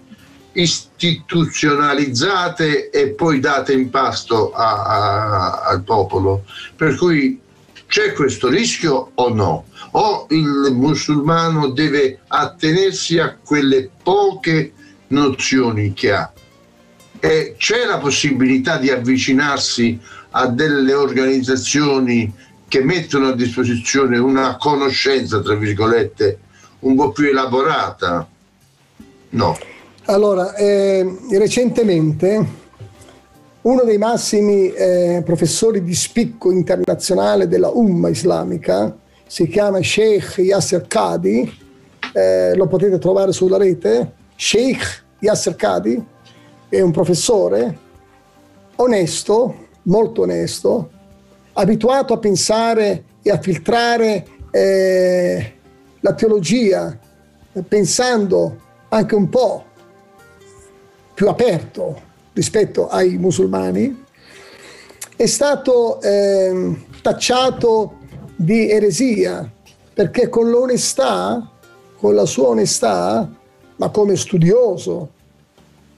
istituzionalizzate 0.52 2.92
e 2.92 3.10
poi 3.10 3.40
date 3.40 3.74
in 3.74 3.90
pasto 3.90 4.52
a, 4.52 4.84
a, 4.84 5.64
al 5.64 5.82
popolo. 5.82 6.44
Per 6.76 6.96
cui 6.98 7.42
c'è 7.88 8.14
questo 8.14 8.48
rischio 8.48 9.10
o 9.16 9.34
no? 9.34 9.66
O 9.92 10.28
il 10.30 10.70
musulmano 10.72 11.70
deve 11.70 12.20
attenersi 12.28 13.18
a 13.18 13.36
quelle 13.44 13.90
poche 14.04 14.74
nozioni 15.08 15.94
che 15.94 16.12
ha? 16.12 16.32
E 17.20 17.56
c'è 17.58 17.86
la 17.86 17.98
possibilità 17.98 18.78
di 18.78 18.92
avvicinarsi 18.92 20.00
a 20.32 20.46
delle 20.46 20.94
organizzazioni 20.94 22.32
che 22.70 22.82
mettono 22.82 23.28
a 23.28 23.36
disposizione 23.36 24.18
una 24.18 24.56
conoscenza, 24.56 25.42
tra 25.42 25.56
virgolette, 25.56 26.40
un 26.80 26.96
po' 26.96 27.12
più 27.12 27.26
elaborata? 27.26 28.26
No. 29.32 29.58
Allora, 30.06 30.56
eh, 30.56 31.18
recentemente 31.32 32.68
uno 33.62 33.84
dei 33.84 33.98
massimi 33.98 34.72
eh, 34.72 35.22
professori 35.26 35.84
di 35.84 35.94
spicco 35.94 36.52
internazionale 36.52 37.48
della 37.48 37.70
Umma 37.70 38.08
islamica 38.08 38.96
si 39.28 39.48
chiama 39.48 39.82
Sheikh 39.84 40.38
Yasser 40.38 40.88
Qadi, 40.88 41.52
eh, 42.14 42.56
lo 42.56 42.68
potete 42.68 42.98
trovare 42.98 43.32
sulla 43.32 43.58
rete. 43.58 44.14
Sheikh 44.36 45.04
Yasser 45.20 45.56
Qadi 45.56 46.04
è 46.70 46.80
un 46.82 46.92
professore 46.92 47.78
onesto, 48.76 49.68
molto 49.84 50.22
onesto, 50.22 50.90
abituato 51.60 52.14
a 52.14 52.18
pensare 52.18 53.04
e 53.22 53.30
a 53.32 53.40
filtrare 53.40 54.26
eh, 54.50 55.54
la 56.00 56.14
teologia, 56.14 56.98
pensando 57.68 58.62
anche 58.88 59.16
un 59.16 59.28
po' 59.28 59.66
più 61.14 61.28
aperto 61.28 62.02
rispetto 62.32 62.88
ai 62.88 63.18
musulmani, 63.18 64.06
è 65.18 65.26
stato 65.26 66.00
eh, 66.02 66.86
tacciato 67.02 67.98
di 68.38 68.70
eresia 68.70 69.52
perché 69.94 70.30
con 70.30 70.50
l'onestà, 70.50 71.52
con 71.98 72.16
la 72.16 72.26
sua 72.26 72.48
onestà, 72.48 73.30
ma 73.76 73.90
come 73.90 74.16
studioso, 74.16 75.10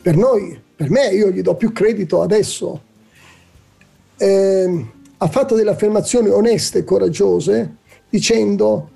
per 0.01 0.17
noi, 0.17 0.59
per 0.75 0.89
me, 0.89 1.09
io 1.09 1.29
gli 1.29 1.43
do 1.43 1.53
più 1.53 1.71
credito 1.71 2.23
adesso, 2.23 2.81
eh, 4.17 4.85
ha 5.23 5.27
fatto 5.27 5.53
delle 5.53 5.69
affermazioni 5.69 6.29
oneste 6.29 6.79
e 6.79 6.83
coraggiose 6.83 7.75
dicendo 8.09 8.89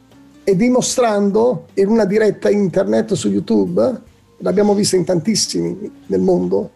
e 0.44 0.56
dimostrando 0.56 1.68
in 1.76 1.88
una 1.88 2.06
diretta 2.06 2.50
internet 2.50 3.14
su 3.14 3.30
YouTube 3.30 4.02
l'abbiamo 4.38 4.74
vista 4.74 4.96
in 4.96 5.06
tantissimi 5.06 6.04
nel 6.08 6.20
mondo, 6.20 6.72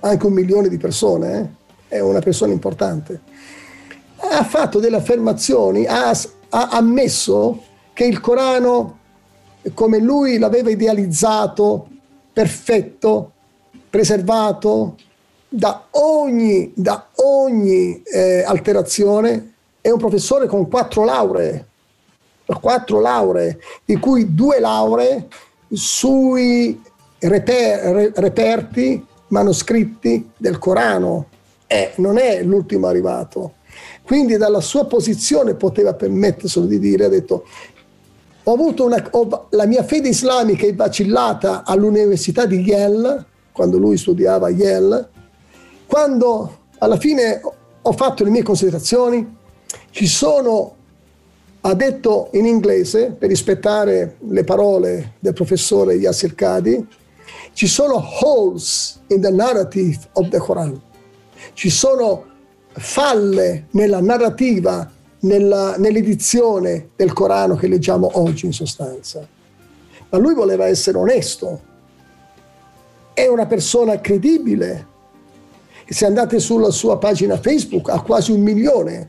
anche 0.00 0.26
un 0.26 0.32
milione 0.34 0.68
di 0.68 0.76
persone, 0.76 1.56
eh? 1.88 1.96
è 1.96 2.00
una 2.00 2.20
persona 2.20 2.52
importante. 2.52 3.20
Ha 4.16 4.44
fatto 4.44 4.80
delle 4.80 4.96
affermazioni, 4.96 5.86
ha, 5.86 6.10
ha 6.10 6.68
ammesso 6.72 7.62
che 7.94 8.04
il 8.04 8.20
Corano, 8.20 8.98
come 9.72 9.98
lui 9.98 10.38
l'aveva 10.38 10.68
idealizzato, 10.68 11.88
perfetto, 12.34 13.32
preservato 13.88 14.96
da 15.48 15.86
ogni, 15.92 16.72
da 16.74 17.08
ogni 17.26 18.02
eh, 18.02 18.42
alterazione, 18.42 19.54
è 19.80 19.90
un 19.90 19.98
professore 19.98 20.46
con 20.46 20.68
quattro 20.68 21.04
lauree, 21.04 21.66
quattro 22.60 23.00
lauree, 23.00 23.58
di 23.84 23.96
cui 23.96 24.34
due 24.34 24.60
lauree 24.60 25.26
sui 25.70 26.80
reper, 27.18 28.12
reperti 28.16 29.04
manoscritti 29.28 30.30
del 30.36 30.58
Corano. 30.58 31.26
Eh, 31.66 31.92
non 31.96 32.18
è 32.18 32.42
l'ultimo 32.42 32.86
arrivato. 32.86 33.54
Quindi 34.02 34.36
dalla 34.36 34.60
sua 34.60 34.86
posizione 34.86 35.54
poteva 35.54 35.94
permetterselo 35.94 36.66
di 36.66 36.78
dire, 36.78 37.06
ha 37.06 37.08
detto, 37.08 37.44
ho 38.44 38.52
avuto 38.52 38.84
una, 38.84 39.04
ho, 39.10 39.46
la 39.50 39.66
mia 39.66 39.82
fede 39.82 40.08
islamica 40.08 40.66
è 40.66 40.74
vacillata 40.74 41.64
all'università 41.64 42.46
di 42.46 42.60
Yale, 42.60 43.24
quando 43.50 43.78
lui 43.78 43.96
studiava 43.96 44.46
a 44.46 44.50
Yale, 44.50 45.08
quando 45.86 46.58
alla 46.86 46.98
fine 46.98 47.40
ho 47.82 47.92
fatto 47.92 48.22
le 48.22 48.30
mie 48.30 48.44
considerazioni, 48.44 49.36
ci 49.90 50.06
sono 50.06 50.74
ha 51.62 51.74
detto 51.74 52.28
in 52.34 52.46
inglese, 52.46 53.10
per 53.10 53.28
rispettare 53.28 54.18
le 54.28 54.44
parole 54.44 55.14
del 55.18 55.32
professore 55.32 55.94
Yasir 55.94 56.36
Qadi, 56.36 56.86
ci 57.54 57.66
sono 57.66 58.00
holes 58.20 59.00
in 59.08 59.20
the 59.20 59.30
narrative 59.30 59.98
of 60.12 60.28
the 60.28 60.38
Quran, 60.38 60.80
ci 61.54 61.68
sono 61.68 62.24
falle 62.70 63.66
nella 63.72 64.00
narrativa, 64.00 64.88
nella, 65.20 65.76
nell'edizione 65.76 66.90
del 66.94 67.12
Corano 67.12 67.56
che 67.56 67.66
leggiamo 67.66 68.10
oggi 68.12 68.46
in 68.46 68.52
sostanza. 68.52 69.26
Ma 70.08 70.18
lui 70.18 70.34
voleva 70.34 70.66
essere 70.66 70.98
onesto, 70.98 71.60
è 73.12 73.26
una 73.26 73.46
persona 73.46 74.00
credibile. 74.00 74.94
Se 75.88 76.04
andate 76.04 76.40
sulla 76.40 76.70
sua 76.70 76.98
pagina 76.98 77.38
Facebook 77.38 77.88
ha 77.90 78.00
quasi 78.00 78.32
un 78.32 78.42
milione 78.42 79.08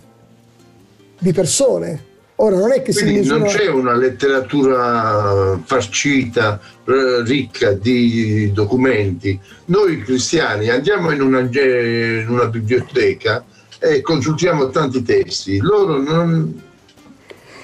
di 1.20 1.34
persone 1.34 2.16
Ora 2.40 2.58
non 2.58 2.72
è 2.72 2.84
che 2.84 2.94
Quindi 2.94 3.14
si 3.14 3.20
misura... 3.20 3.38
non 3.40 3.48
c'è 3.48 3.68
una 3.68 3.96
letteratura 3.96 5.60
farcita, 5.64 6.60
ricca 7.26 7.72
di 7.72 8.52
documenti. 8.52 9.40
Noi 9.66 10.04
cristiani 10.04 10.70
andiamo 10.70 11.10
in 11.10 11.22
una, 11.22 11.40
in 11.40 12.26
una 12.28 12.46
biblioteca 12.46 13.44
e 13.80 14.02
consultiamo 14.02 14.70
tanti 14.70 15.02
testi. 15.02 15.58
Loro 15.58 16.00
non... 16.00 16.62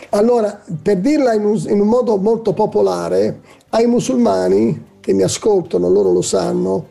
Allora, 0.09 0.63
per 0.81 0.97
dirla 0.97 1.33
in 1.33 1.45
un, 1.45 1.63
in 1.67 1.79
un 1.79 1.87
modo 1.87 2.17
molto 2.17 2.53
popolare, 2.53 3.41
ai 3.69 3.85
musulmani 3.85 4.91
che 4.99 5.13
mi 5.13 5.21
ascoltano, 5.21 5.87
loro 5.87 6.11
lo 6.11 6.21
sanno, 6.23 6.87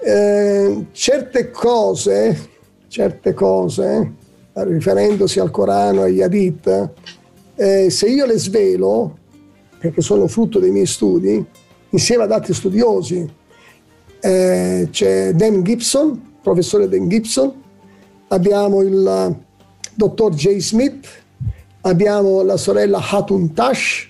eh, 0.00 0.86
certe 0.92 1.50
cose, 1.50 2.48
certe 2.88 3.34
cose 3.34 4.14
riferendosi 4.52 5.38
al 5.38 5.50
Corano 5.50 6.04
e 6.04 6.08
agli 6.08 6.22
Hadith, 6.22 6.90
eh, 7.54 7.90
se 7.90 8.08
io 8.08 8.26
le 8.26 8.38
svelo, 8.38 9.18
perché 9.78 10.00
sono 10.00 10.26
frutto 10.26 10.58
dei 10.58 10.70
miei 10.70 10.86
studi, 10.86 11.44
insieme 11.90 12.24
ad 12.24 12.32
altri 12.32 12.54
studiosi, 12.54 13.28
eh, 14.20 14.88
c'è 14.90 15.32
Dan 15.32 15.62
Gibson, 15.62 16.36
professore 16.42 16.88
Dan 16.88 17.08
Gibson, 17.08 17.52
abbiamo 18.28 18.82
il 18.82 19.36
dottor 19.94 20.34
Jay 20.34 20.60
Smith, 20.60 21.06
abbiamo 21.82 22.42
la 22.42 22.56
sorella 22.56 23.00
Hatun 23.00 23.52
Tash, 23.52 24.08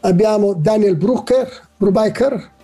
abbiamo 0.00 0.54
Daniel 0.54 0.96
Brucker, 0.96 1.68
Brubaker. 1.76 2.56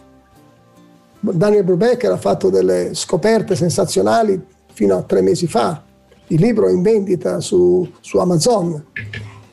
Daniel 1.32 1.64
Brubaker 1.64 2.10
ha 2.12 2.16
fatto 2.16 2.50
delle 2.50 2.90
scoperte 2.94 3.56
sensazionali 3.56 4.40
fino 4.72 4.96
a 4.96 5.02
tre 5.02 5.20
mesi 5.22 5.46
fa 5.46 5.82
il 6.28 6.40
libro 6.40 6.68
è 6.68 6.72
in 6.72 6.82
vendita 6.82 7.40
su, 7.40 7.86
su 8.00 8.18
Amazon. 8.18 8.82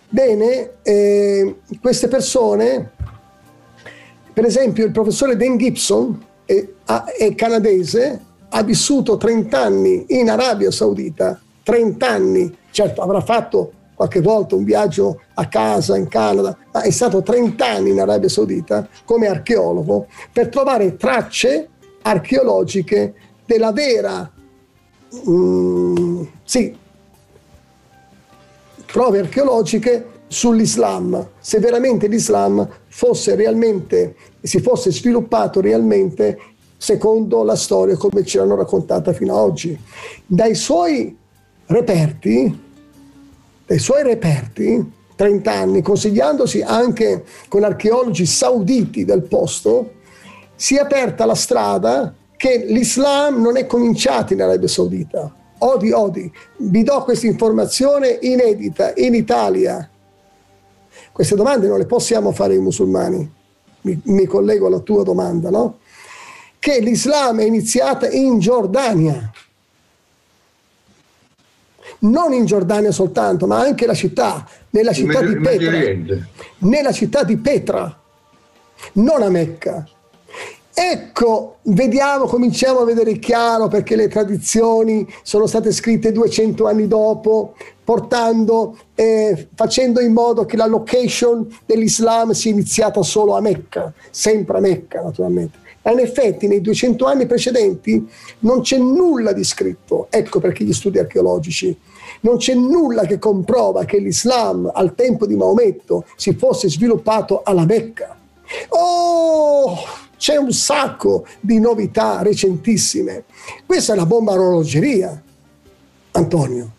Bene, 0.07 0.71
eh, 0.83 1.57
queste 1.81 2.07
persone, 2.07 2.91
per 4.33 4.45
esempio 4.45 4.85
il 4.85 4.91
professore 4.91 5.35
Dan 5.35 5.57
Gibson 5.57 6.19
è, 6.45 6.65
è 7.17 7.35
canadese, 7.35 8.19
ha 8.49 8.63
vissuto 8.63 9.17
30 9.17 9.61
anni 9.61 10.05
in 10.09 10.29
Arabia 10.29 10.71
Saudita, 10.71 11.39
30 11.63 12.07
anni, 12.07 12.57
certo 12.71 13.01
avrà 13.01 13.21
fatto 13.21 13.73
qualche 14.01 14.21
volta 14.21 14.55
un 14.55 14.63
viaggio 14.63 15.21
a 15.35 15.47
casa 15.47 15.95
in 15.95 16.07
Canada, 16.07 16.57
ma 16.71 16.81
è 16.81 16.89
stato 16.89 17.21
30 17.21 17.63
anni 17.63 17.91
in 17.91 17.99
Arabia 17.99 18.29
Saudita 18.29 18.87
come 19.05 19.27
archeologo 19.27 20.07
per 20.33 20.49
trovare 20.49 20.95
tracce 20.95 21.69
archeologiche 22.01 23.13
della 23.45 23.71
vera 23.71 24.31
mm, 25.29 26.23
sì, 26.43 26.75
prove 28.87 29.19
archeologiche 29.19 30.05
sull'Islam, 30.25 31.27
se 31.39 31.59
veramente 31.59 32.07
l'Islam 32.07 32.67
fosse 32.87 33.35
realmente, 33.35 34.15
si 34.41 34.59
fosse 34.61 34.91
sviluppato 34.91 35.61
realmente 35.61 36.39
secondo 36.75 37.43
la 37.43 37.55
storia 37.55 37.95
come 37.97 38.25
ce 38.25 38.39
l'hanno 38.39 38.55
raccontata 38.55 39.13
fino 39.13 39.33
ad 39.33 39.43
oggi. 39.43 39.79
Dai 40.25 40.55
suoi 40.55 41.15
reperti, 41.67 42.69
dai 43.71 43.79
suoi 43.79 44.03
reperti, 44.03 44.85
30 45.15 45.49
anni, 45.49 45.81
consigliandosi 45.81 46.61
anche 46.61 47.23
con 47.47 47.63
archeologi 47.63 48.25
sauditi 48.25 49.05
del 49.05 49.21
posto, 49.21 49.93
si 50.55 50.75
è 50.75 50.79
aperta 50.79 51.25
la 51.25 51.35
strada 51.35 52.13
che 52.35 52.65
l'Islam 52.67 53.41
non 53.41 53.55
è 53.55 53.65
cominciato 53.65 54.33
in 54.33 54.41
Arabia 54.41 54.67
Saudita, 54.67 55.33
Odi, 55.59 55.91
odi, 55.91 56.29
vi 56.57 56.83
do 56.83 57.01
questa 57.03 57.27
informazione 57.27 58.17
inedita 58.19 58.91
in 58.95 59.13
Italia. 59.13 59.89
Queste 61.13 61.35
domande 61.35 61.67
non 61.67 61.77
le 61.77 61.85
possiamo 61.85 62.33
fare 62.33 62.55
ai 62.55 62.59
musulmani. 62.59 63.31
Mi, 63.81 64.01
mi 64.05 64.25
collego 64.25 64.67
alla 64.67 64.79
tua 64.79 65.03
domanda, 65.03 65.49
no? 65.49 65.77
Che 66.59 66.79
l'Islam 66.79 67.39
è 67.39 67.43
iniziata 67.43 68.09
in 68.09 68.39
Giordania. 68.39 69.31
Non 72.01 72.33
in 72.33 72.45
Giordania 72.45 72.91
soltanto, 72.91 73.45
ma 73.45 73.59
anche 73.59 73.85
la 73.85 73.93
città, 73.93 74.47
nella 74.71 74.91
città 74.91 75.21
di 75.21 75.37
Petra. 75.37 76.27
Nella 76.59 76.91
città 76.91 77.23
di 77.23 77.37
Petra, 77.37 77.99
non 78.93 79.21
a 79.21 79.29
Mecca. 79.29 79.87
Ecco, 80.73 81.57
vediamo, 81.63 82.25
cominciamo 82.25 82.79
a 82.79 82.85
vedere 82.85 83.19
chiaro 83.19 83.67
perché 83.67 83.95
le 83.95 84.07
tradizioni 84.07 85.05
sono 85.21 85.45
state 85.45 85.71
scritte 85.71 86.11
200 86.11 86.65
anni 86.65 86.87
dopo, 86.87 87.55
portando, 87.83 88.77
eh, 88.95 89.49
facendo 89.53 89.99
in 89.99 90.13
modo 90.13 90.45
che 90.45 90.57
la 90.57 90.65
location 90.65 91.45
dell'Islam 91.65 92.31
sia 92.31 92.51
iniziata 92.51 93.03
solo 93.03 93.35
a 93.35 93.41
Mecca, 93.41 93.93
sempre 94.09 94.57
a 94.57 94.61
Mecca 94.61 95.01
naturalmente. 95.01 95.59
Ma 95.83 95.91
in 95.91 95.99
effetti 95.99 96.47
nei 96.47 96.61
200 96.61 97.05
anni 97.05 97.25
precedenti 97.25 98.07
non 98.39 98.61
c'è 98.61 98.77
nulla 98.77 99.33
di 99.33 99.43
scritto, 99.43 100.07
ecco 100.09 100.39
perché 100.39 100.63
gli 100.63 100.73
studi 100.73 100.99
archeologici, 100.99 101.77
non 102.21 102.37
c'è 102.37 102.53
nulla 102.53 103.03
che 103.03 103.19
comprova 103.19 103.85
che 103.85 103.97
l'Islam 103.97 104.69
al 104.73 104.95
tempo 104.95 105.25
di 105.25 105.35
Maometto 105.35 106.05
si 106.15 106.33
fosse 106.33 106.69
sviluppato 106.69 107.41
alla 107.43 107.65
Mecca. 107.65 108.17
Oh! 108.69 109.77
c'è 110.21 110.35
un 110.35 110.51
sacco 110.51 111.25
di 111.39 111.59
novità 111.59 112.21
recentissime. 112.21 113.23
Questa 113.65 113.93
è 113.93 113.95
una 113.95 114.05
bomba 114.05 114.33
orologeria, 114.33 115.19
Antonio. 116.11 116.69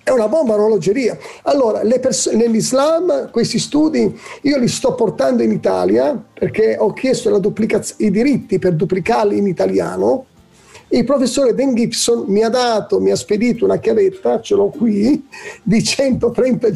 È 0.00 0.10
una 0.10 0.28
bomba 0.28 0.54
orologeria. 0.54 1.18
Allora, 1.42 1.80
pers- 1.98 2.30
nell'Islam 2.30 3.32
questi 3.32 3.58
studi 3.58 4.16
io 4.42 4.58
li 4.58 4.68
sto 4.68 4.94
portando 4.94 5.42
in 5.42 5.50
Italia 5.50 6.16
perché 6.32 6.76
ho 6.78 6.92
chiesto 6.92 7.36
duplicaz- 7.40 7.96
i 7.98 8.12
diritti 8.12 8.60
per 8.60 8.74
duplicarli 8.74 9.36
in 9.36 9.48
italiano. 9.48 10.26
Il 10.92 11.04
professore 11.04 11.54
Dan 11.54 11.74
Gibson 11.74 12.24
mi 12.26 12.42
ha 12.42 12.48
dato, 12.48 13.00
mi 13.00 13.10
ha 13.10 13.16
spedito 13.16 13.64
una 13.64 13.78
chiavetta, 13.78 14.40
ce 14.40 14.54
l'ho 14.54 14.68
qui, 14.68 15.24
di 15.62 15.84
130, 15.84 16.68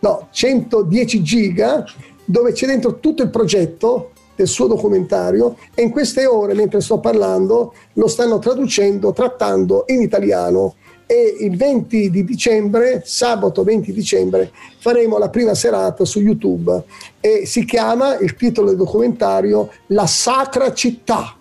no, 0.00 0.28
110 0.30 1.22
giga, 1.22 1.84
dove 2.24 2.52
c'è 2.52 2.66
dentro 2.66 2.98
tutto 2.98 3.22
il 3.22 3.30
progetto, 3.30 4.10
del 4.34 4.48
suo 4.48 4.66
documentario 4.66 5.56
e 5.74 5.82
in 5.82 5.90
queste 5.90 6.26
ore, 6.26 6.54
mentre 6.54 6.80
sto 6.80 6.98
parlando, 6.98 7.74
lo 7.94 8.06
stanno 8.08 8.38
traducendo, 8.38 9.12
trattando 9.12 9.84
in 9.88 10.02
italiano. 10.02 10.74
E 11.06 11.36
il 11.40 11.56
20 11.56 12.10
di 12.10 12.24
dicembre, 12.24 13.02
sabato 13.04 13.62
20 13.62 13.92
dicembre, 13.92 14.50
faremo 14.78 15.18
la 15.18 15.28
prima 15.28 15.54
serata 15.54 16.04
su 16.04 16.20
YouTube. 16.20 16.84
E 17.20 17.44
si 17.44 17.64
chiama, 17.66 18.16
il 18.16 18.34
titolo 18.34 18.68
del 18.68 18.76
documentario, 18.76 19.70
La 19.88 20.06
Sacra 20.06 20.72
Città, 20.72 21.36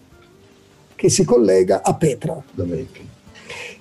che 1.02 1.10
si 1.10 1.24
collega 1.24 1.82
a 1.82 1.96
Petra. 1.96 2.40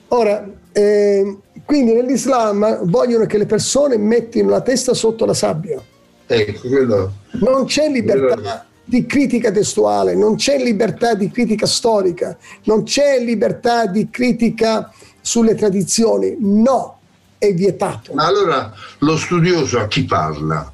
Ora, 0.09 0.51
eh, 0.73 1.37
quindi 1.67 1.93
nell'Islam 1.93 2.87
vogliono 2.89 3.27
che 3.27 3.37
le 3.37 3.45
persone 3.45 3.99
mettino 3.99 4.49
la 4.49 4.63
testa 4.63 4.95
sotto 4.95 5.27
la 5.27 5.35
sabbia. 5.35 5.79
Ecco, 6.27 6.69
quello. 6.69 7.13
Non 7.33 7.67
c'è 7.67 7.91
libertà. 7.91 8.35
Quello 8.35 8.69
di 8.83 9.05
critica 9.05 9.51
testuale, 9.51 10.15
non 10.15 10.37
c'è 10.37 10.57
libertà 10.57 11.13
di 11.13 11.31
critica 11.31 11.67
storica, 11.67 12.39
non 12.65 12.85
c'è 12.85 13.23
libertà 13.23 13.85
di 13.85 14.09
critica 14.09 14.91
sulle 15.21 15.55
tradizioni, 15.55 16.37
no, 16.41 17.01
è 17.37 17.53
vietato. 17.53 18.15
Ma 18.15 18.25
allora 18.25 18.73
lo 19.01 19.17
studioso 19.19 19.79
a 19.79 19.87
chi 19.87 20.05
parla? 20.07 20.73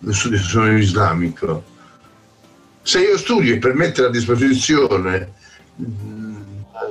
Lo 0.00 0.12
studioso 0.12 0.66
islamico? 0.66 1.62
Se 2.82 2.98
io 3.00 3.16
studio 3.16 3.56
per 3.60 3.74
mettere 3.74 4.08
a 4.08 4.10
disposizione 4.10 5.38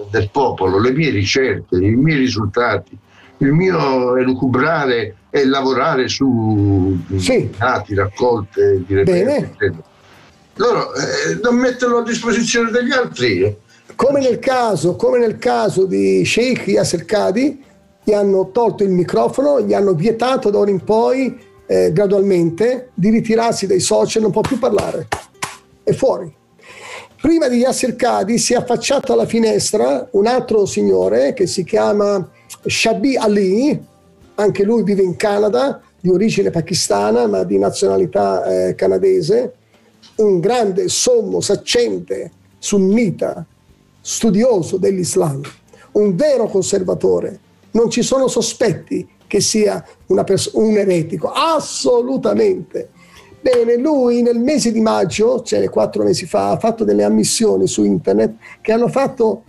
del 0.09 0.29
popolo 0.31 0.79
le 0.79 0.91
mie 0.91 1.09
ricerche, 1.09 1.77
i 1.77 1.95
miei 1.95 2.17
risultati, 2.17 2.97
il 3.37 3.51
mio 3.51 4.15
elucubrare 4.17 5.15
e 5.29 5.45
lavorare 5.45 6.07
su 6.07 6.97
sì. 7.17 7.49
dati, 7.57 7.93
raccolte 7.93 8.83
di 8.85 8.95
reperti, 8.95 9.71
loro 10.55 10.93
eh, 10.93 11.39
non 11.41 11.55
metterlo 11.55 11.99
a 11.99 12.03
disposizione 12.03 12.69
degli 12.71 12.91
altri. 12.91 13.55
Come 13.95 14.19
nel 14.19 14.39
caso, 14.39 14.95
come 14.95 15.17
nel 15.17 15.37
caso 15.37 15.85
di 15.85 16.23
Sheikh 16.25 16.67
Yasser 16.67 17.05
Kadi, 17.05 17.63
gli 18.03 18.13
hanno 18.13 18.51
tolto 18.51 18.83
il 18.83 18.89
microfono, 18.89 19.61
gli 19.61 19.73
hanno 19.73 19.93
vietato 19.93 20.49
da 20.49 20.59
ora 20.59 20.69
in 20.69 20.83
poi 20.83 21.37
eh, 21.65 21.91
gradualmente 21.91 22.89
di 22.93 23.09
ritirarsi 23.09 23.67
dai 23.67 23.79
social, 23.79 24.21
non 24.21 24.31
può 24.31 24.41
più 24.41 24.57
parlare. 24.57 25.07
È 25.83 25.91
fuori. 25.93 26.33
Prima 27.21 27.49
di 27.49 27.57
Yasser 27.57 27.97
Kadi 27.97 28.37
si 28.37 28.53
è 28.53 28.55
affacciato 28.55 29.11
alla 29.11 29.25
finestra 29.25 30.07
un 30.11 30.25
altro 30.25 30.65
signore 30.65 31.33
che 31.33 31.47
si 31.47 31.65
chiama 31.65 32.31
Shabi 32.65 33.17
Ali, 33.17 33.77
anche 34.35 34.63
lui 34.63 34.83
vive 34.83 35.01
in 35.01 35.17
Canada, 35.17 35.81
di 35.99 36.09
origine 36.09 36.49
pakistana 36.49 37.27
ma 37.27 37.43
di 37.43 37.57
nazionalità 37.57 38.45
eh, 38.45 38.75
canadese, 38.75 39.53
un 40.15 40.39
grande 40.39 40.87
sommo 40.87 41.41
saccente 41.41 42.31
sunnita, 42.57 43.45
studioso 43.99 44.77
dell'Islam, 44.77 45.41
un 45.91 46.15
vero 46.15 46.47
conservatore. 46.47 47.37
Non 47.71 47.89
ci 47.89 48.01
sono 48.01 48.29
sospetti 48.29 49.05
che 49.27 49.41
sia 49.41 49.85
pers- 50.23 50.51
un 50.53 50.77
eretico, 50.77 51.29
assolutamente. 51.33 52.91
Bene, 53.41 53.77
lui 53.77 54.21
nel 54.21 54.39
mese 54.39 54.71
di 54.71 54.81
maggio, 54.81 55.41
cioè 55.43 55.69
quattro 55.69 56.03
mesi 56.03 56.25
fa, 56.25 56.51
ha 56.51 56.59
fatto 56.59 56.83
delle 56.83 57.03
ammissioni 57.03 57.67
su 57.67 57.85
internet 57.85 58.35
che 58.61 58.73
hanno, 58.73 58.89
fatto, 58.89 59.43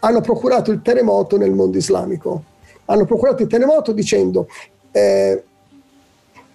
hanno 0.00 0.20
procurato 0.20 0.72
il 0.72 0.82
terremoto 0.82 1.36
nel 1.36 1.52
mondo 1.52 1.76
islamico. 1.76 2.42
Hanno 2.86 3.04
procurato 3.04 3.42
il 3.42 3.48
terremoto 3.48 3.92
dicendo 3.92 4.48
eh, 4.90 5.42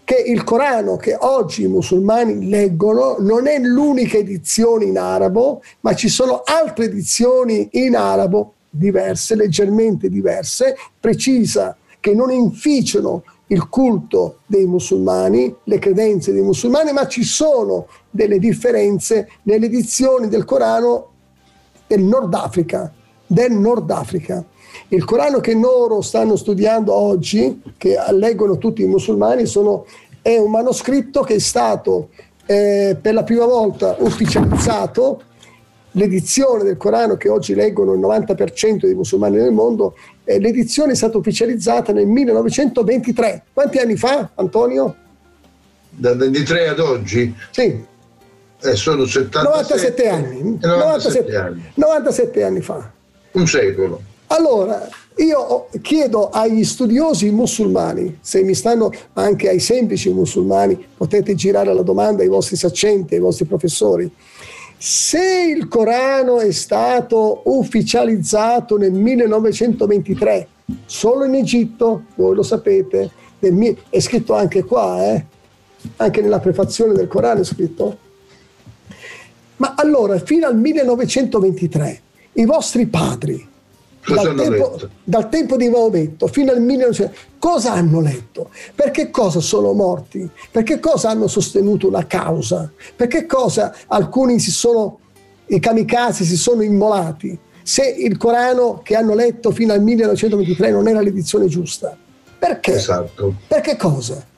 che 0.04 0.16
il 0.16 0.44
Corano 0.44 0.98
che 0.98 1.16
oggi 1.18 1.64
i 1.64 1.68
musulmani 1.68 2.50
leggono 2.50 3.16
non 3.20 3.48
è 3.48 3.60
l'unica 3.60 4.18
edizione 4.18 4.86
in 4.86 4.98
arabo, 4.98 5.62
ma 5.82 5.96
ci 5.96 6.10
sono 6.10 6.42
altre 6.44 6.86
edizioni 6.86 7.70
in 7.74 7.96
arabo 7.96 8.56
diverse, 8.70 9.36
leggermente 9.36 10.10
diverse, 10.10 10.76
precisa 11.00 11.78
che 12.00 12.14
non 12.14 12.32
inficiano 12.32 13.24
il 13.54 13.70
culto 13.70 14.40
dei 14.48 14.66
musulmani, 14.66 15.56
le 15.66 15.80
credenze 15.80 16.34
dei 16.34 16.42
musulmani, 16.42 16.92
ma 16.92 17.08
ci 17.08 17.24
sono 17.24 17.88
delle 18.10 18.40
differenze 18.40 19.30
nelle 19.44 19.68
edizioni 19.68 20.28
del 20.28 20.44
Corano 20.44 21.12
del 21.86 22.02
Nord 22.02 22.34
Africa, 22.34 22.92
del 23.28 23.52
Nord 23.52 23.90
Africa. 23.92 24.44
Il 24.88 25.06
Corano 25.06 25.40
che 25.40 25.54
loro 25.54 26.02
stanno 26.02 26.36
studiando 26.36 26.94
oggi, 26.94 27.62
che 27.78 27.96
leggono 28.12 28.58
tutti 28.58 28.82
i 28.82 28.88
musulmani, 28.88 29.46
sono, 29.46 29.86
è 30.22 30.36
un 30.38 30.50
manoscritto 30.50 31.22
che 31.22 31.36
è 31.36 31.40
stato 31.40 32.10
eh, 32.48 32.98
per 33.00 33.14
la 33.14 33.24
prima 33.24 33.46
volta 33.46 33.96
ufficializzato 34.00 35.22
l'edizione 35.94 36.64
del 36.64 36.78
Corano 36.78 37.18
che 37.18 37.30
oggi 37.30 37.56
leggono 37.56 37.94
il 37.94 38.00
90% 38.00 38.82
dei 38.82 38.94
musulmani 38.94 39.38
nel 39.38 39.52
mondo, 39.52 39.96
eh, 40.24 40.40
l'edizione 40.40 40.94
è 40.94 40.96
stata 40.96 41.18
ufficializzata 41.18 41.92
nel 41.92 42.08
1923. 42.08 43.44
Quanti 43.54 43.78
anni 43.80 43.96
fa, 43.96 44.30
Antonio? 44.36 44.96
Dal 45.90 46.18
23 46.18 46.68
ad 46.70 46.80
oggi? 46.80 47.34
Sì. 47.52 47.92
Eh, 48.66 48.76
sono 48.76 49.06
77, 49.06 49.44
97 49.44 50.08
anni. 50.08 50.58
97, 50.62 51.32
97, 51.32 51.36
anni. 51.36 51.72
97 51.76 52.44
anni 52.44 52.62
fa. 52.62 52.92
Un 53.32 53.48
secolo. 53.48 54.02
Allora, 54.28 54.88
io 55.18 55.68
chiedo 55.82 56.30
agli 56.30 56.64
studiosi 56.64 57.30
musulmani, 57.30 58.18
se 58.22 58.42
mi 58.42 58.56
stanno 58.56 58.92
anche 59.14 59.50
ai 59.50 59.60
semplici 59.60 60.10
musulmani, 60.10 60.84
potete 60.98 61.36
girare 61.36 61.72
la 61.74 61.84
domanda 61.84 62.24
ai 62.24 62.30
vostri 62.30 62.56
saccenti, 62.56 63.14
ai 63.14 63.20
vostri 63.20 63.46
professori, 63.46 64.12
se 64.86 65.46
il 65.56 65.70
Corano 65.70 66.42
è 66.42 66.52
stato 66.52 67.44
ufficializzato 67.46 68.76
nel 68.76 68.92
1923, 68.92 70.48
solo 70.86 71.24
in 71.24 71.36
Egitto, 71.36 72.08
voi 72.16 72.36
lo 72.36 72.44
sapete, 72.44 73.10
è 73.90 74.00
scritto 74.02 74.34
anche 74.36 74.66
qua, 74.66 75.02
eh? 75.06 75.26
anche 75.96 76.20
nella 76.20 76.42
prefazione 76.42 76.92
del 76.92 77.08
Corano 77.08 77.40
è 77.40 77.46
scritto. 77.46 77.98
Ma 79.56 79.74
allora, 79.78 80.20
fino 80.20 80.48
al 80.48 80.58
1923, 80.58 82.02
i 82.34 82.44
vostri 82.44 82.86
padri, 82.86 83.52
dal 84.06 84.36
tempo, 84.36 84.80
dal 85.04 85.30
tempo, 85.30 85.56
di 85.56 85.70
Maometto 85.70 86.28
fino 86.28 86.52
al 86.52 86.62
1900, 86.62 87.14
cosa 87.40 87.74
hanno 87.74 88.02
letto? 88.02 88.50
Perché 88.76 89.10
cosa 89.10 89.40
sono 89.40 89.74
morti? 89.74 90.30
Perché 90.52 90.80
cosa 90.80 91.10
hanno 91.10 91.28
sostenuto 91.28 91.88
una 91.88 92.06
causa? 92.06 92.72
Perché 92.96 93.26
cosa 93.26 93.74
alcuni 93.88 94.40
si 94.40 94.52
sono, 94.52 95.00
i 95.48 95.60
kamikaze 95.60 96.24
si 96.24 96.38
sono 96.38 96.62
immolati? 96.64 97.38
Se 97.64 97.84
il 97.88 98.18
Corano 98.18 98.82
che 98.84 98.96
hanno 98.96 99.16
letto 99.16 99.52
fino 99.52 99.72
al 99.72 99.82
1923 99.82 100.72
non 100.72 100.88
era 100.88 101.00
l'edizione 101.00 101.48
giusta. 101.48 101.98
Perché? 102.38 102.74
Esatto. 102.74 103.36
Perché 103.48 103.78
cosa? 103.78 104.32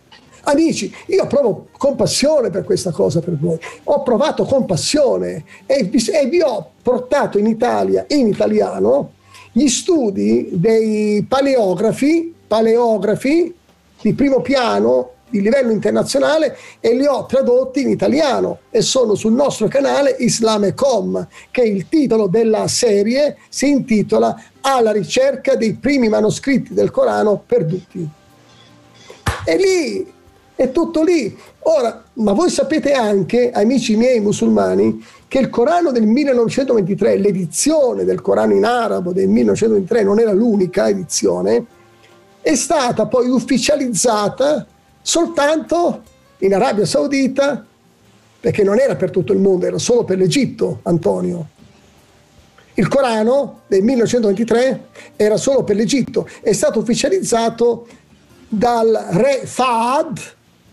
Amici, 0.47 0.93
io 1.07 1.25
provo 1.25 1.69
compassione 1.75 2.51
per 2.51 2.63
questa 2.63 2.91
cosa 2.91 3.19
per 3.19 3.35
voi. 3.35 3.57
Ho 3.85 4.03
provato 4.03 4.43
compassione 4.43 5.43
e 5.65 5.83
vi, 5.85 5.97
e 6.11 6.27
vi 6.27 6.41
ho 6.41 6.69
portato 6.83 7.39
in 7.39 7.47
Italia, 7.47 8.05
in 8.09 8.27
italiano, 8.27 9.13
gli 9.57 9.69
studi 9.69 10.49
dei 10.51 11.25
paleografi, 11.25 12.33
paleografi 12.45 13.53
di 14.01 14.13
primo 14.13 14.41
piano 14.41 15.11
di 15.29 15.39
livello 15.39 15.71
internazionale 15.71 16.57
e 16.81 16.93
li 16.93 17.05
ho 17.05 17.25
tradotti 17.25 17.79
in 17.79 17.89
italiano 17.89 18.59
e 18.69 18.81
sono 18.81 19.15
sul 19.15 19.31
nostro 19.31 19.69
canale 19.69 20.13
Islamecom, 20.19 21.25
che 21.51 21.61
il 21.61 21.87
titolo 21.87 22.27
della 22.27 22.67
serie 22.67 23.37
si 23.47 23.69
intitola 23.69 24.35
Alla 24.59 24.91
ricerca 24.91 25.55
dei 25.55 25.75
primi 25.75 26.09
manoscritti 26.09 26.73
del 26.73 26.91
Corano 26.91 27.41
perduti. 27.45 28.05
E 29.45 29.55
lì 29.55 30.13
è 30.53 30.69
tutto 30.71 31.01
lì. 31.01 31.33
Ora, 31.59 32.03
ma 32.15 32.33
voi 32.33 32.49
sapete 32.49 32.91
anche, 32.91 33.51
amici 33.51 33.95
miei 33.95 34.19
musulmani, 34.19 35.01
che 35.35 35.41
il 35.41 35.49
Corano 35.49 35.91
del 35.91 36.05
1923, 36.05 37.17
l'edizione 37.17 38.05
del 38.05 38.21
Corano 38.21 38.53
in 38.53 38.63
arabo 38.63 39.11
del 39.11 39.27
1923, 39.27 40.01
non 40.01 40.17
era 40.17 40.31
l'unica 40.31 40.87
edizione, 40.87 41.65
è 42.39 42.55
stata 42.55 43.05
poi 43.07 43.27
ufficializzata 43.27 44.65
soltanto 45.01 46.03
in 46.37 46.53
Arabia 46.53 46.85
Saudita, 46.85 47.65
perché 48.39 48.63
non 48.63 48.79
era 48.79 48.95
per 48.95 49.11
tutto 49.11 49.33
il 49.33 49.39
mondo, 49.39 49.65
era 49.65 49.77
solo 49.77 50.05
per 50.05 50.19
l'Egitto, 50.19 50.79
Antonio. 50.83 51.49
Il 52.75 52.87
Corano 52.87 53.63
del 53.67 53.83
1923 53.83 54.87
era 55.17 55.35
solo 55.35 55.65
per 55.65 55.75
l'Egitto, 55.75 56.29
è 56.39 56.53
stato 56.53 56.79
ufficializzato 56.79 57.85
dal 58.47 59.07
re 59.09 59.41
Fahd 59.43 60.17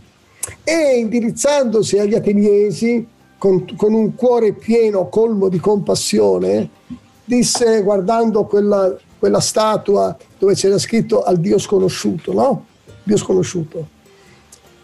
e 0.63 0.99
indirizzandosi 0.99 1.99
agli 1.99 2.15
ateniesi 2.15 3.05
con, 3.41 3.65
con 3.75 3.95
un 3.95 4.13
cuore 4.13 4.53
pieno, 4.53 5.09
colmo 5.09 5.49
di 5.49 5.57
compassione, 5.57 6.69
disse 7.25 7.81
guardando 7.81 8.43
quella, 8.43 8.95
quella 9.17 9.39
statua 9.39 10.15
dove 10.37 10.53
c'era 10.53 10.77
scritto 10.77 11.23
al 11.23 11.39
Dio 11.39 11.57
sconosciuto, 11.57 12.33
no? 12.33 12.65
Dio 13.01 13.17
sconosciuto. 13.17 13.87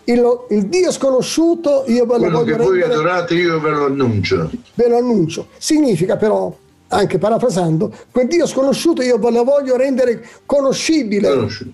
Il, 0.05 0.25
il, 0.49 0.65
Dio 0.69 0.91
sconosciuto 0.91 1.83
io 1.85 2.07
ve 2.07 2.13
lo 2.13 2.17
Quello 2.17 2.37
voglio 2.39 2.57
che 2.57 2.63
voi 2.63 2.81
adorate 2.81 3.35
io 3.35 3.59
ve 3.59 3.69
lo 3.69 3.85
annuncio. 3.85 4.49
Ve 4.73 4.89
lo 4.89 4.97
annuncio. 4.97 5.49
Significa 5.59 6.17
però, 6.17 6.51
anche 6.87 7.19
parafrasando, 7.19 7.93
quel 8.09 8.27
Dio 8.27 8.47
sconosciuto 8.47 9.03
io 9.03 9.19
ve 9.19 9.29
lo 9.29 9.43
voglio 9.43 9.75
rendere 9.75 10.27
conoscibile. 10.47 11.29
Conosciuto. 11.29 11.71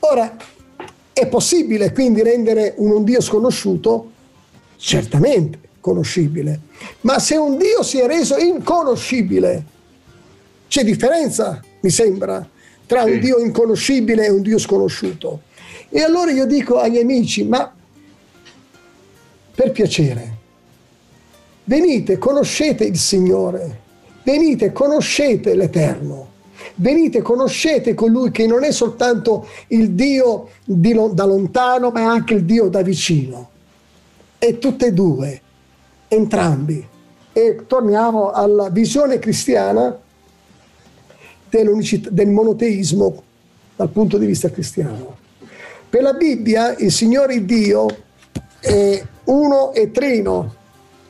Ora, 0.00 0.36
è 1.12 1.26
possibile 1.28 1.92
quindi 1.92 2.20
rendere 2.20 2.74
un, 2.78 2.90
un 2.90 3.04
Dio 3.04 3.20
sconosciuto? 3.20 4.10
Certamente 4.76 5.64
conoscibile. 5.84 6.60
Ma 7.02 7.18
se 7.18 7.36
un 7.36 7.58
Dio 7.58 7.82
si 7.82 7.98
è 7.98 8.06
reso 8.06 8.38
inconoscibile, 8.38 9.64
c'è 10.66 10.82
differenza, 10.82 11.60
mi 11.80 11.90
sembra, 11.90 12.48
tra 12.86 13.02
un 13.02 13.20
Dio 13.20 13.38
inconoscibile 13.38 14.24
e 14.24 14.30
un 14.30 14.40
Dio 14.40 14.56
sconosciuto. 14.56 15.42
E 15.90 16.00
allora 16.00 16.30
io 16.30 16.46
dico 16.46 16.78
agli 16.78 16.96
amici, 16.96 17.44
ma 17.44 17.70
per 19.54 19.72
piacere, 19.72 20.36
venite, 21.64 22.16
conoscete 22.16 22.84
il 22.84 22.96
Signore, 22.96 23.80
venite, 24.22 24.72
conoscete 24.72 25.54
l'Eterno, 25.54 26.30
venite, 26.76 27.20
conoscete 27.20 27.92
colui 27.92 28.30
che 28.30 28.46
non 28.46 28.64
è 28.64 28.72
soltanto 28.72 29.46
il 29.68 29.90
Dio 29.90 30.48
di, 30.64 30.98
da 31.12 31.26
lontano, 31.26 31.90
ma 31.90 32.00
è 32.00 32.04
anche 32.04 32.32
il 32.32 32.44
Dio 32.46 32.68
da 32.68 32.80
vicino. 32.80 33.50
E 34.38 34.58
tutte 34.58 34.86
e 34.86 34.92
due, 34.92 35.42
entrambi. 36.14 36.86
E 37.32 37.64
torniamo 37.66 38.30
alla 38.30 38.70
visione 38.70 39.18
cristiana 39.18 39.98
del 41.48 42.28
monoteismo 42.28 43.22
dal 43.76 43.88
punto 43.88 44.18
di 44.18 44.26
vista 44.26 44.50
cristiano. 44.50 45.16
Per 45.88 46.02
la 46.02 46.12
Bibbia 46.12 46.76
il 46.76 46.90
Signore 46.90 47.44
Dio 47.44 47.86
è 48.60 49.02
uno 49.24 49.72
e 49.72 49.90
trino 49.90 50.54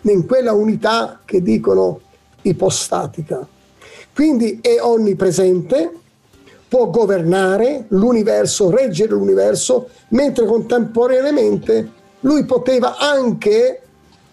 in 0.02 0.26
quella 0.26 0.52
unità 0.52 1.20
che 1.24 1.42
dicono 1.42 2.00
ipostatica. 2.42 3.46
Quindi 4.14 4.58
è 4.60 4.80
onnipresente, 4.80 5.92
può 6.68 6.90
governare 6.90 7.86
l'universo, 7.88 8.70
reggere 8.70 9.12
l'universo, 9.12 9.88
mentre 10.08 10.46
contemporaneamente 10.46 11.90
lui 12.20 12.44
poteva 12.44 12.96
anche 12.98 13.83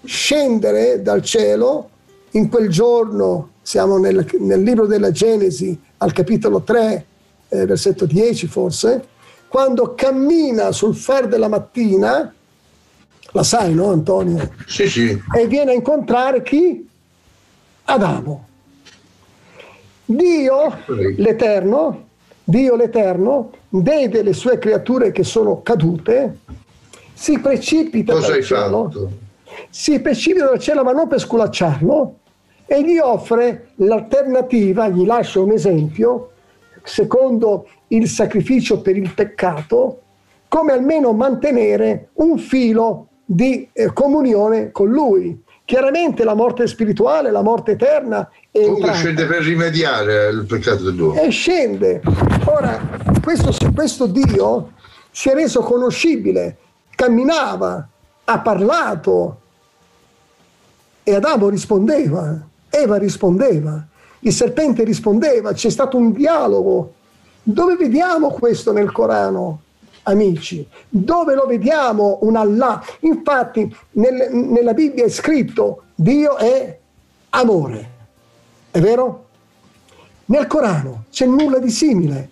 scendere 0.04 1.02
dal 1.02 1.24
cielo 1.24 1.89
in 2.32 2.49
quel 2.49 2.70
giorno, 2.70 3.52
siamo 3.62 3.97
nel, 3.97 4.26
nel 4.39 4.62
libro 4.62 4.86
della 4.86 5.12
Genesi 5.12 5.80
al 5.97 6.14
capitolo 6.14 6.62
3, 6.62 7.06
eh, 7.49 7.66
versetto 7.66 8.06
10 8.06 8.47
forse, 8.47 9.08
quando 9.47 9.95
cammina 9.95 10.72
sul 10.72 10.95
far 10.95 11.28
della 11.28 11.49
mattina, 11.49 12.34
la 13.34 13.43
sai 13.43 13.74
no 13.74 13.91
Antonio? 13.91 14.49
Sì, 14.66 14.88
sì. 14.88 15.22
E 15.36 15.47
viene 15.47 15.72
a 15.72 15.74
incontrare 15.74 16.41
chi? 16.41 16.88
Adamo. 17.84 18.47
Dio 20.06 20.78
l'Eterno, 21.18 22.08
Dio 22.43 22.76
l'Eterno 22.76 23.52
vede 23.70 24.24
le 24.24 24.34
sue 24.34 24.58
creature 24.58 25.12
che 25.12 25.24
sono 25.24 25.62
cadute, 25.62 26.39
si 27.14 27.39
precipita 27.39 28.14
Cosa 28.14 28.32
dal 28.32 28.43
cielo, 28.43 28.89
fatto? 28.89 29.12
Si 29.70 29.99
precipita 29.99 30.45
dal 30.45 30.60
cielo 30.60 30.84
ma 30.84 30.91
non 30.91 31.08
per 31.08 31.20
sculacciarlo 31.20 32.16
e 32.66 32.84
gli 32.84 32.99
offre 32.99 33.72
l'alternativa, 33.76 34.88
gli 34.88 35.06
lascia 35.06 35.41
un 35.41 35.52
esempio, 35.52 36.32
secondo 36.84 37.68
il 37.89 38.08
sacrificio 38.08 38.80
per 38.80 38.95
il 38.95 39.14
peccato, 39.14 40.02
come 40.47 40.72
almeno 40.72 41.12
mantenere 41.12 42.12
un 42.14 42.38
filo 42.38 43.08
di 43.26 43.68
eh, 43.74 43.91
comunione 43.91 44.72
con 44.72 44.89
lui. 44.89 45.38
Chiaramente 45.66 46.24
la 46.24 46.34
morte 46.34 46.66
spirituale, 46.66 47.30
la 47.30 47.41
morte 47.41 47.72
eterna. 47.72 48.30
Comunque 48.49 48.93
scende 48.93 49.26
per 49.26 49.41
rimediare 49.41 50.28
al 50.28 50.45
peccato 50.45 50.84
dell'uomo. 50.84 51.20
E 51.20 51.30
scende. 51.30 52.02
Ora, 52.45 52.80
questo, 53.22 53.54
questo 53.74 54.06
Dio 54.06 54.72
si 55.12 55.28
è 55.28 55.34
reso 55.34 55.60
conoscibile, 55.60 56.58
camminava, 56.95 57.86
ha 58.24 58.39
parlato 58.39 59.41
e 61.04 61.16
Adamo 61.16 61.49
rispondeva, 61.49 62.39
Eva 62.70 62.97
rispondeva, 62.97 63.86
il 64.20 64.34
serpente 64.34 64.84
rispondeva, 64.84 65.54
c'è 65.54 65.70
stato 65.70 65.97
un 65.97 66.12
dialogo. 66.12 66.93
Dove 67.43 67.76
vediamo 67.76 68.30
questo 68.30 68.72
nel 68.72 68.91
Corano? 68.91 69.62
amici. 70.04 70.68
Dove 70.89 71.36
lo 71.36 71.45
vediamo 71.45 72.20
un 72.22 72.36
Allah? 72.36 72.84
Infatti 73.02 73.74
nel, 73.91 74.30
nella 74.32 74.74
Bibbia 74.74 75.06
è 75.06 75.10
scritto 75.10 75.84
Dio 75.95 76.38
è 76.38 76.78
amore. 77.30 77.89
È 78.72 78.80
vero? 78.80 79.28
Nel 80.26 80.47
Corano 80.47 81.06
c'è 81.12 81.26
nulla 81.26 81.60
di 81.60 81.70
simile. 81.70 82.30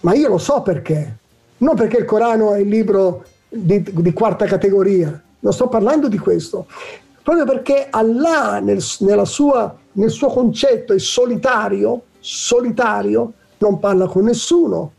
Ma 0.00 0.14
io 0.14 0.28
lo 0.28 0.38
so 0.38 0.62
perché. 0.62 1.16
Non 1.58 1.76
perché 1.76 1.98
il 1.98 2.04
Corano 2.04 2.54
è 2.54 2.58
il 2.58 2.68
libro 2.68 3.24
di, 3.48 3.82
di 3.82 4.12
quarta 4.12 4.46
categoria. 4.46 5.20
Non 5.40 5.52
sto 5.52 5.68
parlando 5.68 6.08
di 6.08 6.18
questo. 6.18 6.66
Proprio 7.22 7.44
perché 7.44 7.86
Allah 7.88 8.58
nel, 8.58 8.80
sua, 8.80 9.76
nel 9.92 10.10
suo 10.10 10.28
concetto 10.28 10.92
è 10.92 10.98
solitario, 10.98 12.02
solitario, 12.18 13.32
non 13.58 13.78
parla 13.78 14.06
con 14.06 14.24
nessuno, 14.24 14.92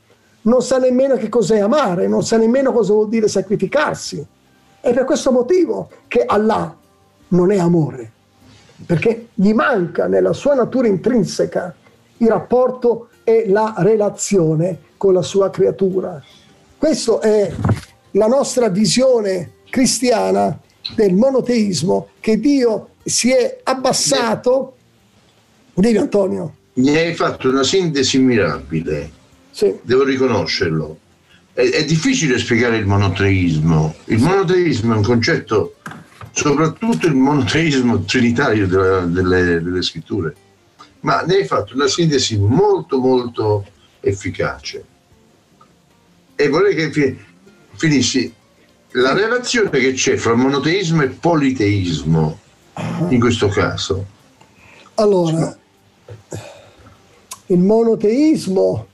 non 0.43 0.61
sa 0.61 0.78
nemmeno 0.78 1.15
che 1.15 1.28
cos'è 1.28 1.59
amare, 1.59 2.07
non 2.07 2.24
sa 2.24 2.38
nemmeno 2.38 2.71
cosa 2.71 2.93
vuol 2.93 3.09
dire 3.09 3.28
sacrificarsi. 3.28 4.26
È 4.80 4.93
per 4.93 5.03
questo 5.03 5.32
motivo 5.32 5.89
che 6.07 6.24
Allah 6.26 6.74
non 7.30 7.51
è 7.51 7.57
amore, 7.57 8.11
perché 8.86 9.28
gli 9.34 9.53
manca 9.53 10.07
nella 10.07 10.34
sua 10.34 10.53
natura 10.53 10.88
intrinseca 10.88 11.76
il 12.17 12.30
rapporto 12.30 13.09
e 13.26 13.49
la 13.49 13.74
relazione 13.78 14.80
con 14.95 15.13
la 15.13 15.21
sua 15.21 15.49
creatura. 15.49 16.21
Questa 16.78 17.19
è 17.19 17.51
la 18.11 18.28
nostra 18.28 18.69
visione 18.69 19.55
cristiana 19.69 20.57
del 20.95 21.13
monoteismo 21.15 22.07
che 22.24 22.39
Dio 22.39 22.91
si 23.03 23.34
è 23.34 23.59
abbassato. 23.63 24.78
Dimmi 25.74 25.97
Antonio. 25.97 26.55
Mi 26.76 26.95
hai 26.95 27.13
fatto 27.15 27.49
una 27.49 27.63
sintesi 27.63 28.17
mirabile 28.17 29.11
sì. 29.51 29.78
devo 29.82 30.05
riconoscerlo. 30.05 30.99
È, 31.51 31.61
è, 31.61 31.84
difficile 31.84 32.39
spiegare 32.39 32.78
il 32.78 32.86
monoteismo. 32.86 33.93
Il 34.05 34.19
monoteismo 34.19 34.93
è 34.93 34.97
un 34.97 35.03
concetto, 35.03 35.76
soprattutto 36.32 37.07
il 37.07 37.15
monoteismo 37.15 38.05
trinitario 38.05 38.67
della, 38.67 39.01
delle, 39.01 39.61
delle 39.61 39.82
scritture, 39.82 40.34
ma 41.01 41.24
ne 41.24 41.36
hai 41.36 41.45
fatto 41.45 41.76
una 41.76 41.88
sintesi 41.88 42.38
molto 42.38 42.99
molto 42.99 43.65
efficace. 43.99 44.86
E 46.36 46.47
vorrei 46.47 46.74
che 46.74 47.17
finissi 47.76 48.34
la 48.93 49.13
relazione 49.13 49.69
che 49.69 49.93
c'è 49.93 50.15
fra 50.17 50.35
monoteismo 50.35 51.03
e 51.03 51.07
politeismo 51.07 52.39
in 53.09 53.19
questo 53.19 53.47
caso. 53.47 54.05
Allora, 54.95 55.57
il 57.47 57.59
monoteismo 57.59 58.87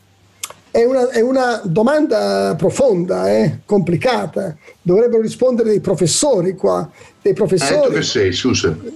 è 0.72 0.84
una, 0.84 1.10
è 1.10 1.22
una 1.22 1.62
domanda 1.64 2.56
profonda, 2.58 3.30
eh, 3.30 3.60
complicata. 3.66 4.56
Dovrebbero 4.82 5.22
rispondere 5.22 5.70
dei 5.70 5.82
professori 5.82 6.56
qua, 6.56 6.90
dei 7.22 7.34
professori, 7.34 7.96
eh, 7.96 8.02
sei, 8.02 8.34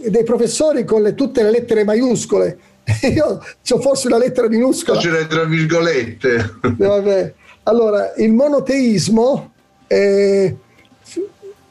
dei 0.08 0.24
professori 0.24 0.86
con 0.86 1.02
le, 1.02 1.16
tutte 1.16 1.44
le 1.44 1.52
lettere 1.52 1.84
maiuscole. 1.84 2.58
Io 3.14 3.42
ho 3.70 3.82
forse 3.82 4.08
una 4.08 4.18
lettera 4.18 4.48
minuscola. 4.48 5.00
C'è 5.00 5.28
tra 5.28 5.44
virgolette. 5.46 6.56
Vabbè. 6.62 7.34
Allora, 7.64 8.14
il 8.18 8.34
monoteismo, 8.34 9.54
eh, 9.88 10.56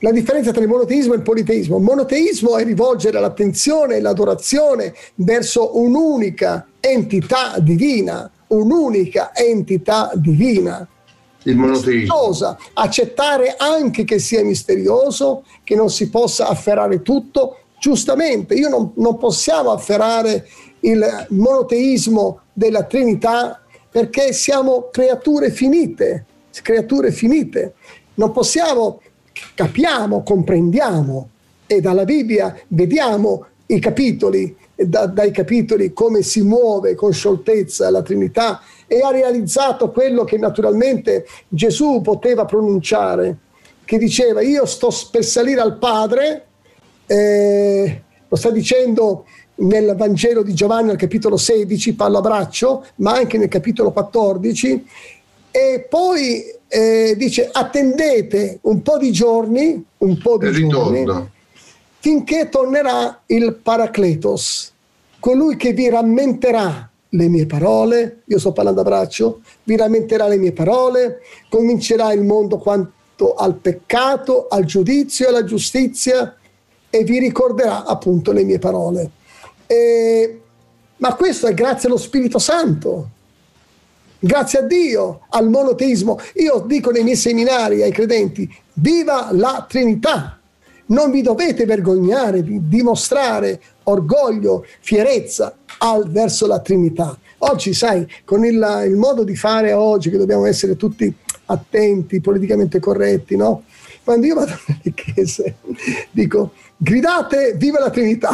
la 0.03 0.11
differenza 0.11 0.51
tra 0.51 0.63
il 0.63 0.69
monoteismo 0.69 1.13
e 1.13 1.17
il 1.17 1.23
politeismo. 1.23 1.77
Il 1.77 1.85
monoteismo 1.85 2.57
è 2.57 2.65
rivolgere 2.65 3.21
l'attenzione 3.21 3.97
e 3.97 4.01
l'adorazione 4.01 4.95
verso 5.17 5.79
un'unica 5.79 6.67
entità 6.81 7.59
divina, 7.59 8.29
un'unica 8.49 9.33
entità 9.33 10.11
divina. 10.15 10.87
Il 11.45 11.57
monoteismo. 11.57 12.57
Accettare 12.75 13.55
anche 13.57 14.03
che 14.03 14.19
sia 14.19 14.45
misterioso, 14.45 15.45
che 15.63 15.77
non 15.77 15.89
si 15.89 16.11
possa 16.11 16.49
afferrare 16.49 17.03
tutto. 17.03 17.59
Giustamente, 17.81 18.55
io 18.55 18.69
non, 18.69 18.93
non 18.97 19.19
possiamo 19.19 19.71
afferrare 19.71 20.49
il 20.81 21.27
monoteismo 21.31 22.41
della 22.53 22.83
Trinità 22.85 23.63
perché 23.89 24.33
siamo 24.33 24.89
creature 24.91 25.51
finite, 25.51 26.25
creature 26.61 27.13
finite. 27.13 27.75
Non 28.15 28.33
possiamo, 28.33 29.01
capiamo, 29.63 30.25
comprendiamo 30.25 31.29
e 31.67 31.81
dalla 31.81 32.05
Bibbia 32.05 32.59
vediamo 32.69 33.47
i 33.67 33.79
capitoli 33.79 34.57
da, 34.75 35.07
dai 35.07 35.31
capitoli 35.31 35.93
come 35.93 36.23
si 36.23 36.43
muove 36.43 36.97
con 36.97 37.13
scioltezza 37.13 37.89
la 37.89 38.03
Trinità 38.03 38.61
e 38.89 39.01
ha 39.01 39.13
realizzato 39.13 39.93
quello 39.93 40.25
che 40.25 40.37
naturalmente 40.37 41.27
Gesù 41.49 42.01
poteva 42.03 42.45
pronunciare, 42.45 43.37
che 43.85 43.99
diceva 43.99 44.43
io 44.43 44.67
sto 44.67 44.91
per 45.13 45.25
salire 45.25 45.61
al 45.61 45.79
Padre, 45.79 46.47
eh, 47.07 48.03
lo 48.29 48.37
sta 48.37 48.51
dicendo 48.51 49.27
nel 49.57 49.95
Vangelo 49.97 50.43
di 50.43 50.55
Giovanni 50.55 50.91
al 50.91 50.97
capitolo 50.97 51.37
16, 51.37 51.95
parla 51.95 52.19
a 52.19 52.23
braccio, 52.23 52.85
ma 52.97 53.13
anche 53.13 53.39
nel 53.39 53.49
capitolo 53.49 53.93
14, 53.93 54.85
e 55.53 55.87
poi 55.89 56.43
eh, 56.67 57.15
dice 57.17 57.51
attendete 57.53 58.59
un 58.63 58.81
po' 58.83 58.97
di 58.97 59.13
giorni, 59.13 59.85
un 59.99 60.19
po' 60.19 60.39
di 60.39 60.67
giorni, 60.67 61.05
finché 61.99 62.49
tornerà 62.49 63.21
il 63.27 63.55
Paracletos, 63.63 64.73
colui 65.21 65.57
che 65.57 65.73
vi 65.73 65.89
rammenterà 65.91 66.91
le 67.11 67.29
mie 67.29 67.45
parole, 67.45 68.23
io 68.25 68.39
sto 68.39 68.53
parlando 68.53 68.81
a 68.81 68.85
braccio, 68.85 69.43
vi 69.65 69.77
rammenterà 69.77 70.27
le 70.27 70.39
mie 70.39 70.53
parole, 70.53 71.21
convincerà 71.51 72.13
il 72.13 72.23
mondo 72.23 72.57
quanto 72.57 73.35
al 73.35 73.55
peccato, 73.57 74.49
al 74.49 74.65
giudizio 74.65 75.27
e 75.27 75.29
alla 75.29 75.45
giustizia 75.45 76.35
e 76.89 77.05
vi 77.05 77.19
ricorderà 77.19 77.85
appunto 77.85 78.33
le 78.33 78.45
mie 78.45 78.59
parole. 78.59 79.11
E, 79.67 80.41
ma 80.97 81.15
questo 81.15 81.47
è 81.47 81.55
grazie 81.55 81.89
allo 81.89 81.99
Spirito 81.99 82.39
Santo, 82.39 83.09
grazie 84.23 84.61
a 84.61 84.63
Dio, 84.63 85.23
al 85.31 85.49
monoteismo. 85.49 86.19
Io 86.35 86.65
dico 86.67 86.91
nei 86.91 87.03
miei 87.03 87.17
seminari 87.17 87.83
ai 87.83 87.91
credenti, 87.91 88.49
viva 88.75 89.29
la 89.33 89.67
Trinità! 89.69 90.39
Non 90.85 91.11
vi 91.11 91.23
dovete 91.23 91.65
vergognare 91.65 92.43
di 92.43 92.69
dimostrare 92.69 93.61
orgoglio, 93.85 94.65
fierezza 94.81 95.57
al, 95.79 96.09
verso 96.11 96.47
la 96.47 96.61
Trinità. 96.61 97.17
Oggi, 97.39 97.73
sai, 97.73 98.07
con 98.25 98.45
il, 98.45 98.85
il, 98.87 98.97
modo 98.97 99.25
di 99.25 99.35
fare 99.35 99.73
oggi, 99.73 100.11
che 100.11 100.19
dobbiamo 100.19 100.45
essere 100.45 100.77
tutti 100.77 101.13
attenti, 101.47 102.21
politicamente 102.21 102.79
corretti, 102.79 103.37
no? 103.37 103.65
Quando 104.05 104.27
io 104.27 104.35
vado 104.35 104.53
nelle 104.67 104.95
chiese, 104.95 105.57
dico, 106.11 106.53
gridate 106.77 107.55
viva 107.57 107.81
la 107.81 107.91
Trinità. 107.91 108.33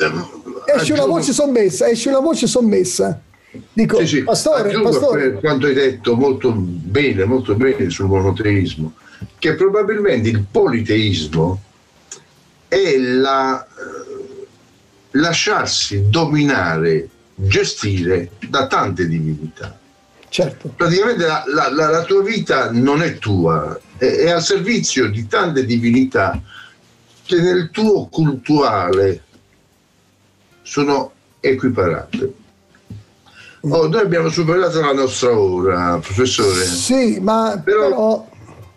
Ehm, 0.00 0.26
esce 0.74 0.92
una 0.92 1.06
voce 1.06 1.32
sommessa, 1.32 1.88
esce 1.88 2.08
una 2.08 2.20
voce 2.20 2.46
sommessa. 2.46 3.20
Dico, 3.72 3.98
sì, 3.98 4.06
sì. 4.06 4.22
pastore, 4.22 4.80
pastore. 4.80 5.30
per 5.30 5.40
quanto 5.40 5.66
hai 5.66 5.74
detto 5.74 6.16
molto 6.16 6.52
bene, 6.52 7.24
molto 7.24 7.54
bene 7.54 7.90
sul 7.90 8.06
monoteismo, 8.06 8.94
che 9.38 9.54
probabilmente 9.54 10.28
il 10.28 10.44
politeismo 10.50 11.60
è 12.68 12.96
la, 12.98 13.64
eh, 13.64 14.46
lasciarsi 15.12 16.08
dominare, 16.08 17.08
gestire 17.34 18.30
da 18.48 18.66
tante 18.66 19.06
divinità. 19.06 19.78
Certo. 20.28 20.68
Praticamente 20.74 21.24
la, 21.26 21.44
la, 21.46 21.70
la, 21.70 22.02
tua 22.02 22.22
vita 22.22 22.70
non 22.72 23.02
è 23.02 23.18
tua, 23.18 23.78
è, 23.96 24.04
è 24.04 24.30
al 24.30 24.42
servizio 24.42 25.08
di 25.08 25.28
tante 25.28 25.64
divinità 25.64 26.40
che 27.24 27.40
nel 27.40 27.70
tuo 27.70 28.06
culturale 28.06 29.22
sono 30.62 31.12
equiparate. 31.38 32.32
Oh, 33.66 33.88
noi 33.88 34.02
abbiamo 34.02 34.28
superato 34.28 34.80
la 34.80 34.92
nostra 34.92 35.38
ora, 35.38 35.98
professore. 35.98 36.64
Sì, 36.64 37.18
ma 37.20 37.60
però, 37.64 37.88
però, 37.88 38.28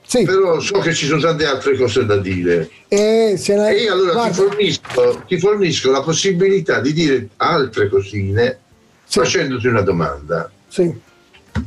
sì. 0.02 0.24
però 0.24 0.60
so 0.62 0.80
che 0.80 0.94
ci 0.94 1.06
sono 1.06 1.20
tante 1.20 1.46
altre 1.46 1.76
cose 1.76 2.06
da 2.06 2.16
dire. 2.16 2.70
Eh, 2.88 3.38
e 3.38 3.82
io 3.82 3.92
allora 3.92 4.28
ti 4.28 4.34
fornisco, 4.34 5.24
ti 5.28 5.38
fornisco, 5.38 5.92
la 5.92 6.02
possibilità 6.02 6.80
di 6.80 6.94
dire 6.94 7.28
altre 7.38 7.90
cosine 7.90 8.60
sì. 9.04 9.20
facendoti 9.20 9.68
una 9.68 9.82
domanda. 9.82 10.50
Sì. 10.70 10.90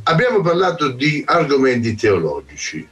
Abbiamo 0.04 0.40
parlato 0.40 0.88
di 0.88 1.22
argomenti 1.26 1.94
teologici. 1.94 2.88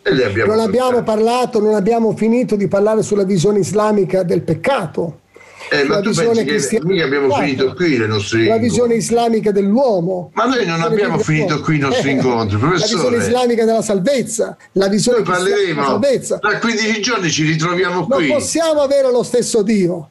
E 0.00 0.14
le 0.14 0.24
abbiamo 0.24 0.54
non 0.54 0.64
abbiamo 0.64 1.02
parlato, 1.02 1.60
non 1.60 1.74
abbiamo 1.74 2.16
finito 2.16 2.56
di 2.56 2.68
parlare 2.68 3.02
sulla 3.02 3.24
visione 3.24 3.58
islamica 3.58 4.22
del 4.22 4.40
peccato 4.40 5.20
eh, 5.70 5.84
ma 5.84 6.00
tu 6.00 6.12
pensi 6.12 6.76
che 6.76 6.80
noi 6.82 7.02
abbiamo 7.02 7.34
finito 7.34 7.74
qui 7.74 7.96
le 7.96 8.06
nostre 8.06 8.44
la 8.46 8.56
visione 8.56 8.94
islamica 8.94 9.50
dell'uomo. 9.50 10.30
Ma 10.34 10.46
noi 10.46 10.64
non 10.64 10.80
abbiamo 10.80 11.18
finito 11.18 11.60
qui 11.60 11.76
i 11.76 11.80
nostri 11.80 12.12
incontri 12.12 12.56
professore 12.56 13.02
la 13.02 13.08
visione 13.08 13.16
islamica 13.16 13.64
della 13.64 13.82
salvezza 13.82 14.56
la 14.72 14.88
visione 14.88 15.18
noi 15.18 15.26
parleremo 15.26 15.74
della 15.74 15.86
salvezza. 15.86 16.38
tra 16.38 16.58
15 16.58 17.00
giorni 17.00 17.30
ci 17.30 17.44
ritroviamo 17.44 18.06
qui. 18.06 18.28
non 18.28 18.36
possiamo 18.38 18.80
avere 18.80 19.10
lo 19.10 19.22
stesso 19.22 19.62
Dio 19.62 20.10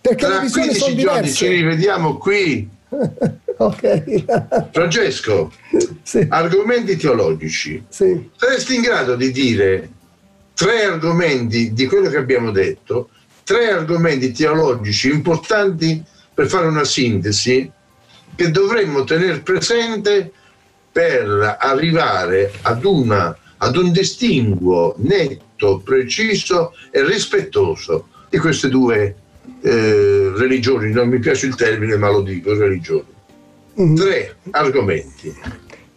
perché 0.00 0.24
tra 0.24 0.34
le 0.34 0.40
visioni 0.40 0.66
15 0.68 0.84
sono 0.84 0.96
giorni 0.96 1.20
diverse. 1.20 1.34
ci 1.34 1.48
rivediamo 1.48 2.16
qui. 2.16 2.68
Ok. 3.58 4.68
Francesco 4.70 5.50
sì. 6.02 6.26
argomenti 6.28 6.94
teologici. 6.96 7.82
Sì. 7.88 8.28
saresti 8.36 8.74
in 8.74 8.82
grado 8.82 9.16
di 9.16 9.30
dire 9.32 9.88
tre 10.52 10.84
argomenti 10.84 11.72
di 11.72 11.86
quello 11.86 12.10
che 12.10 12.18
abbiamo 12.18 12.50
detto 12.50 13.08
tre 13.46 13.70
argomenti 13.70 14.32
teologici 14.32 15.08
importanti 15.08 16.02
per 16.34 16.48
fare 16.48 16.66
una 16.66 16.82
sintesi 16.82 17.70
che 18.34 18.50
dovremmo 18.50 19.04
tenere 19.04 19.38
presente 19.38 20.32
per 20.90 21.56
arrivare 21.60 22.50
ad, 22.62 22.84
una, 22.84 23.36
ad 23.58 23.76
un 23.76 23.92
distinguo 23.92 24.96
netto, 24.98 25.78
preciso 25.78 26.72
e 26.90 27.04
rispettoso 27.04 28.08
di 28.28 28.38
queste 28.38 28.68
due 28.68 29.14
eh, 29.60 30.32
religioni. 30.34 30.90
Non 30.90 31.08
mi 31.08 31.20
piace 31.20 31.46
il 31.46 31.54
termine, 31.54 31.96
ma 31.96 32.10
lo 32.10 32.22
dico, 32.22 32.52
religioni. 32.52 33.06
Mm-hmm. 33.80 33.94
Tre 33.94 34.36
argomenti. 34.50 35.34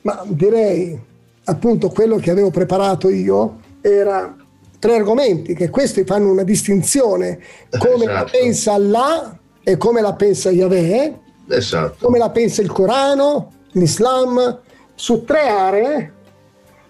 Ma 0.01 0.21
direi 0.27 0.97
appunto 1.45 1.89
quello 1.89 2.17
che 2.17 2.29
avevo 2.29 2.51
preparato 2.51 3.09
io 3.09 3.59
era 3.81 4.35
tre 4.79 4.95
argomenti 4.95 5.53
che 5.53 5.69
questi 5.69 6.05
fanno 6.05 6.31
una 6.31 6.43
distinzione 6.43 7.39
come 7.77 8.05
esatto. 8.05 8.11
la 8.11 8.27
pensa 8.31 8.73
Allah 8.73 9.39
e 9.61 9.77
come 9.77 10.01
la 10.01 10.13
pensa 10.13 10.49
Yahweh, 10.49 11.19
esatto. 11.49 12.05
come 12.05 12.17
la 12.17 12.29
pensa 12.29 12.61
il 12.61 12.71
Corano, 12.71 13.51
l'Islam, 13.73 14.59
su 14.95 15.23
tre 15.25 15.47
aree, 15.47 16.13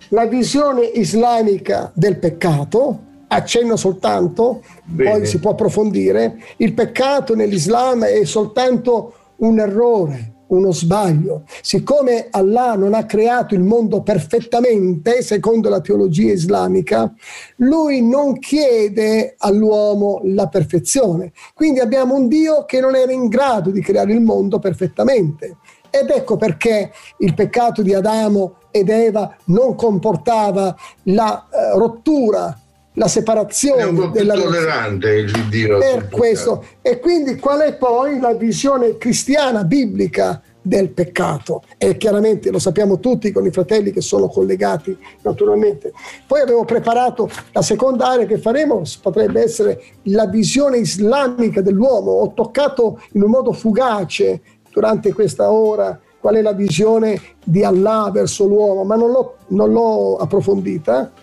la 0.10 0.26
visione 0.26 0.86
islamica 0.86 1.92
del 1.94 2.18
peccato, 2.18 3.08
accenno 3.28 3.76
soltanto, 3.76 4.62
Bene. 4.84 5.12
poi 5.12 5.26
si 5.26 5.40
può 5.40 5.52
approfondire, 5.52 6.38
il 6.58 6.74
peccato 6.74 7.36
nell'Islam 7.36 8.06
è 8.06 8.24
soltanto 8.24 9.14
un 9.38 9.60
errore, 9.60 10.34
uno 10.50 10.72
sbaglio. 10.72 11.44
Siccome 11.62 12.28
Allah 12.30 12.76
non 12.76 12.94
ha 12.94 13.06
creato 13.06 13.56
il 13.56 13.62
mondo 13.62 14.02
perfettamente, 14.02 15.22
secondo 15.22 15.70
la 15.70 15.82
teologia 15.82 16.32
islamica, 16.32 17.14
lui 17.58 18.02
non 18.02 18.40
chiede 18.40 19.36
all'uomo 19.38 20.22
la 20.24 20.48
perfezione. 20.48 21.32
Quindi 21.54 21.80
abbiamo 21.80 22.16
un 22.16 22.28
Dio 22.28 22.66
che 22.66 22.80
non 22.80 22.96
era 22.96 23.12
in 23.12 23.28
grado 23.28 23.72
di 23.72 23.82
creare 23.82 24.14
il 24.14 24.22
mondo 24.22 24.60
perfettamente. 24.60 25.58
Ed 25.90 26.10
ecco 26.10 26.38
perché 26.38 26.92
il 27.18 27.34
peccato 27.34 27.82
di 27.82 27.94
Adamo 27.94 28.58
ed 28.72 28.90
Eva 28.90 29.36
non 29.46 29.74
comportava 29.76 30.76
la 31.04 31.48
eh, 31.52 31.78
rottura 31.78 32.56
la 33.00 33.08
separazione 33.08 33.82
è 33.82 33.86
un 33.86 33.96
po' 33.96 34.08
della 34.08 34.34
tollerante 34.34 35.10
il 35.10 35.48
Dio 35.48 35.80
per 35.80 36.10
questo. 36.10 36.66
e 36.82 37.00
quindi 37.00 37.38
qual 37.38 37.62
è 37.62 37.76
poi 37.76 38.20
la 38.20 38.34
visione 38.34 38.98
cristiana 38.98 39.64
biblica 39.64 40.42
del 40.62 40.90
peccato? 40.90 41.64
E 41.78 41.96
chiaramente 41.96 42.52
lo 42.52 42.60
sappiamo 42.60 43.00
tutti 43.00 43.32
con 43.32 43.46
i 43.46 43.52
fratelli 43.52 43.92
che 43.92 44.02
sono 44.02 44.28
collegati 44.28 44.96
naturalmente. 45.22 45.94
Poi 46.28 46.42
avevo 46.42 46.66
preparato 46.66 47.30
la 47.54 47.62
seconda 47.62 48.10
area 48.10 48.26
che 48.26 48.38
faremo 48.38 48.82
potrebbe 49.02 49.42
essere 49.42 49.82
la 50.04 50.28
visione 50.28 50.80
islamica 50.80 51.62
dell'uomo. 51.62 52.12
Ho 52.12 52.34
toccato 52.34 53.02
in 53.14 53.24
un 53.24 53.30
modo 53.30 53.54
fugace 53.54 54.42
durante 54.74 55.14
questa 55.14 55.50
ora 55.50 55.98
qual 56.20 56.36
è 56.36 56.42
la 56.42 56.52
visione 56.52 57.18
di 57.46 57.64
Allah 57.64 58.10
verso 58.12 58.46
l'uomo 58.46 58.84
ma 58.84 58.96
non 58.96 59.12
l'ho, 59.12 59.38
non 59.48 59.72
l'ho 59.72 60.18
approfondita 60.18 61.14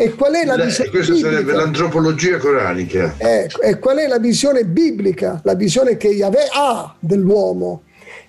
e 0.00 0.14
qual 0.14 0.32
è 0.32 0.46
la 0.46 0.56
visione 0.56 0.88
questa 0.88 1.12
biblica? 1.12 1.30
sarebbe 1.30 1.52
l'antropologia 1.52 2.38
coranica. 2.38 3.14
Ecco, 3.18 3.60
e 3.60 3.78
qual 3.78 3.98
è 3.98 4.06
la 4.06 4.18
visione 4.18 4.64
biblica, 4.64 5.42
la 5.44 5.52
visione 5.52 5.98
che 5.98 6.08
Yahweh 6.08 6.48
ha 6.54 6.94
dell'uomo? 6.98 7.82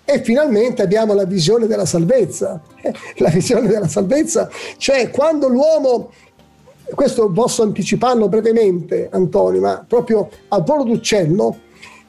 E 0.04 0.22
finalmente 0.22 0.82
abbiamo 0.82 1.14
la 1.14 1.24
visione 1.24 1.68
della 1.68 1.86
salvezza. 1.86 2.62
La 3.20 3.30
visione 3.30 3.68
della 3.68 3.88
salvezza, 3.88 4.50
cioè 4.78 5.12
quando 5.12 5.48
l'uomo, 5.48 6.12
questo 6.94 7.30
posso 7.30 7.64
anticiparlo 7.64 8.28
brevemente, 8.28 9.08
Antonio, 9.10 9.62
ma 9.62 9.86
proprio 9.88 10.30
a 10.50 10.60
volo 10.60 10.84
d'uccello, 10.84 11.58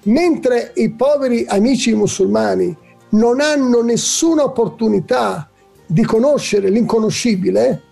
mentre 0.04 0.72
i 0.74 0.90
poveri 0.90 1.44
amici 1.46 1.94
musulmani 1.94 2.74
non 3.10 3.40
hanno 3.40 3.82
nessuna 3.82 4.42
opportunità 4.42 5.48
di 5.86 6.02
conoscere 6.02 6.70
l'inconoscibile, 6.70 7.82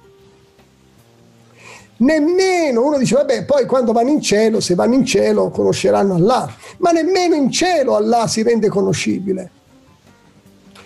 nemmeno 2.01 2.85
uno 2.85 2.99
dice 2.99 3.15
vabbè 3.15 3.45
poi 3.45 3.67
quando 3.67 3.93
vanno 3.93 4.11
in 4.11 4.21
cielo 4.21 4.61
se 4.61 4.75
vanno 4.75 4.95
in 4.95 5.05
cielo 5.05 5.51
conosceranno 5.51 6.15
Allah. 6.15 6.53
Ma 6.79 6.91
nemmeno 6.91 7.35
in 7.35 7.51
cielo 7.51 7.97
Allah 7.97 8.27
si 8.27 8.43
rende 8.43 8.69
conoscibile. 8.69 9.51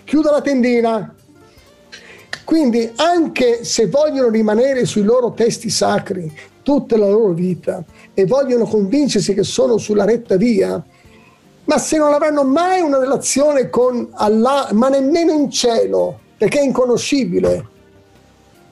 Chiudo 0.05 0.31
la 0.31 0.41
tendina. 0.41 1.15
Quindi 2.45 2.93
anche 2.97 3.65
se 3.65 3.87
vogliono 3.87 4.29
rimanere 4.29 4.85
sui 4.85 5.03
loro 5.03 5.33
testi 5.33 5.71
sacri 5.71 6.31
tutta 6.63 6.97
la 6.97 7.09
loro 7.09 7.33
vita 7.33 7.83
e 8.13 8.27
vogliono 8.27 8.65
convincersi 8.65 9.35
che 9.35 9.45
sono 9.45 9.79
sulla 9.79 10.05
retta 10.05 10.37
via 10.37 10.83
ma 11.67 11.79
se 11.79 11.97
non 11.97 12.13
avranno 12.13 12.45
mai 12.45 12.83
una 12.83 12.99
relazione 12.99 13.71
con 13.71 14.09
Allah 14.13 14.69
ma 14.73 14.89
nemmeno 14.89 15.33
in 15.33 15.51
cielo 15.51 16.19
perché 16.37 16.61
è 16.61 16.63
inconoscibile 16.63 17.69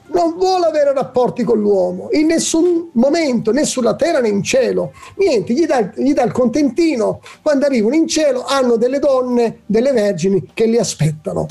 non 0.07 0.35
vuole 0.37 0.65
avere 0.65 0.93
rapporti 0.93 1.43
con 1.43 1.59
l'uomo 1.59 2.09
in 2.11 2.27
nessun 2.27 2.89
momento, 2.93 3.51
né 3.51 3.63
sulla 3.63 3.95
terra 3.95 4.19
né 4.19 4.27
in 4.27 4.43
cielo. 4.43 4.91
Niente, 5.15 5.53
gli 5.53 5.65
dà, 5.65 5.91
il 5.95 6.31
contentino. 6.31 7.21
Quando 7.41 7.65
arrivano 7.65 7.95
in 7.95 8.07
cielo 8.07 8.43
hanno 8.45 8.75
delle 8.75 8.99
donne, 8.99 9.59
delle 9.65 9.91
vergini 9.91 10.49
che 10.53 10.65
li 10.65 10.77
aspettano. 10.77 11.45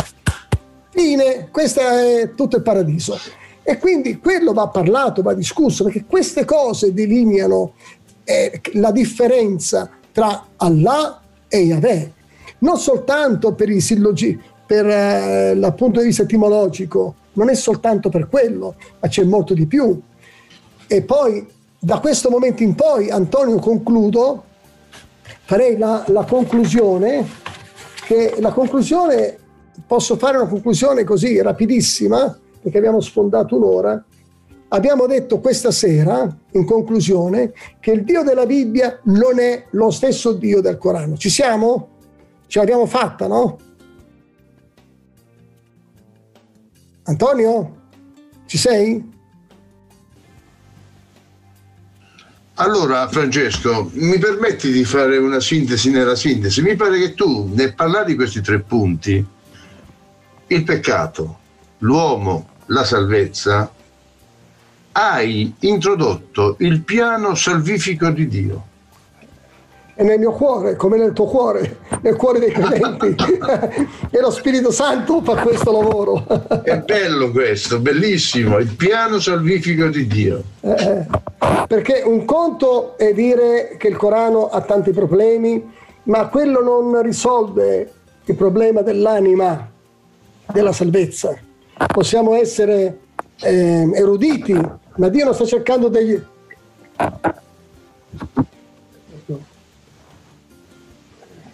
Fine, 0.90 1.48
questo 1.50 1.80
è 1.80 2.32
tutto 2.34 2.56
il 2.56 2.62
paradiso. 2.62 3.18
E 3.62 3.78
quindi 3.78 4.18
quello 4.18 4.52
va 4.52 4.68
parlato, 4.68 5.22
va 5.22 5.34
discusso, 5.34 5.84
perché 5.84 6.04
queste 6.04 6.44
cose 6.44 6.92
delineano 6.92 7.74
eh, 8.24 8.60
la 8.74 8.90
differenza 8.90 9.88
tra 10.12 10.46
Allah 10.56 11.20
e 11.48 11.58
Yahweh. 11.58 12.12
Non 12.58 12.78
soltanto 12.78 13.54
per, 13.54 13.72
sillogi, 13.80 14.38
per 14.66 14.86
eh, 14.86 15.56
dal 15.56 15.74
punto 15.74 16.00
di 16.00 16.06
vista 16.06 16.22
etimologico, 16.22 17.14
non 17.34 17.48
è 17.48 17.54
soltanto 17.54 18.08
per 18.08 18.28
quello, 18.28 18.74
ma 19.00 19.08
c'è 19.08 19.24
molto 19.24 19.54
di 19.54 19.66
più. 19.66 20.00
E 20.86 21.02
poi 21.02 21.46
da 21.78 21.98
questo 21.98 22.30
momento 22.30 22.62
in 22.62 22.74
poi, 22.74 23.10
Antonio, 23.10 23.58
concludo, 23.58 24.44
farei 25.44 25.76
la, 25.76 26.04
la 26.08 26.24
conclusione, 26.24 27.26
che 28.06 28.36
la 28.38 28.52
conclusione, 28.52 29.38
posso 29.86 30.16
fare 30.16 30.36
una 30.36 30.48
conclusione 30.48 31.04
così 31.04 31.40
rapidissima, 31.40 32.38
perché 32.60 32.78
abbiamo 32.78 33.00
sfondato 33.00 33.56
un'ora. 33.56 34.04
Abbiamo 34.68 35.06
detto 35.06 35.40
questa 35.40 35.70
sera, 35.70 36.34
in 36.52 36.64
conclusione, 36.64 37.52
che 37.80 37.90
il 37.90 38.04
Dio 38.04 38.22
della 38.22 38.46
Bibbia 38.46 39.00
non 39.04 39.38
è 39.38 39.66
lo 39.70 39.90
stesso 39.90 40.32
Dio 40.32 40.60
del 40.60 40.78
Corano. 40.78 41.16
Ci 41.16 41.28
siamo? 41.28 41.88
Ce 42.46 42.58
l'abbiamo 42.58 42.86
fatta, 42.86 43.26
no? 43.26 43.58
Antonio, 47.04 47.80
ci 48.46 48.58
sei? 48.58 49.10
Allora, 52.54 53.08
Francesco, 53.08 53.90
mi 53.94 54.18
permetti 54.18 54.70
di 54.70 54.84
fare 54.84 55.16
una 55.16 55.40
sintesi 55.40 55.90
nella 55.90 56.14
sintesi? 56.14 56.62
Mi 56.62 56.76
pare 56.76 56.98
che 56.98 57.14
tu, 57.14 57.50
nel 57.54 57.74
parlare 57.74 58.06
di 58.06 58.14
questi 58.14 58.40
tre 58.40 58.60
punti, 58.60 59.24
il 60.46 60.62
peccato, 60.62 61.38
l'uomo, 61.78 62.50
la 62.66 62.84
salvezza, 62.84 63.72
hai 64.92 65.52
introdotto 65.60 66.56
il 66.60 66.82
piano 66.82 67.34
salvifico 67.34 68.10
di 68.10 68.28
Dio 68.28 68.66
è 70.02 70.04
nel 70.04 70.18
mio 70.18 70.32
cuore, 70.32 70.74
come 70.74 70.96
nel 70.98 71.12
tuo 71.12 71.26
cuore, 71.26 71.78
nel 72.02 72.16
cuore 72.16 72.40
dei 72.40 72.50
credenti. 72.50 73.14
e 74.10 74.20
lo 74.20 74.30
Spirito 74.30 74.70
Santo 74.70 75.22
fa 75.22 75.36
questo 75.36 75.70
lavoro. 75.72 76.26
è 76.64 76.78
bello 76.78 77.30
questo, 77.30 77.78
bellissimo, 77.78 78.58
il 78.58 78.74
piano 78.74 79.20
salvifico 79.20 79.86
di 79.86 80.06
Dio. 80.06 80.42
Eh, 80.60 81.06
perché 81.68 82.02
un 82.04 82.24
conto 82.24 82.98
è 82.98 83.12
dire 83.14 83.76
che 83.78 83.88
il 83.88 83.96
Corano 83.96 84.48
ha 84.48 84.60
tanti 84.62 84.90
problemi, 84.90 85.70
ma 86.04 86.26
quello 86.26 86.62
non 86.62 87.00
risolve 87.00 87.92
il 88.24 88.34
problema 88.34 88.82
dell'anima, 88.82 89.70
della 90.52 90.72
salvezza. 90.72 91.36
Possiamo 91.86 92.34
essere 92.34 92.98
eh, 93.40 93.88
eruditi, 93.94 94.52
ma 94.96 95.08
Dio 95.08 95.24
non 95.24 95.34
sta 95.34 95.46
cercando 95.46 95.88
degli 95.88 96.20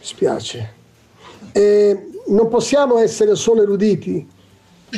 spiace. 0.08 0.74
E 1.52 2.10
non 2.28 2.48
possiamo 2.48 2.98
essere 2.98 3.34
solo 3.34 3.62
eruditi. 3.62 4.26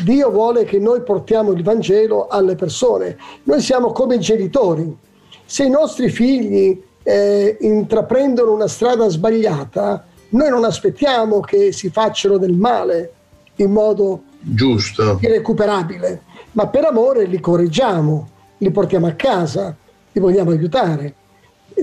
Dio 0.04 0.30
vuole 0.30 0.64
che 0.64 0.78
noi 0.78 1.02
portiamo 1.02 1.50
il 1.50 1.62
Vangelo 1.62 2.28
alle 2.28 2.54
persone. 2.54 3.16
Noi 3.44 3.60
siamo 3.60 3.92
come 3.92 4.18
genitori. 4.18 4.96
Se 5.44 5.64
i 5.64 5.70
nostri 5.70 6.08
figli 6.08 6.80
eh, 7.02 7.56
intraprendono 7.60 8.52
una 8.52 8.68
strada 8.68 9.08
sbagliata, 9.08 10.04
noi 10.30 10.48
non 10.48 10.64
aspettiamo 10.64 11.40
che 11.40 11.72
si 11.72 11.90
facciano 11.90 12.38
del 12.38 12.52
male 12.52 13.12
in 13.56 13.72
modo 13.72 14.22
giusto, 14.38 15.18
irrecuperabile, 15.20 16.22
ma 16.52 16.68
per 16.68 16.84
amore 16.84 17.24
li 17.24 17.40
correggiamo, 17.40 18.28
li 18.58 18.70
portiamo 18.70 19.08
a 19.08 19.12
casa, 19.12 19.74
li 20.12 20.20
vogliamo 20.20 20.50
aiutare. 20.50 21.14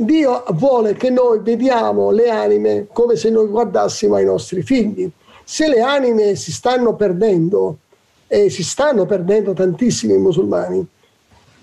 Dio 0.05 0.43
vuole 0.53 0.93
che 0.93 1.09
noi 1.09 1.39
vediamo 1.39 2.11
le 2.11 2.29
anime 2.29 2.87
come 2.91 3.15
se 3.15 3.29
noi 3.29 3.47
guardassimo 3.47 4.15
ai 4.15 4.25
nostri 4.25 4.61
figli. 4.61 5.09
Se 5.43 5.67
le 5.67 5.81
anime 5.81 6.35
si 6.35 6.51
stanno 6.51 6.95
perdendo, 6.95 7.77
e 8.27 8.49
si 8.49 8.63
stanno 8.63 9.05
perdendo 9.05 9.53
tantissimi 9.53 10.17
musulmani, 10.17 10.85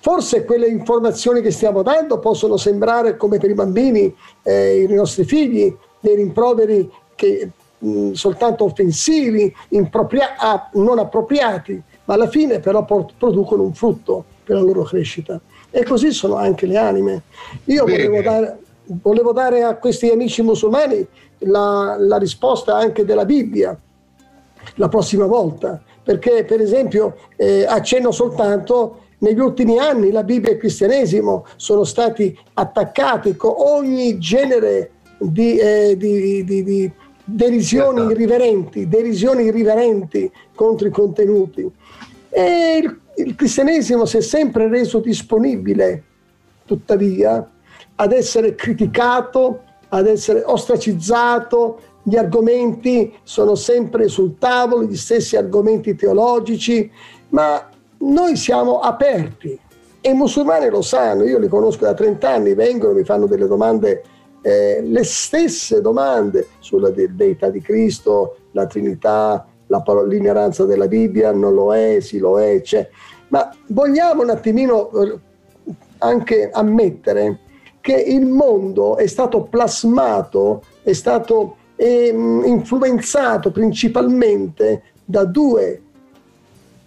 forse 0.01 0.45
quelle 0.45 0.67
informazioni 0.67 1.41
che 1.41 1.51
stiamo 1.51 1.83
dando 1.83 2.19
possono 2.19 2.57
sembrare 2.57 3.17
come 3.17 3.39
per 3.39 3.51
i 3.51 3.55
bambini, 3.55 4.15
eh, 4.43 4.83
i 4.83 4.95
nostri 4.95 5.25
figli, 5.25 5.75
dei 6.01 6.17
rimproveri 6.17 6.91
che, 7.15 7.51
mh, 7.79 8.13
soltanto 8.13 8.65
offensivi, 8.65 9.55
impropria- 9.71 10.37
ah, 10.37 10.71
non 10.75 10.99
appropriati, 10.99 11.83
ma 12.05 12.15
alla 12.15 12.29
fine 12.29 12.61
però 12.61 12.85
producono 12.85 13.63
un 13.63 13.75
frutto 13.75 14.25
per 14.45 14.57
la 14.57 14.63
loro 14.63 14.83
crescita. 14.83 15.41
E 15.77 15.83
così 15.83 16.13
sono 16.13 16.37
anche 16.37 16.67
le 16.67 16.77
anime. 16.77 17.23
Io 17.65 17.85
volevo 17.85 18.23
dare, 18.23 18.59
volevo 18.85 19.33
dare, 19.33 19.65
a 19.65 19.75
questi 19.75 20.09
amici 20.09 20.41
musulmani 20.41 21.05
la, 21.39 21.97
la 21.99 22.17
risposta 22.17 22.77
anche 22.77 23.05
della 23.05 23.25
Bibbia 23.25 23.77
la 24.77 24.89
prossima 24.89 25.27
volta, 25.27 25.83
perché 26.01 26.45
per 26.45 26.61
esempio 26.61 27.17
eh, 27.35 27.67
accenno 27.67 28.13
soltanto 28.13 29.01
negli 29.19 29.41
ultimi 29.41 29.77
anni 29.81 30.13
la 30.13 30.23
Bibbia 30.23 30.51
e 30.51 30.53
il 30.53 30.59
cristianesimo 30.61 31.45
sono 31.57 31.83
stati 31.83 32.39
attaccati 32.53 33.35
con 33.35 33.55
ogni 33.57 34.17
genere 34.19 34.91
di, 35.19 35.57
eh, 35.57 35.97
di, 35.97 36.45
di, 36.45 36.63
di 36.63 36.93
derisioni 37.25 38.13
irriverenti, 38.13 38.87
derisioni 38.89 39.47
irriverenti 39.47 40.31
contro 40.55 40.87
i 40.87 40.91
contenuti. 40.93 41.69
E 42.29 42.81
il 42.81 43.01
il 43.17 43.35
cristianesimo 43.35 44.05
si 44.05 44.19
è 44.19 44.21
sempre 44.21 44.69
reso 44.69 44.99
disponibile, 45.01 46.03
tuttavia, 46.65 47.49
ad 47.97 48.13
essere 48.13 48.55
criticato, 48.55 49.63
ad 49.89 50.07
essere 50.07 50.43
ostracizzato, 50.45 51.79
gli 52.03 52.17
argomenti 52.17 53.15
sono 53.23 53.55
sempre 53.55 54.09
sul 54.09 54.37
tavolo, 54.39 54.85
gli 54.85 54.97
stessi 54.97 55.37
argomenti 55.37 55.95
teologici, 55.95 56.91
ma 57.31 57.69
noi 57.99 58.37
siamo 58.37 58.81
aperti. 58.81 59.59
E 60.01 60.11
i 60.11 60.15
musulmani 60.15 60.69
lo 60.69 60.83
sanno, 60.83 61.25
io 61.25 61.39
li 61.39 61.49
conosco 61.49 61.85
da 61.85 61.95
30 61.95 62.29
anni, 62.29 62.55
vengono, 62.55 62.93
mi 62.93 63.05
fanno 63.05 63.27
delle 63.27 63.47
domande, 63.47 64.03
eh, 64.43 64.83
le 64.83 65.03
stesse 65.05 65.81
domande 65.81 66.49
sulla 66.59 66.91
deità 66.91 67.49
di 67.49 67.63
Cristo, 67.63 68.37
la 68.51 68.67
Trinità, 68.67 69.47
la, 69.67 69.83
l'ignoranza 70.07 70.65
della 70.65 70.89
Bibbia 70.89 71.33
non 71.33 71.55
lo 71.55 71.75
è, 71.75 72.01
sì 72.01 72.19
lo 72.19 72.41
è, 72.41 72.61
c'è. 72.61 72.89
Ma 73.29 73.51
vogliamo 73.69 74.23
un 74.23 74.31
attimino 74.31 74.91
eh, 74.93 75.19
anche 75.99 76.51
ammettere 76.53 77.41
che 77.81 77.95
il 77.95 78.27
mondo 78.27 78.97
è 78.97 79.07
stato 79.07 79.43
plasmato, 79.43 80.63
è 80.83 80.93
stato 80.93 81.57
eh, 81.77 82.09
influenzato 82.45 83.51
principalmente 83.51 84.85
da 85.05 85.25
due 85.25 85.83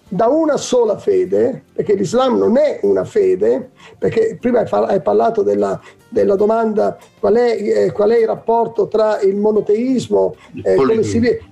da 0.10 0.28
una 0.28 0.58
sola 0.58 0.98
fede, 0.98 1.64
perché 1.74 1.94
l'Islam 1.96 2.38
non 2.38 2.58
è 2.58 2.80
una 2.84 3.04
fede, 3.04 3.72
perché 3.98 4.38
prima 4.40 4.62
hai 4.62 5.02
parlato 5.02 5.42
della, 5.42 5.80
della 6.08 6.36
domanda 6.36 6.98
qual 7.20 7.36
è, 7.36 7.86
eh, 7.86 7.92
qual 7.92 8.12
è, 8.12 8.20
il 8.20 8.28
rapporto 8.28 8.88
tra 8.88 9.20
il 9.20 9.36
monoteismo 9.36 10.36
eh, 10.64 10.76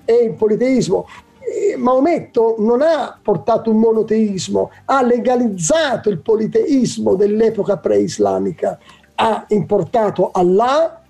e 0.06 0.14
il 0.14 0.34
politeismo. 0.34 1.08
Eh, 1.40 1.76
Maometto 1.76 2.56
non 2.60 2.82
ha 2.82 3.20
portato 3.22 3.70
un 3.70 3.78
monoteismo, 3.78 4.72
ha 4.86 5.04
legalizzato 5.04 6.10
il 6.10 6.20
politeismo 6.20 7.16
dell'epoca 7.16 7.78
pre-islamica, 7.78 8.80
ha 9.16 9.46
importato 9.50 10.32
Allah, 10.32 11.02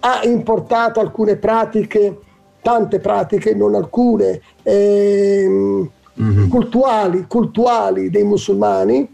ha 0.00 0.20
importato 0.24 1.00
alcune 1.00 1.36
pratiche, 1.36 2.20
tante 2.62 2.98
pratiche, 3.00 3.54
non 3.54 3.74
alcune, 3.74 4.40
ehm, 4.62 5.90
mm-hmm. 6.20 6.48
cultuali, 6.48 7.24
cultuali 7.28 8.10
dei 8.10 8.24
musulmani, 8.24 9.08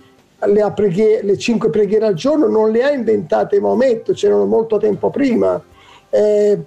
le, 0.46 0.72
preghiere, 0.74 1.22
le, 1.24 1.38
cinque 1.38 1.70
preghiere 1.70 2.06
al 2.06 2.14
giorno 2.14 2.48
non 2.48 2.70
le 2.70 2.82
ha 2.82 2.90
inventate 2.90 3.60
Maometto, 3.60 4.12
c'erano 4.12 4.46
molto 4.46 4.78
tempo 4.78 5.10
prima. 5.10 5.60
Eh, 6.10 6.58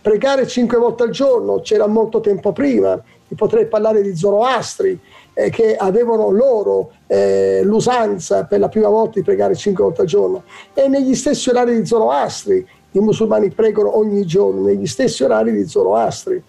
pregare 0.00 0.46
cinque 0.46 0.76
volte 0.76 1.04
al 1.04 1.10
giorno 1.10 1.60
c'era 1.60 1.86
molto 1.86 2.20
tempo 2.20 2.52
prima. 2.52 3.00
Potrei 3.34 3.66
parlare 3.66 4.02
di 4.02 4.14
Zoroastri 4.14 4.98
eh, 5.34 5.48
che 5.48 5.74
avevano 5.74 6.30
loro 6.30 6.90
eh, 7.06 7.62
l'usanza 7.64 8.44
per 8.44 8.58
la 8.58 8.68
prima 8.68 8.88
volta 8.88 9.12
di 9.14 9.22
pregare 9.22 9.54
cinque 9.54 9.84
volte 9.84 10.02
al 10.02 10.06
giorno. 10.06 10.42
E 10.74 10.88
negli 10.88 11.14
stessi 11.14 11.48
orari 11.48 11.78
di 11.78 11.86
Zoroastri, 11.86 12.66
i 12.92 12.98
musulmani 12.98 13.50
pregano 13.50 13.96
ogni 13.96 14.26
giorno, 14.26 14.62
negli 14.62 14.86
stessi 14.86 15.22
orari 15.22 15.52
di 15.52 15.66
Zoroastri. 15.66 16.42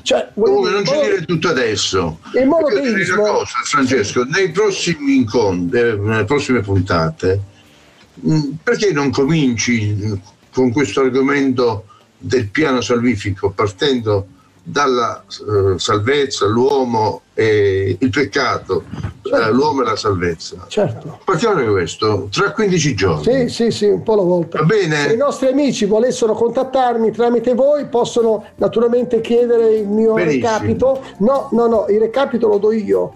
Cioè, 0.00 0.30
Comunque 0.34 0.70
non 0.70 0.84
ci 0.84 0.92
dire 1.00 1.24
tutto 1.24 1.48
adesso. 1.48 2.18
Il 2.34 2.46
monoteismo... 2.46 3.22
una 3.22 3.30
cosa, 3.32 3.58
Francesco, 3.64 4.24
nei 4.24 4.50
prossimi 4.50 5.16
incontri, 5.16 5.78
eh, 5.78 5.96
nelle 5.96 6.24
prossime 6.24 6.60
puntate, 6.60 7.40
mh, 8.14 8.40
perché 8.62 8.92
non 8.92 9.10
cominci 9.10 9.92
mh, 9.92 10.20
con 10.52 10.72
questo 10.72 11.02
argomento 11.02 11.86
del 12.18 12.48
piano 12.48 12.80
salvifico 12.80 13.50
partendo 13.50 14.26
dalla 14.62 15.24
eh, 15.24 15.78
salvezza, 15.78 16.46
l'uomo 16.46 17.22
e 17.34 17.96
il 17.98 18.10
peccato, 18.10 18.84
eh, 19.32 19.50
l'uomo 19.52 19.82
e 19.82 19.84
la 19.84 19.96
salvezza. 19.96 20.64
Certo. 20.68 21.18
Partiamo 21.24 21.62
da 21.62 21.70
questo, 21.70 22.28
tra 22.30 22.52
15 22.52 22.94
giorni. 22.94 23.22
Sì, 23.22 23.48
sì, 23.48 23.70
sì, 23.70 23.86
un 23.86 24.02
po' 24.02 24.12
alla 24.14 24.22
volta. 24.22 24.58
Va 24.58 24.64
bene? 24.64 24.96
Se 25.08 25.14
i 25.14 25.16
nostri 25.16 25.48
amici 25.48 25.84
volessero 25.86 26.34
contattarmi 26.34 27.10
tramite 27.10 27.54
voi, 27.54 27.86
possono 27.86 28.44
naturalmente 28.56 29.20
chiedere 29.20 29.74
il 29.74 29.88
mio 29.88 30.14
Benissimo. 30.14 30.46
recapito. 30.48 31.00
No, 31.18 31.48
no, 31.52 31.66
no, 31.66 31.86
il 31.88 31.98
recapito 32.00 32.48
lo 32.48 32.58
do 32.58 32.72
io. 32.72 33.12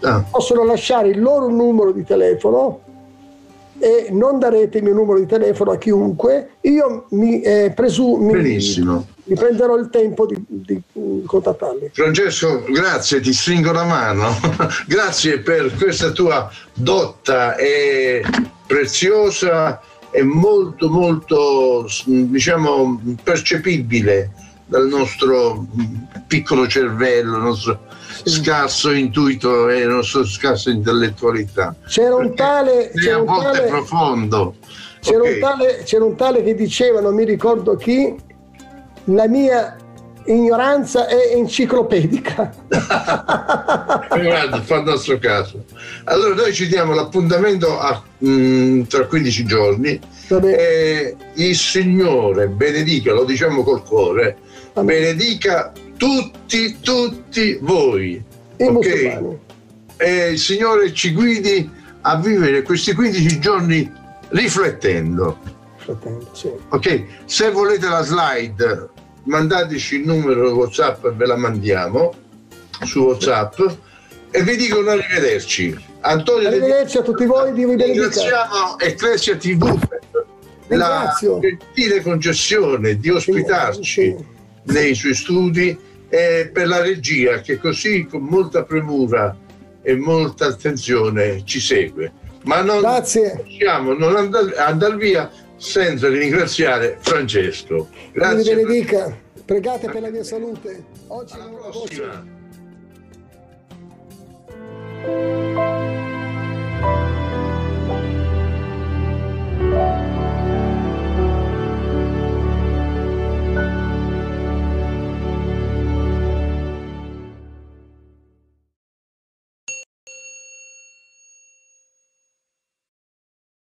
Ah, 0.00 0.24
Possono 0.30 0.64
lasciare 0.64 1.08
il 1.08 1.20
loro 1.20 1.48
numero 1.48 1.90
di 1.90 2.04
telefono 2.04 2.80
e 3.80 4.08
non 4.10 4.38
darete 4.38 4.78
il 4.78 4.84
mio 4.84 4.94
numero 4.94 5.18
di 5.18 5.26
telefono 5.26 5.72
a 5.72 5.76
chiunque. 5.76 6.50
Io 6.62 7.06
mi, 7.10 7.40
eh, 7.40 7.72
presu- 7.74 8.16
mi- 8.18 8.32
Benissimo. 8.32 9.06
Mi 9.28 9.34
prenderò 9.34 9.76
il 9.76 9.90
tempo 9.90 10.26
di, 10.26 10.42
di, 10.46 10.80
contattarli. 11.26 11.90
Francesco, 11.92 12.64
grazie, 12.66 13.20
ti 13.20 13.32
stringo 13.32 13.72
la 13.72 13.84
mano. 13.84 14.34
grazie 14.88 15.40
per 15.40 15.74
questa 15.74 16.10
tua 16.10 16.50
dotta 16.72 17.54
e 17.56 18.24
preziosa 18.66 19.80
e 20.10 20.22
molto, 20.22 20.88
molto, 20.88 21.86
diciamo, 22.06 23.00
percepibile 23.22 24.30
dal 24.64 24.88
nostro 24.88 25.66
piccolo 26.26 26.66
cervello, 26.66 27.36
il 27.36 27.42
nostro 27.42 27.80
scarso 28.24 28.90
intuito 28.90 29.68
e 29.68 29.84
la 29.84 29.94
nostra 29.94 30.24
scarsa 30.24 30.70
intellettualità. 30.70 31.74
C'era 31.86 32.16
un 32.16 32.34
tale, 32.34 32.90
c'era 32.94 33.16
a 33.16 33.20
un 33.20 33.26
volte 33.26 33.58
tale, 33.58 33.68
profondo. 33.68 34.54
c'era, 35.00 35.20
Ok. 35.20 35.32
un 35.34 35.40
tale, 35.40 35.82
c'era 35.84 36.04
un 36.04 36.16
tale 36.16 36.42
che 36.42 36.54
diceva, 36.54 37.00
non 37.00 37.14
mi 37.14 37.24
ricordo 37.24 37.76
chi, 37.76 38.14
la 39.08 39.28
mia 39.28 39.76
ignoranza 40.26 41.06
è 41.06 41.32
enciclopedica. 41.34 42.52
Guarda, 44.08 44.62
fa 44.62 44.76
il 44.76 44.84
nostro 44.84 45.18
caso. 45.18 45.64
Allora 46.04 46.34
noi 46.34 46.52
ci 46.52 46.68
diamo 46.68 46.94
l'appuntamento 46.94 47.78
a, 47.78 48.02
mm, 48.24 48.82
tra 48.82 49.06
15 49.06 49.44
giorni 49.44 49.98
e 50.28 51.16
il 51.34 51.56
Signore 51.56 52.48
benedica, 52.48 53.12
lo 53.12 53.24
diciamo 53.24 53.62
col 53.62 53.82
cuore, 53.82 54.36
benedica 54.74 55.72
tutti, 55.96 56.78
tutti 56.80 57.58
voi. 57.62 58.22
I 58.56 58.64
ok? 58.64 59.36
E 59.96 60.30
il 60.32 60.38
Signore 60.38 60.92
ci 60.92 61.12
guidi 61.12 61.70
a 62.02 62.16
vivere 62.20 62.62
questi 62.62 62.92
15 62.92 63.40
giorni 63.40 63.90
riflettendo. 64.28 65.56
Fratello, 65.76 66.28
sì. 66.32 66.50
Ok, 66.68 67.04
se 67.24 67.50
volete 67.50 67.88
la 67.88 68.02
slide, 68.02 68.90
mandateci 69.28 69.96
il 69.96 70.06
numero 70.06 70.54
WhatsApp 70.54 71.04
e 71.04 71.10
ve 71.12 71.26
la 71.26 71.36
mandiamo 71.36 72.14
su 72.84 73.00
WhatsApp 73.00 73.60
e 74.30 74.42
vi 74.42 74.56
dicono 74.56 74.90
arrivederci. 74.90 75.76
Antonio 76.00 76.48
Arrivederci 76.48 76.98
a 76.98 77.02
tutti 77.02 77.24
voi, 77.26 77.52
Dio 77.52 77.68
vi 77.68 77.76
benedica. 77.76 78.04
Ringraziamo 78.04 78.78
Ecclesia 78.78 79.36
TV 79.36 79.78
per 80.66 80.78
la 80.78 81.14
gentile 81.40 82.02
concessione 82.02 82.98
di 82.98 83.10
ospitarci 83.10 83.82
Sì. 83.84 84.16
nei 84.64 84.94
suoi 84.94 85.14
studi 85.14 85.78
e 86.08 86.50
per 86.52 86.66
la 86.68 86.80
regia 86.80 87.40
che 87.40 87.58
così 87.58 88.06
con 88.06 88.22
molta 88.22 88.62
premura 88.64 89.36
e 89.82 89.94
molta 89.96 90.46
attenzione 90.46 91.42
ci 91.44 91.60
segue. 91.60 92.12
Ma 92.44 92.62
non 92.62 92.80
Grazie. 92.80 93.42
possiamo 93.44 93.92
non 93.92 94.16
andar, 94.16 94.54
andar 94.56 94.96
via 94.96 95.30
senza 95.58 96.08
ringraziare 96.08 96.96
Francesco. 97.00 97.88
Grazie. 98.12 98.54
Mi 98.54 98.62
benedica, 98.64 99.14
pregate 99.44 99.90
per 99.90 100.00
la 100.00 100.10
mia 100.10 100.24
salute. 100.24 100.84
Oggi 101.08 101.34
Alla 101.34 101.48
prossima. 101.48 102.06
Voce. 102.06 102.36